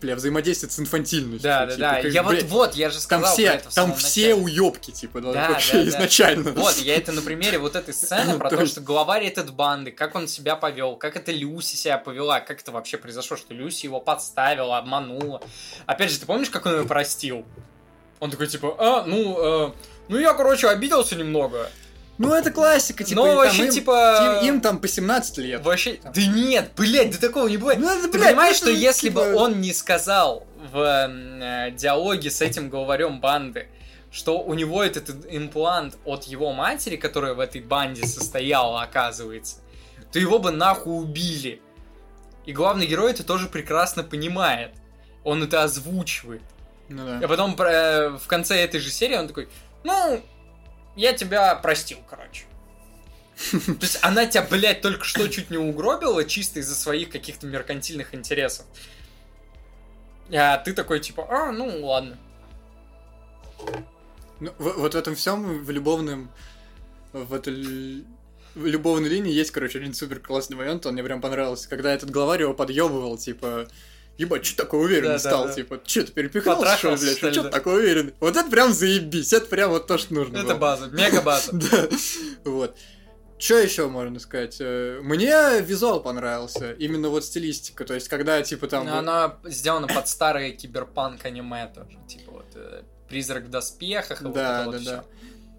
бля, 0.00 0.16
взаимодействовать 0.16 0.72
с 0.72 0.80
инфантильностью. 0.80 1.42
Да, 1.42 1.66
да, 1.66 1.72
типа, 1.72 1.80
да. 1.80 2.02
как, 2.02 2.12
Я 2.12 2.22
вот, 2.22 2.30
блядь, 2.32 2.44
вот, 2.44 2.74
я 2.74 2.88
же 2.90 2.94
Там 2.94 3.02
сказал 3.02 3.22
про 3.22 3.32
все, 3.32 3.44
это 3.46 3.74
там 3.74 3.94
все 3.94 4.34
начале. 4.34 4.34
уебки, 4.34 4.90
типа, 4.90 5.20
да, 5.20 5.32
Да, 5.32 5.48
вообще 5.50 5.72
да, 5.72 5.82
да. 5.82 5.88
изначально. 5.88 6.52
Вот, 6.52 6.76
я 6.78 6.96
это 6.96 7.12
на 7.12 7.22
примере 7.22 7.58
вот 7.58 7.76
этой 7.76 7.94
сцены 7.94 8.38
про 8.38 8.50
То 8.50 8.66
что 8.66 8.80
главарь 8.80 9.24
этот 9.26 9.52
банды, 9.52 9.90
как 9.90 10.14
он 10.14 10.28
себя 10.28 10.56
повел, 10.56 10.96
как 10.96 11.16
это 11.16 11.32
Люси 11.32 11.76
себя 11.76 11.98
повела, 11.98 12.40
как 12.40 12.60
это 12.60 12.72
вообще 12.72 12.96
произошло, 12.96 13.36
что 13.36 13.54
Люси 13.54 13.86
его 13.86 14.00
подставила, 14.00 14.78
обманула. 14.78 15.42
Опять 15.86 16.10
же, 16.10 16.18
ты 16.18 16.26
помнишь, 16.26 16.50
как 16.50 16.66
он 16.66 16.80
ее 16.80 16.84
простил? 16.86 17.44
Он 18.20 18.30
такой, 18.30 18.46
типа, 18.48 18.76
а, 18.78 19.04
ну, 19.06 19.68
э, 19.68 19.72
ну 20.08 20.18
я, 20.18 20.34
короче, 20.34 20.68
обиделся 20.68 21.16
немного. 21.16 21.70
Ну, 22.20 22.34
это 22.34 22.50
классика, 22.50 23.02
типа, 23.02 23.22
там 23.24 23.36
вообще, 23.36 23.64
им, 23.64 23.70
типа- 23.70 24.40
им, 24.42 24.56
им 24.56 24.60
там 24.60 24.78
по 24.78 24.86
17 24.86 25.38
лет. 25.38 25.64
Вообще, 25.64 25.94
Там. 25.94 26.12
да 26.12 26.26
нет, 26.26 26.70
блядь, 26.76 27.12
да 27.12 27.18
такого 27.18 27.48
не 27.48 27.56
бывает. 27.56 27.78
Ну, 27.80 27.88
это, 27.88 28.08
Ты 28.08 28.18
блядь, 28.18 28.28
понимаешь, 28.32 28.56
это, 28.56 28.66
что 28.66 28.70
если 28.72 29.08
бы 29.08 29.22
типа, 29.24 29.36
он 29.36 29.60
не 29.62 29.72
сказал 29.72 30.46
в 30.70 30.78
э, 30.78 31.70
диалоге 31.70 32.30
с 32.30 32.42
этим 32.42 32.68
главарем 32.68 33.20
банды, 33.20 33.68
что 34.12 34.38
у 34.38 34.52
него 34.52 34.84
этот 34.84 35.08
имплант 35.30 35.96
от 36.04 36.24
его 36.24 36.52
матери, 36.52 36.96
которая 36.96 37.32
в 37.32 37.40
этой 37.40 37.62
банде 37.62 38.06
состояла, 38.06 38.82
оказывается, 38.82 39.56
то 40.12 40.18
его 40.18 40.38
бы 40.38 40.50
нахуй 40.50 41.02
убили. 41.02 41.62
И 42.44 42.52
главный 42.52 42.86
герой 42.86 43.12
это 43.12 43.24
тоже 43.24 43.46
прекрасно 43.48 44.02
понимает. 44.02 44.72
Он 45.24 45.42
это 45.42 45.62
озвучивает. 45.62 46.42
Ну 46.90 47.02
А 47.06 47.18
да. 47.20 47.28
потом 47.28 47.54
э, 47.58 48.10
в 48.18 48.26
конце 48.26 48.56
этой 48.56 48.78
же 48.80 48.90
серии 48.90 49.16
он 49.16 49.26
такой, 49.28 49.48
ну, 49.84 50.20
я 50.96 51.12
тебя 51.12 51.54
простил, 51.56 51.98
короче. 52.08 52.44
То 53.50 53.82
есть 53.82 53.98
она 54.02 54.26
тебя, 54.26 54.42
блядь, 54.42 54.82
только 54.82 55.04
что 55.04 55.26
чуть 55.28 55.50
не 55.50 55.56
угробила 55.56 56.24
чисто 56.24 56.60
из-за 56.60 56.74
своих 56.74 57.10
каких-то 57.10 57.46
меркантильных 57.46 58.14
интересов. 58.14 58.66
А 60.32 60.58
ты 60.58 60.72
такой, 60.72 61.00
типа, 61.00 61.26
а, 61.28 61.52
ну 61.52 61.86
ладно. 61.86 62.18
Ну, 64.40 64.52
в- 64.58 64.78
вот 64.78 64.94
в 64.94 64.96
этом 64.96 65.14
всем, 65.14 65.64
в 65.64 65.70
любовном, 65.70 66.30
в 67.12 67.34
этой 67.34 68.04
в 68.54 68.66
любовной 68.66 69.08
линии 69.08 69.32
есть, 69.32 69.52
короче, 69.52 69.78
один 69.78 69.94
супер 69.94 70.18
классный 70.18 70.56
момент, 70.56 70.84
он 70.84 70.94
мне 70.94 71.04
прям 71.04 71.20
понравился, 71.20 71.68
когда 71.68 71.92
этот 71.94 72.10
главарь 72.10 72.42
его 72.42 72.52
подъебывал, 72.52 73.16
типа, 73.16 73.68
ебать, 74.18 74.44
что 74.44 74.56
такой 74.58 74.84
уверенный 74.84 75.08
Да, 75.08 75.12
да, 75.14 75.18
стал, 75.18 75.46
да. 75.46 75.52
типа, 75.54 75.80
что 75.86 76.04
ты 76.04 76.12
перепихался, 76.12 76.76
что 76.76 76.96
блядь, 76.96 77.16
что 77.18 77.32
что 77.32 77.42
да? 77.42 77.48
ты 77.48 77.54
такой 77.54 77.78
уверенный? 77.80 78.14
Вот 78.20 78.36
это 78.36 78.50
прям 78.50 78.72
заебись, 78.72 79.32
это 79.32 79.46
прям 79.46 79.70
вот 79.70 79.86
то, 79.86 79.98
что 79.98 80.14
нужно 80.14 80.36
Это 80.38 80.46
было. 80.48 80.54
база, 80.56 80.86
мега 80.88 81.22
база. 81.22 81.52
Да, 81.52 81.88
вот. 82.44 82.76
Что 83.38 83.56
еще 83.58 83.88
можно 83.88 84.18
сказать? 84.20 84.58
Э, 84.60 85.00
Мне 85.02 85.60
визуал 85.62 86.02
понравился, 86.02 86.72
именно 86.72 87.08
вот 87.08 87.24
стилистика, 87.24 87.86
то 87.86 87.94
есть 87.94 88.08
когда, 88.08 88.42
типа, 88.42 88.66
там... 88.68 88.84
Но 88.84 88.98
оно 88.98 89.38
сделано 89.44 89.86
под 89.88 90.08
старые 90.08 90.52
киберпанк 90.52 91.24
аниме 91.24 91.72
тоже. 91.74 91.98
Типа 92.06 92.32
вот 92.32 92.46
э, 92.54 92.82
призрак 93.08 93.44
в 93.44 93.48
доспехах 93.48 94.20
и 94.20 94.24
вот 94.24 94.34
Да, 94.34 94.60
это 94.60 94.70
вот 94.70 94.84
да, 94.84 95.02
всё. 95.02 95.04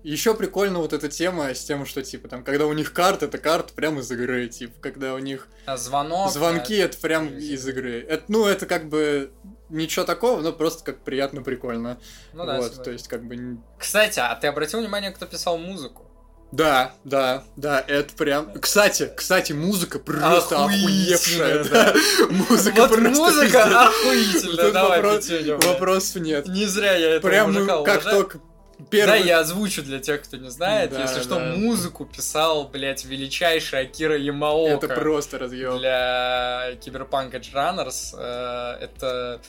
Еще 0.04 0.34
прикольно 0.34 0.80
вот 0.80 0.94
эта 0.94 1.10
тема 1.10 1.54
с 1.54 1.64
тем, 1.64 1.86
что 1.86 2.02
типа 2.02 2.28
там, 2.28 2.44
когда 2.44 2.66
у 2.66 2.74
них 2.74 2.92
карта, 2.92 3.26
это 3.26 3.38
карта 3.38 3.74
прямо 3.74 4.00
из 4.00 4.12
игры, 4.12 4.48
типа, 4.48 4.74
когда 4.82 5.14
у 5.14 5.20
них 5.20 5.48
А 5.66 5.78
звонок. 5.78 6.32
звонки, 6.32 6.76
э, 6.76 6.86
это 6.86 6.98
прям 6.98 7.28
из 7.38 7.68
игры. 7.68 8.04
Это, 8.08 8.24
ну, 8.28 8.48
это 8.48 8.66
как 8.66 8.90
бы 8.90 9.32
ничего 9.70 10.04
такого, 10.04 10.42
но 10.42 10.54
просто 10.54 10.84
как 10.84 11.04
приятно, 11.04 11.44
прикольно. 11.44 12.00
Ну 12.34 12.46
да, 12.46 12.58
вот, 12.58 12.64
согласен. 12.64 12.84
то 12.84 12.92
есть 12.92 13.08
как 13.08 13.24
бы... 13.24 13.60
Кстати, 13.78 14.20
а 14.20 14.36
ты 14.36 14.48
обратил 14.48 14.80
внимание, 14.80 15.12
кто 15.12 15.26
писал 15.28 15.58
музыку? 15.58 16.08
Да, 16.52 16.94
да, 17.06 17.46
да, 17.56 17.84
это 17.88 18.14
прям... 18.14 18.52
Кстати, 18.60 19.10
кстати, 19.16 19.54
музыка 19.54 20.00
просто 20.00 20.66
охуевшая, 20.66 21.64
да. 21.64 21.94
Музыка 22.30 22.82
вот 22.82 22.90
просто 22.90 23.10
музыка 23.10 23.88
охуительная, 23.88 24.66
Тут 24.66 24.74
давай 24.74 25.02
вопрос-. 25.02 25.66
Вопросов 25.66 26.22
нет. 26.22 26.48
Не 26.48 26.66
зря 26.66 26.94
я 26.94 27.12
этого 27.12 27.30
Прям 27.30 27.54
ну, 27.54 27.84
как 27.86 28.04
только 28.04 28.42
первый... 28.90 29.20
Да, 29.20 29.26
я 29.26 29.40
озвучу 29.40 29.84
для 29.84 30.00
тех, 30.00 30.24
кто 30.24 30.38
не 30.38 30.50
знает. 30.50 30.92
Да, 30.92 31.02
Если 31.02 31.22
что, 31.22 31.36
да. 31.36 31.56
музыку 31.56 32.06
писал, 32.06 32.68
блядь, 32.68 33.06
величайший 33.06 33.82
Акира 33.82 34.18
Ямаока. 34.18 34.86
Это 34.86 34.88
просто 34.96 35.38
разъем. 35.40 35.78
для 35.78 36.76
Киберпанк 36.82 37.34
Edge 37.34 37.54
Runners. 37.54 38.16
Э, 38.18 38.78
Это 38.84 39.42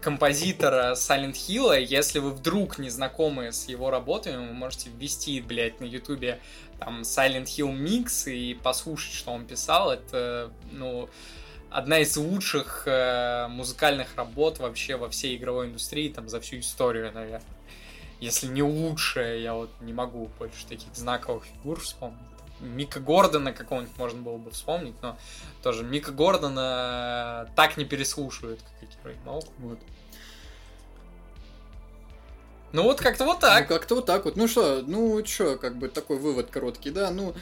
композитора 0.00 0.92
Silent 0.92 1.34
Hill. 1.34 1.80
Если 1.80 2.18
вы 2.18 2.30
вдруг 2.30 2.78
не 2.78 2.90
знакомы 2.90 3.52
с 3.52 3.68
его 3.68 3.90
работами, 3.90 4.36
вы 4.36 4.52
можете 4.52 4.90
ввести, 4.90 5.40
блядь, 5.40 5.80
на 5.80 5.84
ютубе 5.84 6.40
там 6.78 7.02
Silent 7.02 7.44
Hill 7.44 7.72
Mix 7.76 8.30
и 8.30 8.54
послушать, 8.54 9.14
что 9.14 9.32
он 9.32 9.46
писал. 9.46 9.92
Это, 9.92 10.50
ну, 10.70 11.08
одна 11.70 12.00
из 12.00 12.16
лучших 12.16 12.84
э, 12.86 13.46
музыкальных 13.48 14.16
работ 14.16 14.58
вообще 14.58 14.96
во 14.96 15.08
всей 15.08 15.36
игровой 15.36 15.66
индустрии, 15.66 16.08
там, 16.08 16.28
за 16.28 16.40
всю 16.40 16.58
историю, 16.58 17.12
наверное. 17.12 17.42
Если 18.22 18.46
не 18.46 18.62
лучшая, 18.62 19.38
я 19.38 19.52
вот 19.54 19.68
не 19.80 19.92
могу 19.92 20.30
больше 20.38 20.64
таких 20.68 20.94
знаковых 20.94 21.44
фигур 21.44 21.80
вспомнить. 21.80 22.20
Мика 22.60 23.00
Гордона 23.00 23.52
какого-нибудь 23.52 23.98
можно 23.98 24.22
было 24.22 24.36
бы 24.36 24.52
вспомнить, 24.52 24.94
но 25.02 25.18
тоже 25.60 25.82
Мика 25.82 26.12
Гордона 26.12 27.48
э, 27.48 27.54
так 27.56 27.76
не 27.76 27.84
переслушивают, 27.84 28.60
как 28.62 28.88
Акира 28.88 29.12
Ямаока. 29.12 29.48
Вот. 29.58 29.80
Ну 32.72 32.84
вот 32.84 33.00
как-то 33.00 33.24
вот 33.24 33.38
Ну, 33.38 33.40
так. 33.40 33.66
как-то 33.66 33.96
вот 33.96 34.06
так 34.06 34.24
вот. 34.24 34.36
Ну 34.36 34.46
что, 34.46 34.82
ну 34.86 35.26
что, 35.26 35.56
как 35.56 35.76
бы 35.76 35.88
такой 35.88 36.18
вывод 36.18 36.48
короткий, 36.48 36.90
да, 36.90 37.10
ну... 37.10 37.34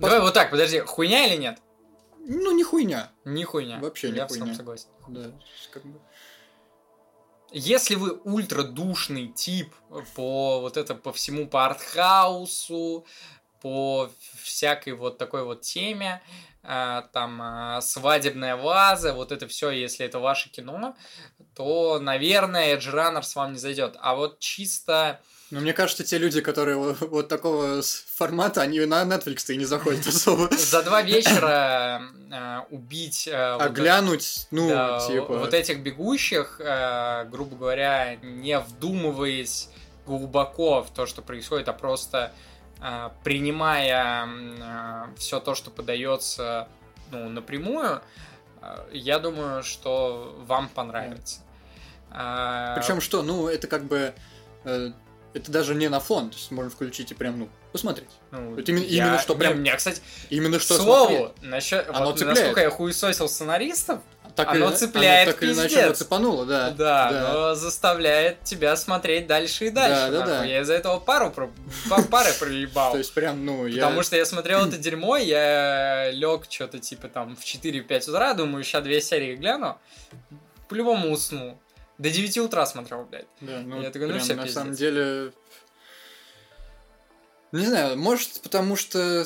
Давай 0.00 0.20
вот 0.20 0.34
так, 0.34 0.50
подожди, 0.50 0.80
хуйня 0.80 1.28
или 1.28 1.40
нет? 1.40 1.58
Ну, 2.18 2.54
не 2.54 2.62
хуйня. 2.62 3.10
Не 3.24 3.44
хуйня. 3.44 3.78
Вообще 3.78 4.10
не 4.10 4.16
Я 4.18 4.26
хуйня. 4.26 4.42
целом 4.44 4.54
согласен. 4.54 4.88
Да, 5.08 5.30
как 5.72 5.82
бы... 5.86 5.98
Если 7.58 7.94
вы 7.94 8.20
ультра 8.24 8.64
душный 8.64 9.28
тип 9.28 9.74
по 10.14 10.60
вот 10.60 10.76
это 10.76 10.94
по 10.94 11.10
всему 11.10 11.48
по 11.48 11.64
артхаусу, 11.64 13.06
по 13.62 14.10
всякой 14.42 14.92
вот 14.92 15.16
такой 15.16 15.42
вот 15.42 15.62
теме, 15.62 16.20
а, 16.62 17.08
там 17.14 17.40
а, 17.40 17.80
свадебная 17.80 18.56
ваза, 18.56 19.14
вот 19.14 19.32
это 19.32 19.48
все, 19.48 19.70
если 19.70 20.04
это 20.04 20.18
ваше 20.18 20.50
кино, 20.50 20.96
то, 21.54 21.98
наверное, 21.98 22.76
Edge 22.76 22.92
Runners 22.92 23.32
вам 23.34 23.54
не 23.54 23.58
зайдет. 23.58 23.96
А 24.00 24.16
вот 24.16 24.38
чисто 24.38 25.22
Но 25.50 25.60
мне 25.60 25.72
кажется, 25.72 26.02
те 26.02 26.18
люди, 26.18 26.40
которые 26.40 26.76
вот, 26.76 27.28
такого 27.28 27.80
формата, 27.82 28.62
они 28.62 28.80
на 28.80 29.04
Netflix-то 29.04 29.52
и 29.52 29.56
не 29.56 29.64
заходят 29.64 30.04
особо. 30.06 30.48
за 30.56 30.82
два 30.82 31.02
вечера 31.02 32.02
а, 32.32 32.66
убить 32.70 33.28
а, 33.32 33.56
А 33.60 33.68
вот 33.68 33.76
глянуть, 33.76 34.48
ну, 34.50 34.68
Да, 34.68 35.06
типа... 35.06 35.38
вот 35.38 35.54
этих 35.54 35.80
бегущих, 35.80 36.60
э, 36.60 37.26
грубо 37.26 37.56
говоря, 37.56 38.16
не 38.16 38.58
вдумываясь 38.58 39.68
глубоко 40.04 40.82
в 40.82 40.90
то, 40.92 41.06
что 41.06 41.22
происходит, 41.22 41.68
а 41.68 41.72
просто 41.72 42.32
а, 42.80 43.12
принимая 43.22 44.28
все 45.16 45.38
то, 45.38 45.54
что 45.54 45.70
подается 45.70 46.68
ну, 47.12 47.28
напрямую, 47.28 48.02
я 48.90 49.20
думаю, 49.20 49.62
что 49.62 50.36
вам 50.44 50.68
понравится. 50.68 51.40
Причем 52.10 53.00
что, 53.00 53.22
ну, 53.22 53.46
это 53.46 53.68
как 53.68 53.84
бы 53.84 54.12
э, 54.64 54.90
это 55.36 55.52
даже 55.52 55.74
не 55.74 55.88
на 55.88 56.00
фон, 56.00 56.30
то 56.30 56.36
есть 56.36 56.50
можно 56.50 56.70
включить 56.70 57.10
и 57.10 57.14
прям, 57.14 57.38
ну, 57.38 57.48
посмотреть. 57.70 58.08
Ну, 58.30 58.58
это 58.58 58.72
именно, 58.72 58.84
я... 58.84 59.04
именно 59.04 59.18
что 59.18 59.34
прям... 59.34 59.60
Меня, 59.60 59.76
кстати, 59.76 60.00
именно 60.30 60.58
что 60.58 60.78
слову, 60.78 61.34
насчет, 61.42 61.86
оно 61.90 62.06
вот, 62.06 62.18
цепляет. 62.18 62.38
насколько 62.38 62.60
я 62.62 62.70
хуесосил 62.70 63.28
сценаристов, 63.28 64.00
так 64.34 64.48
оно 64.48 64.70
или, 64.70 64.76
цепляет 64.76 65.28
оно 65.28 65.32
так 65.34 65.42
или 65.42 65.52
иначе 65.52 65.76
пиздец. 65.76 65.98
цепануло, 65.98 66.46
да. 66.46 66.70
Да, 66.70 67.12
да. 67.12 67.32
но 67.32 67.54
заставляет 67.54 68.44
тебя 68.44 68.76
смотреть 68.76 69.26
дальше 69.26 69.66
и 69.66 69.70
дальше. 69.70 70.10
Да, 70.10 70.20
да, 70.20 70.26
да. 70.26 70.44
Я 70.44 70.62
из-за 70.62 70.72
этого 70.72 71.00
пару 71.00 71.30
про... 71.30 71.50
па- 71.90 72.02
пары 72.02 72.32
проебал. 72.38 72.92
То 72.92 72.98
есть 72.98 73.12
прям, 73.12 73.44
ну, 73.44 73.66
я... 73.66 73.84
Потому 73.84 74.02
что 74.02 74.16
я 74.16 74.24
смотрел 74.24 74.66
это 74.66 74.78
дерьмо, 74.78 75.18
я 75.18 76.10
лег 76.12 76.46
что-то 76.48 76.78
типа 76.78 77.08
там 77.08 77.36
в 77.36 77.44
4-5 77.44 78.10
утра, 78.10 78.32
думаю, 78.32 78.64
сейчас 78.64 78.82
две 78.82 79.02
серии 79.02 79.36
гляну, 79.36 79.78
по-любому 80.68 81.10
усну. 81.12 81.58
До 81.98 82.10
9 82.10 82.38
утра 82.38 82.66
смотрел, 82.66 83.04
блядь. 83.04 83.26
Да, 83.40 83.60
ну, 83.64 83.80
Я 83.82 83.90
такой, 83.90 84.08
ну 84.08 84.18
всё, 84.18 84.34
на 84.34 84.42
пиздец. 84.42 84.54
самом 84.54 84.74
деле... 84.74 85.32
Не 87.52 87.64
знаю, 87.66 87.96
может, 87.96 88.40
потому 88.42 88.76
что 88.76 89.24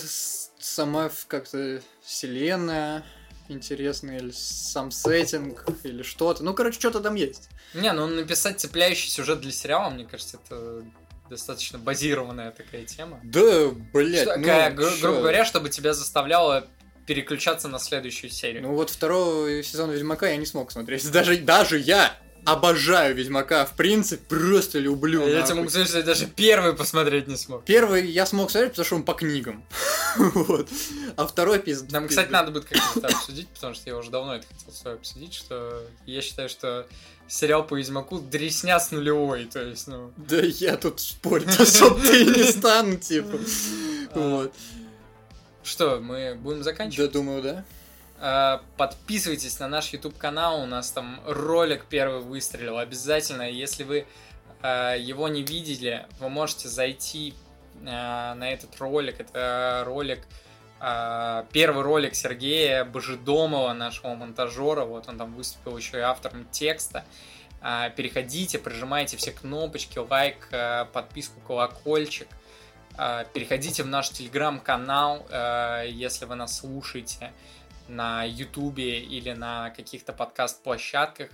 сама 0.58 1.10
как-то 1.26 1.80
вселенная 2.02 3.04
интересная, 3.48 4.18
или 4.18 4.30
сам 4.30 4.90
сеттинг, 4.92 5.64
или 5.82 6.02
что-то. 6.02 6.44
Ну, 6.44 6.54
короче, 6.54 6.78
что-то 6.78 7.00
там 7.00 7.16
есть. 7.16 7.48
Не, 7.74 7.92
ну 7.92 8.06
написать 8.06 8.60
цепляющий 8.60 9.10
сюжет 9.10 9.40
для 9.40 9.50
сериала, 9.50 9.90
мне 9.90 10.04
кажется, 10.04 10.38
это 10.44 10.84
достаточно 11.28 11.78
базированная 11.78 12.52
такая 12.52 12.84
тема. 12.84 13.20
Да, 13.24 13.68
блядь, 13.92 14.22
Что- 14.22 14.36
ну, 14.36 14.42
такая, 14.44 14.70
гру- 14.70 14.90
грубо 15.00 15.18
говоря, 15.20 15.44
чтобы 15.44 15.68
тебя 15.70 15.94
заставляло 15.94 16.68
переключаться 17.06 17.66
на 17.66 17.80
следующую 17.80 18.30
серию. 18.30 18.62
Ну 18.62 18.74
вот 18.74 18.90
второго 18.90 19.62
сезона 19.64 19.92
Ведьмака 19.92 20.28
я 20.28 20.36
не 20.36 20.46
смог 20.46 20.70
смотреть. 20.70 21.10
Даже, 21.10 21.36
даже 21.38 21.78
я 21.78 22.16
обожаю 22.44 23.14
Ведьмака, 23.14 23.64
в 23.66 23.74
принципе, 23.74 24.22
просто 24.28 24.78
люблю. 24.78 25.26
я 25.26 25.42
тебе 25.42 25.54
могу 25.56 25.68
сказать, 25.68 25.88
что 25.88 25.98
я 25.98 26.04
даже 26.04 26.26
первый 26.26 26.74
посмотреть 26.74 27.28
не 27.28 27.36
смог. 27.36 27.64
Первый 27.64 28.10
я 28.10 28.26
смог 28.26 28.50
смотреть, 28.50 28.72
потому 28.72 28.86
что 28.86 28.96
он 28.96 29.02
по 29.02 29.14
книгам. 29.14 29.62
вот. 30.16 30.68
А 31.16 31.26
второй 31.26 31.58
пиздец. 31.60 31.90
Нам, 31.92 32.08
кстати, 32.08 32.30
надо 32.30 32.50
будет 32.50 32.64
как-то 32.64 33.08
обсудить, 33.08 33.48
потому 33.48 33.74
что 33.74 33.88
я 33.90 33.96
уже 33.96 34.10
давно 34.10 34.36
это 34.36 34.46
хотел 34.46 34.72
с 34.72 34.84
вами 34.84 34.96
обсудить, 34.96 35.34
что 35.34 35.82
я 36.06 36.20
считаю, 36.22 36.48
что 36.48 36.86
сериал 37.28 37.64
по 37.64 37.76
Ведьмаку 37.76 38.18
дресня 38.18 38.80
с 38.80 38.90
нулевой, 38.90 39.44
то 39.44 39.62
есть, 39.62 39.86
ну... 39.86 40.10
Да 40.16 40.40
я 40.40 40.76
тут 40.76 41.00
спорить 41.00 41.48
особо 41.60 42.00
ты 42.00 42.24
не 42.24 42.42
стану, 42.50 42.96
типа. 42.96 43.38
Вот. 44.14 44.52
Что, 45.62 46.00
мы 46.00 46.34
будем 46.34 46.58
Да, 46.58 46.64
заканчивать? 46.64 47.12
думаю, 47.12 47.42
да. 47.42 47.64
А, 48.20 48.62
Подписывайтесь 48.76 49.58
на 49.60 49.68
наш 49.68 49.92
YouTube 49.92 50.16
канал, 50.18 50.62
у 50.62 50.66
нас 50.66 50.90
там 50.90 51.20
ролик 51.26 51.86
первый 51.86 52.20
выстрелил. 52.20 52.76
Обязательно, 52.76 53.50
если 53.50 53.82
вы 53.82 54.06
а, 54.62 54.94
его 54.94 55.28
не 55.28 55.42
видели, 55.42 56.06
вы 56.18 56.28
можете 56.28 56.68
зайти 56.68 57.32
а, 57.86 58.34
на 58.34 58.52
этот 58.52 58.78
ролик. 58.78 59.20
Это 59.20 59.84
ролик, 59.86 60.20
первый 61.52 61.82
ролик 61.82 62.14
Сергея 62.14 62.84
Божедомова, 62.84 63.72
нашего 63.72 64.14
монтажера. 64.14 64.84
Вот 64.84 65.08
он 65.08 65.18
там 65.18 65.34
выступил 65.34 65.76
еще 65.76 65.98
и 65.98 66.00
автором 66.00 66.46
текста. 66.50 67.04
Переходите, 67.96 68.58
прожимайте 68.58 69.18
все 69.18 69.32
кнопочки, 69.32 69.98
лайк, 69.98 70.48
подписку, 70.94 71.38
колокольчик. 71.46 72.28
Переходите 73.34 73.82
в 73.82 73.88
наш 73.88 74.08
телеграм-канал, 74.08 75.26
если 75.84 76.24
вы 76.24 76.34
нас 76.36 76.58
слушаете 76.60 77.30
на 77.90 78.24
Ютубе 78.24 79.00
или 79.00 79.32
на 79.32 79.70
каких-то 79.70 80.12
подкаст-площадках. 80.12 81.30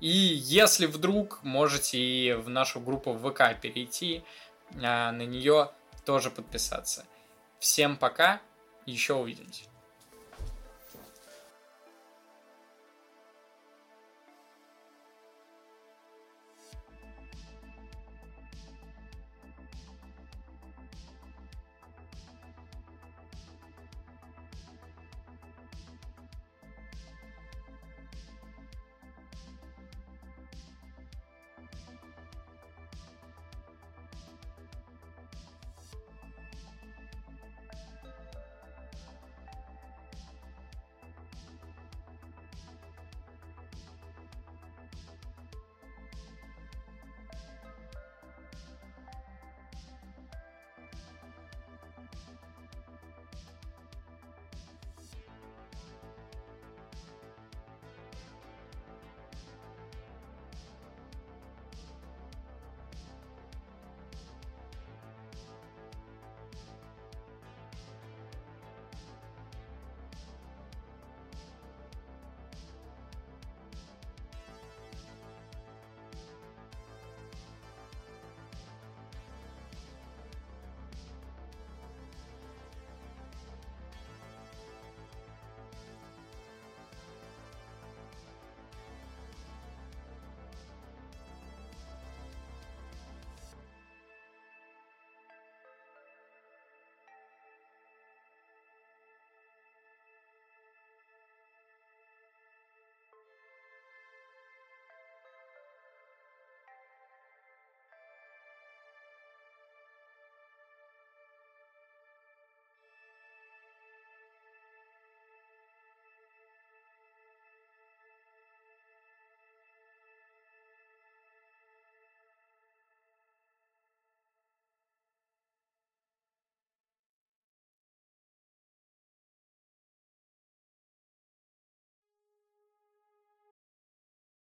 И 0.00 0.08
если 0.08 0.86
вдруг 0.86 1.42
можете 1.44 1.98
и 1.98 2.32
в 2.32 2.48
нашу 2.48 2.80
группу 2.80 3.12
в 3.12 3.30
ВК 3.30 3.60
перейти, 3.60 4.24
а, 4.82 5.12
на 5.12 5.22
нее 5.22 5.70
тоже 6.04 6.30
подписаться. 6.30 7.04
Всем 7.58 7.96
пока, 7.96 8.40
еще 8.86 9.14
увидимся. 9.14 9.71